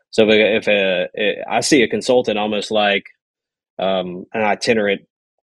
So 0.09 0.29
if, 0.29 0.29
a, 0.29 0.55
if 0.57 0.67
a, 0.67 1.49
I 1.49 1.61
see 1.61 1.81
a 1.81 1.87
consultant 1.87 2.37
almost 2.37 2.71
like 2.71 3.05
um, 3.79 4.25
an 4.33 4.43
itinerant 4.43 5.01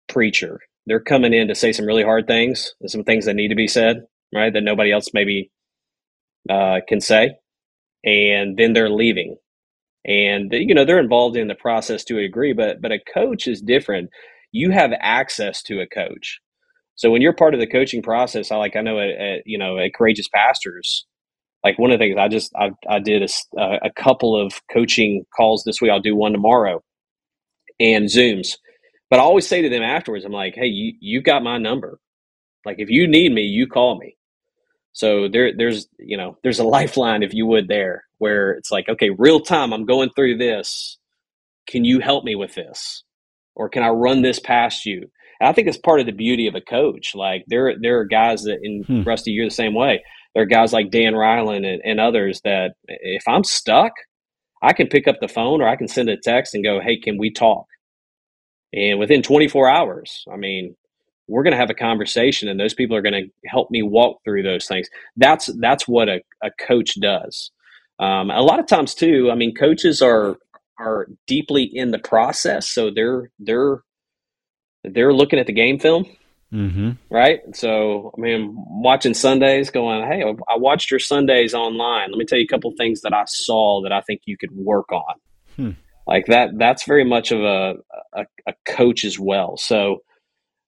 preacher, 0.08 0.60
they're 0.86 1.00
coming 1.00 1.34
in 1.34 1.48
to 1.48 1.54
say 1.54 1.72
some 1.72 1.86
really 1.86 2.04
hard 2.04 2.26
things, 2.26 2.74
some 2.86 3.04
things 3.04 3.26
that 3.26 3.34
need 3.34 3.48
to 3.48 3.56
be 3.56 3.68
said, 3.68 4.02
right? 4.34 4.52
That 4.52 4.62
nobody 4.64 4.92
else 4.92 5.08
maybe 5.14 5.50
uh, 6.50 6.80
can 6.88 7.00
say, 7.00 7.32
and 8.04 8.56
then 8.58 8.74
they're 8.74 8.90
leaving. 8.90 9.36
And 10.06 10.52
you 10.52 10.74
know 10.74 10.84
they're 10.84 11.00
involved 11.00 11.36
in 11.36 11.48
the 11.48 11.54
process 11.56 12.04
to 12.06 12.18
a 12.18 12.22
degree 12.22 12.54
but 12.54 12.82
but 12.82 12.92
a 12.92 13.00
coach 13.14 13.48
is 13.48 13.60
different. 13.62 14.10
You 14.52 14.70
have 14.72 14.92
access 15.00 15.62
to 15.64 15.80
a 15.80 15.86
coach. 15.88 16.40
So 16.96 17.10
when 17.10 17.22
you're 17.22 17.34
part 17.34 17.54
of 17.54 17.60
the 17.60 17.66
coaching 17.68 18.02
process 18.02 18.52
i 18.52 18.56
like 18.56 18.76
i 18.76 18.82
know 18.82 19.00
at, 19.00 19.10
at 19.10 19.42
you 19.46 19.58
know 19.58 19.78
at 19.78 19.94
courageous 19.94 20.28
pastors 20.28 20.98
Like 21.62 21.78
one 21.78 21.90
of 21.90 21.98
the 21.98 22.04
things 22.04 22.16
I 22.18 22.28
just 22.28 22.52
I, 22.56 22.70
I 22.88 22.98
did 23.00 23.22
a, 23.22 23.24
a 23.60 23.90
couple 23.90 24.40
of 24.40 24.52
coaching 24.72 25.24
calls 25.36 25.62
this 25.64 25.80
week. 25.80 25.90
I'll 25.90 26.00
do 26.00 26.16
one 26.16 26.32
tomorrow, 26.32 26.82
and 27.80 28.06
Zooms. 28.06 28.56
But 29.10 29.20
I 29.20 29.22
always 29.22 29.46
say 29.46 29.62
to 29.62 29.68
them 29.68 29.82
afterwards, 29.82 30.24
I'm 30.24 30.32
like, 30.32 30.54
hey, 30.54 30.66
you 30.66 30.94
you 31.00 31.22
got 31.22 31.42
my 31.42 31.58
number. 31.58 31.98
Like 32.64 32.76
if 32.78 32.90
you 32.90 33.06
need 33.06 33.32
me, 33.32 33.42
you 33.42 33.66
call 33.66 33.98
me. 33.98 34.16
So 34.92 35.28
there 35.28 35.52
there's 35.56 35.88
you 35.98 36.16
know 36.16 36.36
there's 36.42 36.58
a 36.58 36.64
lifeline 36.64 37.22
if 37.22 37.32
you 37.32 37.46
would 37.46 37.68
there 37.68 38.04
where 38.18 38.52
it's 38.52 38.70
like 38.70 38.88
okay 38.88 39.10
real 39.16 39.40
time 39.40 39.72
I'm 39.72 39.86
going 39.86 40.10
through 40.10 40.38
this. 40.38 40.98
Can 41.66 41.84
you 41.84 42.00
help 42.00 42.24
me 42.24 42.34
with 42.34 42.54
this, 42.54 43.04
or 43.54 43.68
can 43.68 43.82
I 43.82 43.88
run 43.90 44.22
this 44.22 44.40
past 44.40 44.86
you? 44.86 45.08
And 45.40 45.48
I 45.48 45.52
think 45.52 45.68
it's 45.68 45.78
part 45.78 46.00
of 46.00 46.06
the 46.06 46.12
beauty 46.12 46.46
of 46.46 46.54
a 46.54 46.60
coach. 46.60 47.14
Like 47.14 47.44
there 47.46 47.74
there 47.80 48.00
are 48.00 48.04
guys 48.04 48.42
that 48.42 48.58
in 48.62 48.82
hmm. 48.82 49.02
Rusty 49.02 49.30
you're 49.30 49.46
the 49.46 49.50
same 49.50 49.74
way. 49.74 50.02
There 50.34 50.42
are 50.42 50.46
guys 50.46 50.72
like 50.72 50.90
Dan 50.90 51.14
Reiland 51.14 51.66
and, 51.66 51.80
and 51.84 52.00
others 52.00 52.40
that 52.44 52.72
if 52.86 53.22
I'm 53.26 53.44
stuck, 53.44 53.92
I 54.62 54.72
can 54.72 54.88
pick 54.88 55.08
up 55.08 55.16
the 55.20 55.28
phone 55.28 55.60
or 55.62 55.68
I 55.68 55.76
can 55.76 55.88
send 55.88 56.08
a 56.08 56.16
text 56.16 56.54
and 56.54 56.64
go, 56.64 56.80
hey, 56.80 56.98
can 56.98 57.18
we 57.18 57.30
talk? 57.30 57.66
And 58.72 58.98
within 58.98 59.22
24 59.22 59.68
hours, 59.68 60.24
I 60.32 60.36
mean, 60.36 60.76
we're 61.28 61.42
going 61.42 61.52
to 61.52 61.58
have 61.58 61.70
a 61.70 61.74
conversation 61.74 62.48
and 62.48 62.58
those 62.58 62.74
people 62.74 62.96
are 62.96 63.02
going 63.02 63.14
to 63.14 63.48
help 63.48 63.70
me 63.70 63.82
walk 63.82 64.18
through 64.24 64.42
those 64.42 64.66
things. 64.66 64.88
That's, 65.16 65.46
that's 65.60 65.88
what 65.88 66.08
a, 66.08 66.20
a 66.42 66.50
coach 66.66 67.00
does. 67.00 67.50
Um, 67.98 68.30
a 68.30 68.42
lot 68.42 68.60
of 68.60 68.66
times 68.66 68.94
too, 68.94 69.30
I 69.30 69.34
mean, 69.34 69.54
coaches 69.54 70.02
are, 70.02 70.38
are 70.78 71.08
deeply 71.26 71.64
in 71.64 71.90
the 71.90 71.98
process. 71.98 72.68
So 72.68 72.90
they're, 72.90 73.30
they're, 73.38 73.82
they're 74.84 75.14
looking 75.14 75.38
at 75.38 75.46
the 75.46 75.52
game 75.52 75.78
film. 75.78 76.06
Mm-hmm. 76.52 76.92
Right. 77.10 77.40
So, 77.54 78.12
I 78.16 78.20
mean, 78.20 78.54
watching 78.56 79.14
Sundays 79.14 79.70
going, 79.70 80.06
Hey, 80.06 80.22
I 80.22 80.56
watched 80.56 80.90
your 80.90 81.00
Sundays 81.00 81.54
online. 81.54 82.10
Let 82.10 82.18
me 82.18 82.24
tell 82.24 82.38
you 82.38 82.44
a 82.44 82.48
couple 82.48 82.72
things 82.76 83.02
that 83.02 83.12
I 83.12 83.24
saw 83.26 83.82
that 83.82 83.92
I 83.92 84.00
think 84.00 84.22
you 84.24 84.38
could 84.38 84.52
work 84.52 84.90
on. 84.90 85.14
Hmm 85.56 85.70
like 86.08 86.26
that 86.26 86.58
that's 86.58 86.84
very 86.84 87.04
much 87.04 87.30
of 87.30 87.40
a, 87.40 87.74
a, 88.14 88.24
a 88.48 88.54
coach 88.66 89.04
as 89.04 89.18
well 89.20 89.56
so 89.56 90.02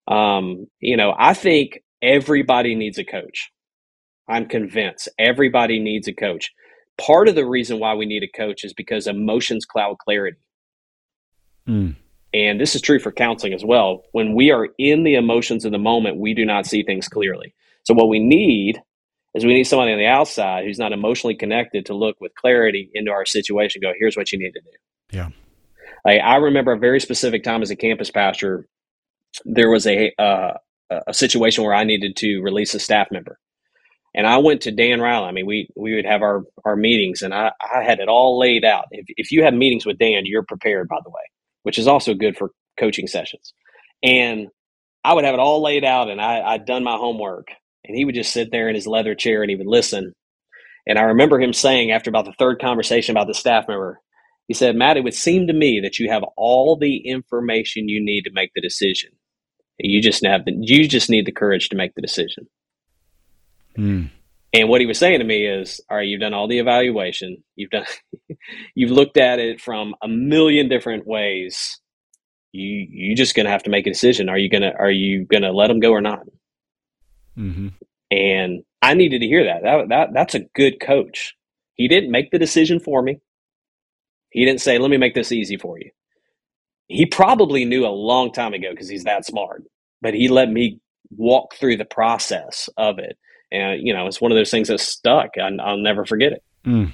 um, 0.06 0.66
you 0.78 0.96
know 0.96 1.14
i 1.18 1.34
think 1.34 1.80
everybody 2.00 2.76
needs 2.76 2.98
a 2.98 3.04
coach 3.04 3.50
i'm 4.28 4.46
convinced 4.46 5.08
everybody 5.18 5.80
needs 5.80 6.06
a 6.06 6.12
coach 6.12 6.52
part 7.00 7.26
of 7.26 7.34
the 7.34 7.46
reason 7.46 7.80
why 7.80 7.94
we 7.94 8.06
need 8.06 8.22
a 8.22 8.38
coach 8.38 8.62
is 8.62 8.72
because 8.74 9.06
emotions 9.08 9.64
cloud 9.64 9.98
clarity 9.98 10.38
mm. 11.66 11.96
And 12.32 12.60
this 12.60 12.74
is 12.74 12.80
true 12.80 13.00
for 13.00 13.10
counseling 13.10 13.54
as 13.54 13.64
well 13.64 14.04
when 14.12 14.34
we 14.34 14.50
are 14.50 14.68
in 14.78 15.02
the 15.02 15.14
emotions 15.16 15.64
of 15.64 15.72
the 15.72 15.78
moment 15.78 16.18
we 16.18 16.34
do 16.34 16.44
not 16.44 16.66
see 16.66 16.82
things 16.82 17.08
clearly 17.08 17.54
so 17.84 17.94
what 17.94 18.08
we 18.08 18.18
need 18.18 18.80
is 19.34 19.44
we 19.44 19.54
need 19.54 19.64
somebody 19.64 19.92
on 19.92 19.98
the 19.98 20.06
outside 20.06 20.64
who's 20.64 20.78
not 20.78 20.92
emotionally 20.92 21.34
connected 21.34 21.86
to 21.86 21.94
look 21.94 22.16
with 22.20 22.34
clarity 22.36 22.90
into 22.94 23.10
our 23.10 23.26
situation 23.26 23.80
go 23.80 23.92
here's 23.98 24.16
what 24.16 24.30
you 24.32 24.38
need 24.38 24.52
to 24.52 24.60
do 24.60 24.78
yeah. 25.12 25.28
Like 26.04 26.20
I 26.22 26.36
remember 26.36 26.72
a 26.72 26.78
very 26.78 27.00
specific 27.00 27.44
time 27.44 27.62
as 27.62 27.70
a 27.70 27.76
campus 27.76 28.10
pastor, 28.10 28.66
there 29.44 29.70
was 29.70 29.86
a 29.86 30.12
uh, 30.18 30.54
a 31.06 31.14
situation 31.14 31.62
where 31.64 31.74
I 31.74 31.84
needed 31.84 32.16
to 32.16 32.40
release 32.40 32.74
a 32.74 32.80
staff 32.80 33.08
member. 33.10 33.38
And 34.12 34.26
I 34.26 34.38
went 34.38 34.62
to 34.62 34.72
Dan 34.72 34.98
Reiland. 34.98 35.28
I 35.28 35.32
mean, 35.32 35.46
we 35.46 35.68
we 35.76 35.94
would 35.94 36.06
have 36.06 36.22
our, 36.22 36.42
our 36.64 36.74
meetings, 36.74 37.22
and 37.22 37.32
I, 37.32 37.52
I 37.60 37.82
had 37.82 38.00
it 38.00 38.08
all 38.08 38.38
laid 38.38 38.64
out. 38.64 38.86
If, 38.90 39.06
if 39.16 39.30
you 39.30 39.44
have 39.44 39.54
meetings 39.54 39.86
with 39.86 39.98
Dan, 39.98 40.22
you're 40.24 40.42
prepared, 40.42 40.88
by 40.88 40.96
the 41.04 41.10
way, 41.10 41.22
which 41.62 41.78
is 41.78 41.86
also 41.86 42.14
good 42.14 42.36
for 42.36 42.50
coaching 42.78 43.06
sessions. 43.06 43.54
And 44.02 44.48
I 45.04 45.14
would 45.14 45.24
have 45.24 45.34
it 45.34 45.40
all 45.40 45.62
laid 45.62 45.84
out, 45.84 46.11
and 46.11 46.20
I, 46.20 46.40
I'd 46.40 46.66
done 46.66 46.84
my 46.84 46.96
homework. 46.96 47.48
And 47.84 47.96
he 47.96 48.04
would 48.04 48.14
just 48.14 48.32
sit 48.32 48.50
there 48.50 48.68
in 48.68 48.74
his 48.74 48.86
leather 48.86 49.14
chair 49.14 49.42
and 49.42 49.50
he 49.50 49.56
would 49.56 49.66
listen. 49.66 50.12
And 50.86 50.98
I 50.98 51.02
remember 51.02 51.40
him 51.40 51.52
saying 51.52 51.90
after 51.90 52.11
about 52.11 52.26
the 52.26 52.34
third 52.38 52.61
conversation 52.61 53.16
about 53.16 53.26
the 53.26 53.34
staff 53.34 53.66
member, 53.68 54.00
he 54.48 54.54
said, 54.54 54.76
Matt, 54.76 54.96
it 54.96 55.04
would 55.04 55.14
seem 55.14 55.46
to 55.46 55.52
me 55.52 55.80
that 55.80 55.98
you 55.98 56.11
have 56.11 56.24
all 56.36 56.76
the 56.76 56.98
information 56.98 57.88
you 57.88 58.04
need 58.04 58.22
to 58.22 58.32
make 58.32 58.50
the 58.54 58.61
decision. 58.61 59.11
You 59.78 60.02
just 60.02 60.24
have 60.26 60.44
the, 60.44 60.52
you 60.61 60.86
just 60.88 61.08
need 61.08 61.26
the 61.26 61.32
courage 61.32 61.68
to 61.70 61.76
make 61.76 61.94
the 61.94 62.02
decision. 62.02 62.48
Mm. 63.78 64.11
And 64.53 64.68
what 64.68 64.80
he 64.80 64.86
was 64.86 64.98
saying 64.98 65.20
to 65.20 65.24
me 65.24 65.46
is, 65.46 65.80
all 65.88 65.98
right, 65.98 66.07
you've 66.07 66.20
done 66.20 66.34
all 66.34 66.48
the 66.48 66.59
evaluation. 66.59 67.42
You've 67.55 67.70
done, 67.70 67.84
you've 68.74 68.90
looked 68.90 69.16
at 69.16 69.38
it 69.38 69.61
from 69.61 69.94
a 70.03 70.09
million 70.09 70.68
different 70.68 71.07
ways. 71.07 71.80
You, 72.53 72.86
you 72.90 73.14
just 73.14 73.36
to 73.36 73.44
have 73.44 73.62
to 73.64 73.70
make 73.70 73.86
a 73.86 73.90
decision. 73.90 74.28
Are 74.28 74.38
you 74.38 74.51
to, 74.51 74.72
are 74.76 74.90
you 74.90 75.24
to 75.30 75.53
let 75.53 75.68
them 75.68 75.78
go 75.78 75.92
or 75.92 76.01
not? 76.01 76.20
Mm-hmm. 77.38 77.68
And 78.11 78.64
I 78.82 78.94
needed 78.94 79.20
to 79.20 79.26
hear 79.26 79.44
that. 79.44 79.62
That, 79.62 79.88
that. 79.90 80.09
That's 80.12 80.34
a 80.34 80.40
good 80.55 80.80
coach. 80.80 81.36
He 81.74 81.86
didn't 81.86 82.11
make 82.11 82.32
the 82.32 82.38
decision 82.38 82.80
for 82.80 83.03
me. 83.03 83.20
He 84.30 84.44
didn't 84.44 84.61
say, 84.61 84.78
let 84.78 84.90
me 84.90 84.96
make 84.96 85.14
this 85.14 85.32
easy 85.32 85.57
for 85.57 85.78
you. 85.78 85.90
He 86.88 87.07
probably 87.07 87.64
knew 87.64 87.86
a 87.86 87.88
long 87.88 88.32
time 88.32 88.53
ago 88.53 88.70
because 88.70 88.88
he's 88.88 89.05
that 89.05 89.24
smart, 89.24 89.62
but 90.03 90.14
he 90.14 90.28
let 90.28 90.51
me 90.51 90.80
walk 91.16 91.55
through 91.55 91.76
the 91.76 91.84
process 91.84 92.68
of 92.76 92.98
it. 92.98 93.16
And, 93.53 93.86
you 93.86 93.92
know, 93.92 94.07
it's 94.07 94.20
one 94.20 94.32
of 94.32 94.36
those 94.36 94.51
things 94.51 94.68
that 94.68 94.80
stuck. 94.80 95.30
and 95.36 95.61
I, 95.61 95.72
will 95.72 95.82
never 95.82 96.05
forget 96.05 96.32
it. 96.32 96.42
Mm. 96.64 96.92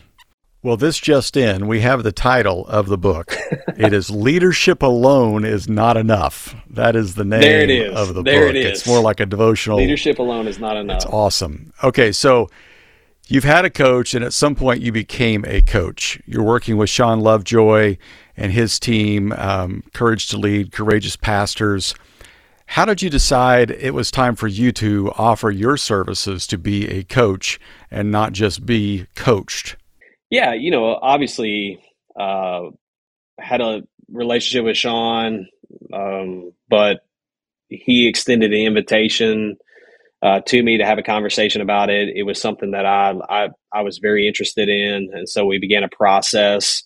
Well, 0.63 0.77
this 0.77 0.99
just 0.99 1.37
in, 1.37 1.69
we 1.69 1.81
have 1.81 2.03
the 2.03 2.13
title 2.13 2.67
of 2.67 2.89
the 2.89 2.99
book. 2.99 3.37
it 3.77 3.93
is 3.93 4.11
Leadership 4.11 4.83
Alone 4.83 5.45
is 5.45 5.69
Not 5.69 5.97
Enough. 5.97 6.57
That 6.71 6.97
is 6.97 7.15
the 7.15 7.25
name 7.25 7.95
of 7.95 8.15
the 8.15 8.23
there 8.23 8.47
book. 8.47 8.57
It 8.57 8.57
is. 8.57 8.79
It's 8.81 8.87
more 8.87 9.01
like 9.01 9.21
a 9.21 9.27
devotional. 9.27 9.77
Leadership 9.77 10.19
Alone 10.19 10.49
is 10.49 10.59
Not 10.59 10.77
Enough. 10.77 10.97
It's 10.97 11.07
awesome. 11.07 11.73
Okay, 11.85 12.11
so 12.11 12.49
You've 13.29 13.45
had 13.45 13.65
a 13.65 13.71
coach, 13.71 14.15
and 14.15 14.25
at 14.25 14.33
some 14.33 14.55
point 14.55 14.83
you 14.83 14.93
became 14.93 15.45
a 15.49 15.61
coach. 15.61 16.21
You're 16.27 16.45
working 16.45 16.77
with 16.77 16.89
Shawn 16.89 17.21
Lovejoy 17.21 17.97
and 18.37 18.53
his 18.53 18.79
team, 18.79 19.33
um, 19.33 19.83
Courage 19.93 20.29
to 20.29 20.37
Lead, 20.37 20.71
Courageous 20.71 21.17
Pastors. 21.17 21.93
How 22.67 22.85
did 22.85 23.01
you 23.01 23.09
decide 23.09 23.71
it 23.71 23.95
was 23.95 24.11
time 24.11 24.37
for 24.37 24.49
you 24.49 24.73
to 24.73 25.13
offer 25.17 25.51
your 25.51 25.77
services 25.77 26.47
to 26.49 26.59
be 26.59 26.89
a 26.89 27.05
coach 27.05 27.59
and 27.91 28.11
not 28.11 28.33
just 28.33 28.67
be 28.67 29.07
coached? 29.15 29.77
Yeah, 30.31 30.53
you 30.53 30.71
know, 30.71 30.99
obviously, 31.01 31.81
uh, 32.19 32.71
had 33.39 33.61
a 33.61 33.83
relationship 34.11 34.65
with 34.65 34.77
Shawn, 34.77 35.47
um, 35.93 36.53
but 36.69 37.05
he 37.69 38.09
extended 38.09 38.51
the 38.51 38.67
invitation 38.67 39.57
uh, 40.23 40.41
to 40.41 40.63
me 40.63 40.79
to 40.79 40.85
have 40.85 40.99
a 40.99 41.03
conversation 41.03 41.61
about 41.61 41.91
it. 41.91 42.09
It 42.15 42.25
was 42.25 42.41
something 42.41 42.73
that 42.73 42.87
I, 42.87 43.15
I, 43.29 43.49
I 43.73 43.83
was 43.83 43.99
very 43.99 44.27
interested 44.27 44.69
in, 44.69 45.11
and 45.13 45.29
so 45.29 45.45
we 45.47 45.59
began 45.59 45.85
a 45.85 45.89
process. 45.89 46.83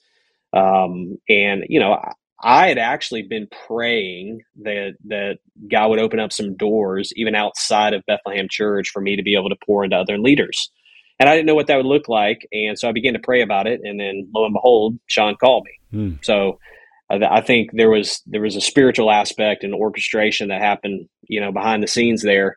Um, 0.52 1.18
and 1.28 1.64
you 1.68 1.80
know, 1.80 1.94
I, 1.94 2.12
I 2.42 2.68
had 2.68 2.78
actually 2.78 3.22
been 3.22 3.48
praying 3.66 4.42
that 4.62 4.94
that 5.06 5.38
God 5.70 5.88
would 5.90 5.98
open 5.98 6.20
up 6.20 6.32
some 6.32 6.56
doors, 6.56 7.12
even 7.16 7.34
outside 7.34 7.94
of 7.94 8.06
Bethlehem 8.06 8.48
Church, 8.50 8.90
for 8.90 9.00
me 9.00 9.16
to 9.16 9.22
be 9.22 9.34
able 9.34 9.50
to 9.50 9.56
pour 9.64 9.84
into 9.84 9.96
other 9.96 10.18
leaders. 10.18 10.70
And 11.18 11.28
I 11.28 11.34
didn't 11.34 11.46
know 11.46 11.54
what 11.54 11.66
that 11.66 11.76
would 11.76 11.86
look 11.86 12.08
like, 12.08 12.46
and 12.50 12.78
so 12.78 12.88
I 12.88 12.92
began 12.92 13.12
to 13.12 13.18
pray 13.18 13.42
about 13.42 13.66
it. 13.66 13.80
And 13.84 14.00
then, 14.00 14.28
lo 14.34 14.46
and 14.46 14.54
behold, 14.54 14.98
Shawn 15.06 15.36
called 15.36 15.66
me. 15.66 15.98
Mm. 15.98 16.24
So 16.24 16.58
I 17.10 17.40
think 17.40 17.70
there 17.72 17.90
was 17.90 18.22
there 18.26 18.40
was 18.40 18.56
a 18.56 18.60
spiritual 18.60 19.10
aspect 19.10 19.64
and 19.64 19.74
orchestration 19.74 20.48
that 20.48 20.62
happened, 20.62 21.08
you 21.28 21.40
know, 21.40 21.52
behind 21.52 21.82
the 21.82 21.88
scenes 21.88 22.22
there 22.22 22.56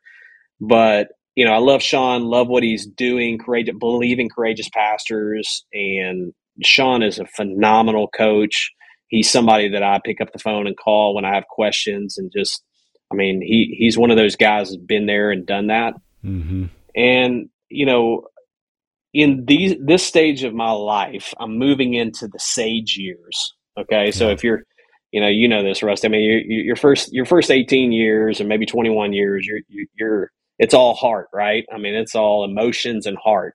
but 0.59 1.09
you 1.36 1.45
know, 1.45 1.53
I 1.53 1.57
love 1.57 1.81
Shawn, 1.81 2.23
love 2.23 2.47
what 2.47 2.63
he's 2.63 2.86
doing, 2.86 3.39
courageous, 3.39 3.75
believing 3.79 4.29
courageous 4.29 4.69
pastors, 4.69 5.65
and 5.73 6.31
Shawn 6.61 7.01
is 7.01 7.17
a 7.17 7.25
phenomenal 7.25 8.07
coach. 8.07 8.71
He's 9.14 9.30
somebody 9.30 9.70
that 9.70 9.84
I 9.84 9.99
pick 10.03 10.22
up 10.22 10.34
the 10.34 10.39
phone 10.39 10.66
and 10.66 10.76
call 10.76 11.14
when 11.14 11.24
I 11.24 11.36
have 11.36 11.45
questions, 11.47 12.18
and 12.18 12.32
just, 12.36 12.64
I 13.11 13.16
mean, 13.16 13.41
he 13.41 13.76
he's 13.78 13.95
one 13.95 14.09
of 14.09 14.18
those 14.18 14.36
guys 14.36 14.70
that's 14.70 14.82
been 14.82 15.05
there 15.05 15.30
and 15.30 15.45
done 15.45 15.68
that. 15.68 15.93
Mm-hmm. 16.26 16.66
And 16.95 17.49
you 17.70 17.86
know, 17.86 18.24
in 19.14 19.45
these 19.45 19.76
this 19.80 20.03
stage 20.03 20.43
of 20.43 20.55
my 20.55 20.72
life, 20.72 21.32
I'm 21.39 21.59
moving 21.59 21.93
into 21.93 22.28
the 22.28 22.39
sage 22.39 22.97
years. 22.97 23.53
Okay, 23.78 24.09
so 24.09 24.30
if 24.30 24.43
you're 24.43 24.64
you 25.11 25.22
know, 25.22 25.28
you 25.28 25.47
know 25.47 25.64
this, 25.64 25.84
Rust. 25.84 26.05
I 26.05 26.07
mean, 26.07 26.22
you, 26.22 26.64
your 26.64 26.76
first 26.76 27.14
your 27.14 27.26
first 27.26 27.51
18 27.51 27.91
years 27.91 28.41
or 28.41 28.45
maybe 28.45 28.66
21 28.66 29.14
years, 29.14 29.45
you're 29.45 29.59
you're 29.93 30.32
it's 30.57 30.74
all 30.74 30.95
heart, 30.95 31.28
right? 31.32 31.66
I 31.72 31.78
mean, 31.78 31.93
it's 31.93 32.16
all 32.16 32.43
emotions 32.43 33.05
and 33.05 33.16
heart. 33.24 33.53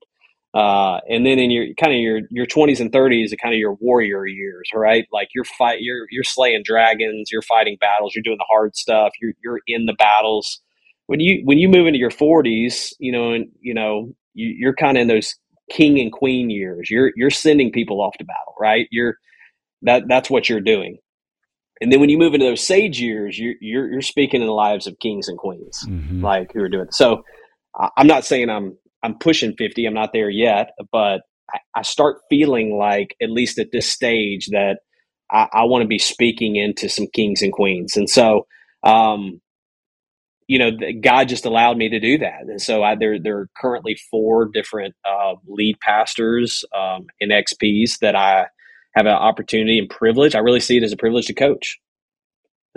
Uh, 0.55 1.01
and 1.09 1.27
then 1.27 1.39
in 1.39 1.51
your 1.51 1.67
kind 1.75 1.93
of 1.93 2.01
your 2.01 2.21
your 2.31 2.47
20s 2.47 2.81
and 2.81 2.91
30s, 2.91 3.33
are 3.33 3.37
kind 3.37 3.55
of 3.55 3.59
your 3.59 3.75
warrior 3.75 4.27
years, 4.27 4.71
right? 4.75 5.07
Like 5.13 5.29
you're 5.35 5.45
fight, 5.45 5.83
you're 5.83 6.07
you're 6.11 6.25
slaying 6.25 6.63
dragons, 6.65 7.31
you're 7.31 7.43
fighting 7.43 7.77
battles, 7.81 8.15
you're 8.15 8.23
doing 8.23 8.39
the 8.39 8.47
hard 8.49 8.75
stuff, 8.75 9.13
you're 9.21 9.35
you're 9.43 9.61
in 9.67 9.87
the 9.87 9.93
battles. 9.95 10.61
When 11.07 11.21
you 11.21 11.43
when 11.45 11.59
you 11.59 11.69
move 11.69 11.87
into 11.87 11.99
your 11.99 12.11
40s, 12.11 12.95
you 12.99 13.13
know, 13.13 13.33
and 13.33 13.49
you 13.61 13.75
know, 13.75 14.15
you, 14.35 14.49
you're 14.49 14.75
kind 14.75 14.97
of 14.97 15.03
in 15.03 15.09
those 15.09 15.35
king 15.71 16.01
and 16.01 16.11
queen 16.11 16.49
years. 16.49 16.91
You're 16.91 17.13
you're 17.15 17.31
sending 17.31 17.71
people 17.71 18.01
off 18.01 18.17
to 18.19 18.25
battle, 18.25 18.55
right? 18.59 18.89
You're 18.91 19.19
that 19.83 20.05
that's 20.09 20.31
what 20.31 20.49
you're 20.49 20.61
doing. 20.61 20.99
And 21.81 21.93
then 21.93 22.01
when 22.01 22.09
you 22.09 22.19
move 22.19 22.35
into 22.35 22.47
those 22.47 22.65
sage 22.65 23.01
years, 23.01 23.39
you're 23.39 23.55
you're, 23.61 23.91
you're 23.91 24.03
speaking 24.03 24.41
in 24.41 24.47
the 24.47 24.53
lives 24.53 24.87
of 24.87 24.99
kings 24.99 25.29
and 25.29 25.39
queens, 25.39 25.85
mm-hmm. 25.87 26.25
like 26.25 26.53
who 26.53 26.63
are 26.63 26.69
doing. 26.69 26.89
It. 26.89 26.95
So 26.95 27.23
I'm 27.97 28.07
not 28.07 28.25
saying 28.25 28.51
I'm 28.51 28.77
I'm 29.03 29.19
pushing 29.19 29.55
50. 29.57 29.87
I'm 29.87 29.95
not 29.95 30.13
there 30.13 30.31
yet, 30.31 30.71
but 30.93 31.23
I, 31.53 31.59
I 31.77 31.83
start 31.83 32.19
feeling 32.31 32.77
like, 32.77 33.17
at 33.23 33.31
least 33.31 33.59
at 33.59 33.73
this 33.73 33.89
stage, 33.89 34.49
that 34.49 34.81
I, 35.31 35.49
I 35.53 35.65
want 35.65 35.83
to 35.83 35.89
be 35.89 35.99
speaking 35.99 36.57
into 36.57 36.89
some 36.89 37.07
kings 37.13 37.43
and 37.43 37.53
queens. 37.53 37.97
And 37.97 38.11
so, 38.11 38.47
um, 38.83 39.41
you 40.49 40.59
know, 40.59 40.71
God 41.03 41.29
just 41.29 41.45
allowed 41.45 41.77
me 41.77 41.91
to 41.91 42.01
do 42.01 42.19
that. 42.19 42.43
And 42.43 42.61
so 42.61 42.83
I, 42.83 42.97
there, 42.97 43.19
there 43.19 43.39
are 43.39 43.51
currently 43.61 43.99
four 44.11 44.47
different 44.47 44.95
uh, 45.09 45.35
lead 45.47 45.79
pastors 45.81 46.65
um, 46.77 47.07
in 47.21 47.31
XPs 47.31 47.99
that 48.01 48.17
I 48.17 48.47
have 48.95 49.07
an 49.07 49.13
opportunity 49.13 49.79
and 49.79 49.91
privilege. 49.91 50.35
I 50.35 50.39
really 50.41 50.61
see 50.61 50.79
it 50.79 50.83
as 50.83 50.93
a 50.93 50.97
privilege 50.97 51.27
to 51.27 51.35
coach. 51.35 51.79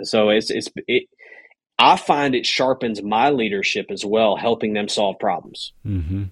So 0.02 0.30
it's, 0.30 0.50
it's, 0.50 0.68
it, 0.86 1.08
I 1.82 1.96
find 1.96 2.36
it 2.36 2.46
sharpens 2.46 3.02
my 3.02 3.30
leadership 3.30 3.90
as 3.90 4.04
well, 4.04 4.36
helping 4.36 4.72
them 4.72 4.88
solve 4.88 5.18
problems. 5.18 5.72
Mm-hmm 5.84 6.24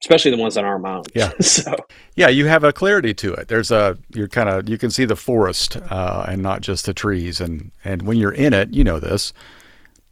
especially 0.00 0.30
the 0.30 0.36
ones 0.36 0.54
that 0.54 0.64
aren't 0.64 0.82
my 0.82 0.94
own. 0.94 1.04
Yeah. 1.14 1.32
so 1.40 1.74
yeah, 2.14 2.28
you 2.28 2.46
have 2.46 2.62
a 2.64 2.72
clarity 2.72 3.14
to 3.14 3.34
it. 3.34 3.48
There's 3.48 3.72
a 3.72 3.98
you're 4.14 4.28
kind 4.28 4.48
of 4.48 4.68
you 4.68 4.78
can 4.78 4.90
see 4.90 5.04
the 5.04 5.16
forest 5.16 5.76
uh, 5.76 6.26
and 6.28 6.42
not 6.42 6.60
just 6.60 6.86
the 6.86 6.94
trees. 6.94 7.40
And 7.40 7.72
and 7.84 8.02
when 8.02 8.16
you're 8.16 8.32
in 8.32 8.52
it, 8.52 8.72
you 8.72 8.84
know 8.84 9.00
this. 9.00 9.32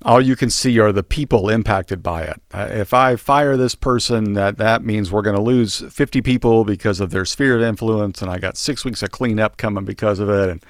All 0.02 0.20
you 0.20 0.34
can 0.36 0.50
see 0.50 0.78
are 0.78 0.92
the 0.92 1.02
people 1.02 1.48
impacted 1.48 2.02
by 2.02 2.24
it. 2.24 2.42
Uh, 2.52 2.68
if 2.70 2.92
I 2.92 3.14
fire 3.16 3.56
this 3.56 3.74
person, 3.74 4.34
that 4.34 4.58
that 4.58 4.84
means 4.84 5.12
we're 5.12 5.22
going 5.22 5.36
to 5.36 5.42
lose 5.42 5.78
50 5.78 6.20
people 6.20 6.64
because 6.64 7.00
of 7.00 7.10
their 7.10 7.24
sphere 7.24 7.56
of 7.56 7.62
influence, 7.62 8.20
and 8.20 8.30
I 8.30 8.38
got 8.38 8.58
six 8.58 8.84
weeks 8.84 9.02
of 9.02 9.10
cleanup 9.10 9.56
coming 9.56 9.84
because 9.84 10.18
of 10.18 10.28
it. 10.28 10.50
And 10.50 10.64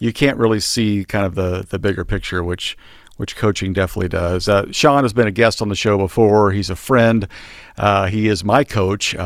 you 0.00 0.12
can't 0.12 0.38
really 0.38 0.60
see 0.60 1.04
kind 1.04 1.24
of 1.24 1.34
the 1.34 1.66
the 1.68 1.78
bigger 1.78 2.04
picture, 2.04 2.42
which 2.42 2.76
which 3.16 3.36
coaching 3.36 3.72
definitely 3.72 4.08
does. 4.08 4.48
Uh, 4.48 4.70
Shawn 4.72 5.04
has 5.04 5.12
been 5.12 5.26
a 5.26 5.32
guest 5.32 5.62
on 5.62 5.68
the 5.68 5.74
show 5.74 5.96
before. 5.96 6.52
He's 6.52 6.70
a 6.70 6.76
friend. 6.76 7.28
Uh, 7.76 8.06
he 8.06 8.28
is 8.28 8.44
my 8.44 8.64
coach. 8.64 9.14
Uh, 9.14 9.22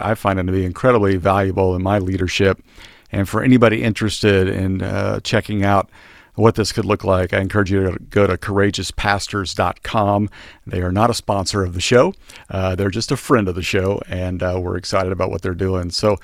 I, 0.00 0.10
I, 0.10 0.14
find 0.14 0.38
him 0.38 0.46
to 0.46 0.52
be 0.52 0.64
incredibly 0.64 1.16
valuable 1.16 1.74
in 1.76 1.82
my 1.82 1.98
leadership. 1.98 2.62
And 3.10 3.28
for 3.28 3.42
anybody 3.42 3.82
interested 3.82 4.48
in 4.48 4.82
uh, 4.82 5.20
checking 5.20 5.64
out 5.64 5.90
what 6.34 6.54
this 6.54 6.72
could 6.72 6.86
look 6.86 7.04
like, 7.04 7.34
I 7.34 7.40
encourage 7.40 7.70
you 7.70 7.82
to 7.84 7.98
go 7.98 8.26
to 8.26 8.38
courageouspastors.com. 8.38 10.30
They 10.66 10.80
are 10.80 10.92
not 10.92 11.10
a 11.10 11.14
sponsor 11.14 11.62
of 11.62 11.74
the 11.74 11.80
show, 11.80 12.14
uh, 12.48 12.74
they're 12.74 12.90
just 12.90 13.12
a 13.12 13.16
friend 13.18 13.48
of 13.48 13.54
the 13.54 13.62
show, 13.62 14.00
and 14.08 14.42
uh, 14.42 14.58
we're 14.62 14.78
excited 14.78 15.12
about 15.12 15.30
what 15.30 15.42
they're 15.42 15.54
doing. 15.54 15.90
So, 15.90 16.16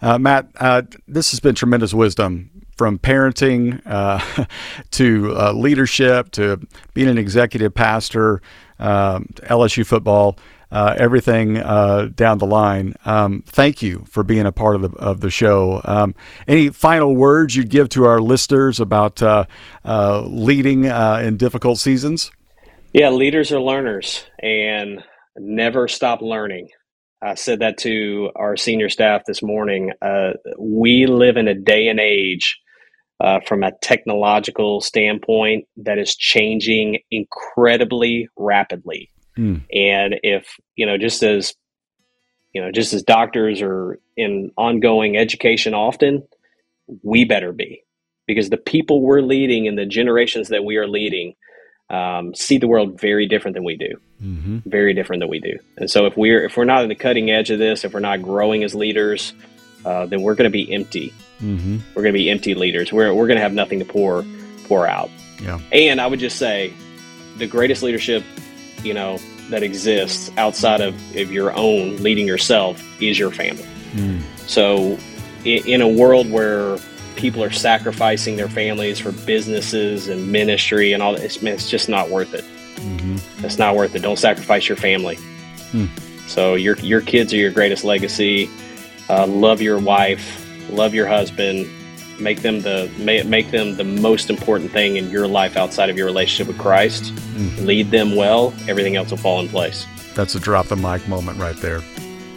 Matt, 0.00 0.46
this 1.08 1.32
has 1.32 1.40
been 1.40 1.56
tremendous 1.56 1.92
wisdom 1.92 2.55
from 2.76 2.98
parenting 2.98 3.80
uh, 3.86 4.46
to 4.92 5.34
uh, 5.36 5.52
leadership 5.52 6.30
to 6.32 6.60
being 6.94 7.08
an 7.08 7.18
executive 7.18 7.74
pastor, 7.74 8.42
um, 8.78 9.26
LSU 9.44 9.84
football, 9.84 10.38
uh, 10.70 10.94
everything 10.98 11.56
uh, 11.56 12.08
down 12.14 12.38
the 12.38 12.46
line. 12.46 12.94
Um, 13.04 13.42
thank 13.46 13.82
you 13.82 14.04
for 14.08 14.22
being 14.22 14.46
a 14.46 14.52
part 14.52 14.76
of 14.76 14.82
the 14.82 14.90
of 14.98 15.20
the 15.20 15.30
show. 15.30 15.80
Um, 15.84 16.14
any 16.46 16.70
final 16.70 17.14
words 17.14 17.56
you'd 17.56 17.70
give 17.70 17.88
to 17.90 18.04
our 18.04 18.20
listeners 18.20 18.80
about 18.80 19.22
uh, 19.22 19.44
uh, 19.84 20.22
leading 20.22 20.84
in 20.84 21.36
difficult 21.36 21.78
seasons? 21.78 22.30
Yeah, 22.92 23.10
leaders 23.10 23.52
are 23.52 23.60
learners, 23.60 24.24
and 24.42 25.02
never 25.36 25.86
stop 25.88 26.20
learning. 26.20 26.68
I 27.22 27.34
said 27.34 27.60
that 27.60 27.78
to 27.78 28.30
our 28.36 28.56
senior 28.56 28.88
staff 28.88 29.22
this 29.26 29.42
morning. 29.42 29.92
we 30.58 31.06
live 31.06 31.36
in 31.36 31.48
a 31.48 31.54
day 31.54 31.88
and 31.88 32.00
age 32.00 32.58
uh, 33.20 33.40
from 33.46 33.62
a 33.62 33.72
technological 33.80 34.80
standpoint 34.80 35.66
that 35.76 35.98
is 35.98 36.14
changing 36.14 36.98
incredibly 37.10 38.28
rapidly. 38.36 39.10
Mm. 39.36 39.62
And 39.72 40.20
if, 40.22 40.56
you 40.76 40.86
know, 40.86 40.98
just 40.98 41.22
as, 41.22 41.54
you 42.52 42.62
know, 42.62 42.70
just 42.70 42.92
as 42.92 43.02
doctors 43.02 43.60
are 43.62 43.98
in 44.16 44.50
ongoing 44.56 45.16
education 45.16 45.74
often, 45.74 46.26
we 47.02 47.24
better 47.24 47.52
be 47.52 47.82
because 48.26 48.50
the 48.50 48.56
people 48.56 49.00
we're 49.00 49.20
leading 49.20 49.68
and 49.68 49.78
the 49.78 49.86
generations 49.86 50.48
that 50.48 50.64
we 50.64 50.76
are 50.76 50.86
leading 50.86 51.34
um, 51.88 52.34
see 52.34 52.58
the 52.58 52.66
world 52.66 53.00
very 53.00 53.26
different 53.26 53.54
than 53.54 53.64
we 53.64 53.76
do, 53.76 54.00
mm-hmm. 54.22 54.58
very 54.68 54.92
different 54.92 55.20
than 55.20 55.28
we 55.28 55.38
do. 55.38 55.58
And 55.76 55.90
so 55.90 56.06
if 56.06 56.16
we're 56.16 56.44
if 56.44 56.56
we're 56.56 56.64
not 56.64 56.82
in 56.82 56.88
the 56.88 56.94
cutting 56.96 57.30
edge 57.30 57.50
of 57.50 57.58
this, 57.58 57.84
if 57.84 57.94
we're 57.94 58.00
not 58.00 58.22
growing 58.22 58.64
as 58.64 58.74
leaders, 58.74 59.32
uh, 59.84 60.06
then 60.06 60.22
we're 60.22 60.34
going 60.34 60.50
to 60.50 60.50
be 60.50 60.72
empty. 60.72 61.12
Mm-hmm. 61.40 61.78
We're 61.94 62.02
going 62.02 62.14
to 62.14 62.18
be 62.18 62.30
empty 62.30 62.54
leaders. 62.54 62.92
We're, 62.92 63.12
we're 63.12 63.26
going 63.26 63.36
to 63.36 63.42
have 63.42 63.52
nothing 63.52 63.78
to 63.78 63.84
pour 63.84 64.24
pour 64.64 64.86
out. 64.86 65.10
Yeah. 65.40 65.60
And 65.70 66.00
I 66.00 66.06
would 66.06 66.18
just 66.18 66.38
say, 66.38 66.72
the 67.36 67.46
greatest 67.46 67.82
leadership, 67.82 68.24
you 68.82 68.94
know, 68.94 69.18
that 69.50 69.62
exists 69.62 70.30
outside 70.38 70.80
of, 70.80 70.94
of 71.16 71.30
your 71.30 71.52
own 71.54 71.98
leading 71.98 72.26
yourself 72.26 72.82
is 73.00 73.18
your 73.18 73.30
family. 73.30 73.66
Mm. 73.92 74.22
So, 74.48 74.98
in, 75.44 75.66
in 75.66 75.80
a 75.82 75.88
world 75.88 76.30
where 76.30 76.78
people 77.14 77.44
are 77.44 77.50
sacrificing 77.50 78.36
their 78.36 78.48
families 78.48 78.98
for 78.98 79.12
businesses 79.12 80.08
and 80.08 80.32
ministry 80.32 80.92
and 80.92 81.02
all 81.02 81.12
that, 81.12 81.22
it's, 81.22 81.36
it's 81.42 81.70
just 81.70 81.88
not 81.88 82.10
worth 82.10 82.34
it. 82.34 82.44
Mm-hmm. 82.76 83.44
It's 83.44 83.58
not 83.58 83.76
worth 83.76 83.94
it. 83.94 84.00
Don't 84.00 84.18
sacrifice 84.18 84.68
your 84.68 84.76
family. 84.76 85.16
Mm. 85.72 85.88
So 86.28 86.54
your 86.54 86.76
your 86.78 87.00
kids 87.00 87.32
are 87.32 87.36
your 87.36 87.52
greatest 87.52 87.84
legacy 87.84 88.50
uh, 89.08 89.26
love 89.26 89.60
your 89.60 89.78
wife, 89.78 90.45
love 90.70 90.94
your 90.94 91.06
husband, 91.06 91.68
make 92.18 92.42
them 92.42 92.60
the 92.60 92.90
make 92.98 93.50
them 93.50 93.76
the 93.76 93.84
most 93.84 94.30
important 94.30 94.70
thing 94.70 94.96
in 94.96 95.10
your 95.10 95.26
life 95.26 95.56
outside 95.56 95.90
of 95.90 95.96
your 95.96 96.06
relationship 96.06 96.48
with 96.48 96.58
Christ. 96.58 97.14
Mm-hmm. 97.14 97.66
Lead 97.66 97.90
them 97.90 98.16
well, 98.16 98.54
everything 98.68 98.96
else 98.96 99.10
will 99.10 99.18
fall 99.18 99.40
in 99.40 99.48
place. 99.48 99.86
That's 100.14 100.34
a 100.34 100.40
drop 100.40 100.66
the 100.66 100.76
mic 100.76 101.06
moment 101.08 101.38
right 101.38 101.56
there. 101.56 101.82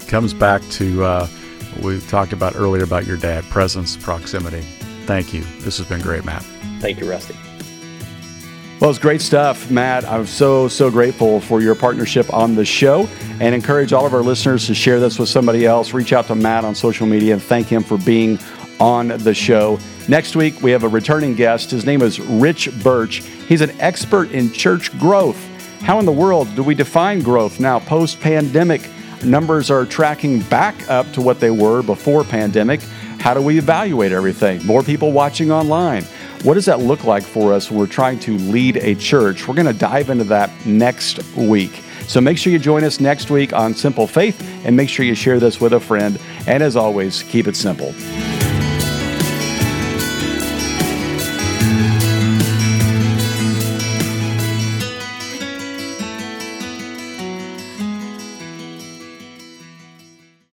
Comes 0.08 0.34
back 0.34 0.62
to 0.72 1.04
uh, 1.04 1.28
what 1.76 1.86
we 1.86 2.00
talked 2.02 2.34
about 2.34 2.56
earlier 2.56 2.84
about 2.84 3.06
your 3.06 3.18
dad 3.18 3.44
presence, 3.46 3.96
proximity. 3.96 4.62
Thank 5.06 5.34
you. 5.34 5.44
This 5.60 5.78
has 5.78 5.88
been 5.88 6.02
great, 6.02 6.26
Matt. 6.26 6.44
Thank 6.80 7.00
you, 7.00 7.10
Rusty. 7.10 7.36
Well, 8.80 8.90
it's 8.90 8.98
great 8.98 9.20
stuff, 9.20 9.70
Matt. 9.70 10.06
I'm 10.06 10.26
so, 10.26 10.70
so 10.70 10.90
grateful 10.90 11.42
for 11.42 11.60
your 11.60 11.76
partnership 11.76 12.34
on 12.34 12.56
the 12.56 12.64
show 12.64 13.10
and 13.42 13.54
encourage 13.54 13.92
all 13.92 14.06
of 14.06 14.14
our 14.14 14.22
listeners 14.22 14.68
to 14.68 14.74
share 14.74 15.02
this 15.02 15.20
with 15.20 15.28
somebody 15.28 15.66
else. 15.66 15.92
Reach 15.92 16.14
out 16.14 16.28
to 16.28 16.36
Matt 16.36 16.64
on 16.64 16.74
social 16.76 17.06
media 17.06 17.34
and 17.34 17.44
thank 17.44 17.68
him 17.68 17.84
for 17.84 17.98
being 17.98 18.40
on 18.80 19.10
the 19.10 19.34
show. 19.34 19.78
Next 20.08 20.38
week, 20.38 20.62
we 20.62 20.72
have 20.72 20.86
a 20.86 20.88
returning 20.88 21.36
guest. 21.36 21.72
His 21.72 21.86
name 21.86 22.02
is 22.02 22.22
Rich 22.22 22.70
Birch. 22.82 23.18
He's 23.50 23.60
an 23.60 23.72
expert 23.82 24.32
in 24.32 24.50
church 24.54 24.98
growth. 24.98 25.46
How 25.82 26.00
in 26.00 26.06
the 26.06 26.14
world 26.14 26.48
do 26.56 26.64
we 26.64 26.74
define 26.74 27.20
growth 27.20 27.60
now, 27.60 27.80
post 27.80 28.22
pandemic? 28.22 28.90
Numbers 29.26 29.70
are 29.70 29.86
tracking 29.86 30.40
back 30.44 30.90
up 30.90 31.12
to 31.12 31.22
what 31.22 31.42
they 31.42 31.52
were 31.52 31.82
before 31.82 32.24
pandemic. 32.24 32.80
How 33.20 33.34
do 33.34 33.42
we 33.42 33.58
evaluate 33.58 34.14
everything? 34.14 34.66
More 34.66 34.84
people 34.84 35.12
watching 35.12 35.52
online. 35.52 36.06
What 36.44 36.54
does 36.54 36.66
that 36.66 36.80
look 36.80 37.04
like 37.04 37.24
for 37.24 37.52
us 37.52 37.70
we're 37.70 37.86
trying 37.86 38.18
to 38.22 38.38
lead 38.38 38.78
a 38.78 38.96
church? 38.96 39.46
We're 39.46 39.56
going 39.56 39.68
to 39.68 39.74
dive 39.74 40.10
into 40.10 40.24
that 40.26 40.50
next 40.66 41.22
week. 41.36 41.84
So 42.08 42.22
make 42.22 42.38
sure 42.38 42.54
you 42.54 42.60
join 42.60 42.86
us 42.86 43.02
next 43.02 43.30
week 43.30 43.52
on 43.52 43.74
Simple 43.74 44.08
Faith 44.08 44.42
and 44.66 44.76
make 44.76 44.88
sure 44.88 45.06
you 45.06 45.16
share 45.16 45.40
this 45.40 45.60
with 45.60 45.74
a 45.74 45.80
friend. 45.82 46.18
And 46.48 46.64
as 46.64 46.78
always, 46.78 47.24
keep 47.24 47.46
it 47.48 47.58
simple. 47.58 47.94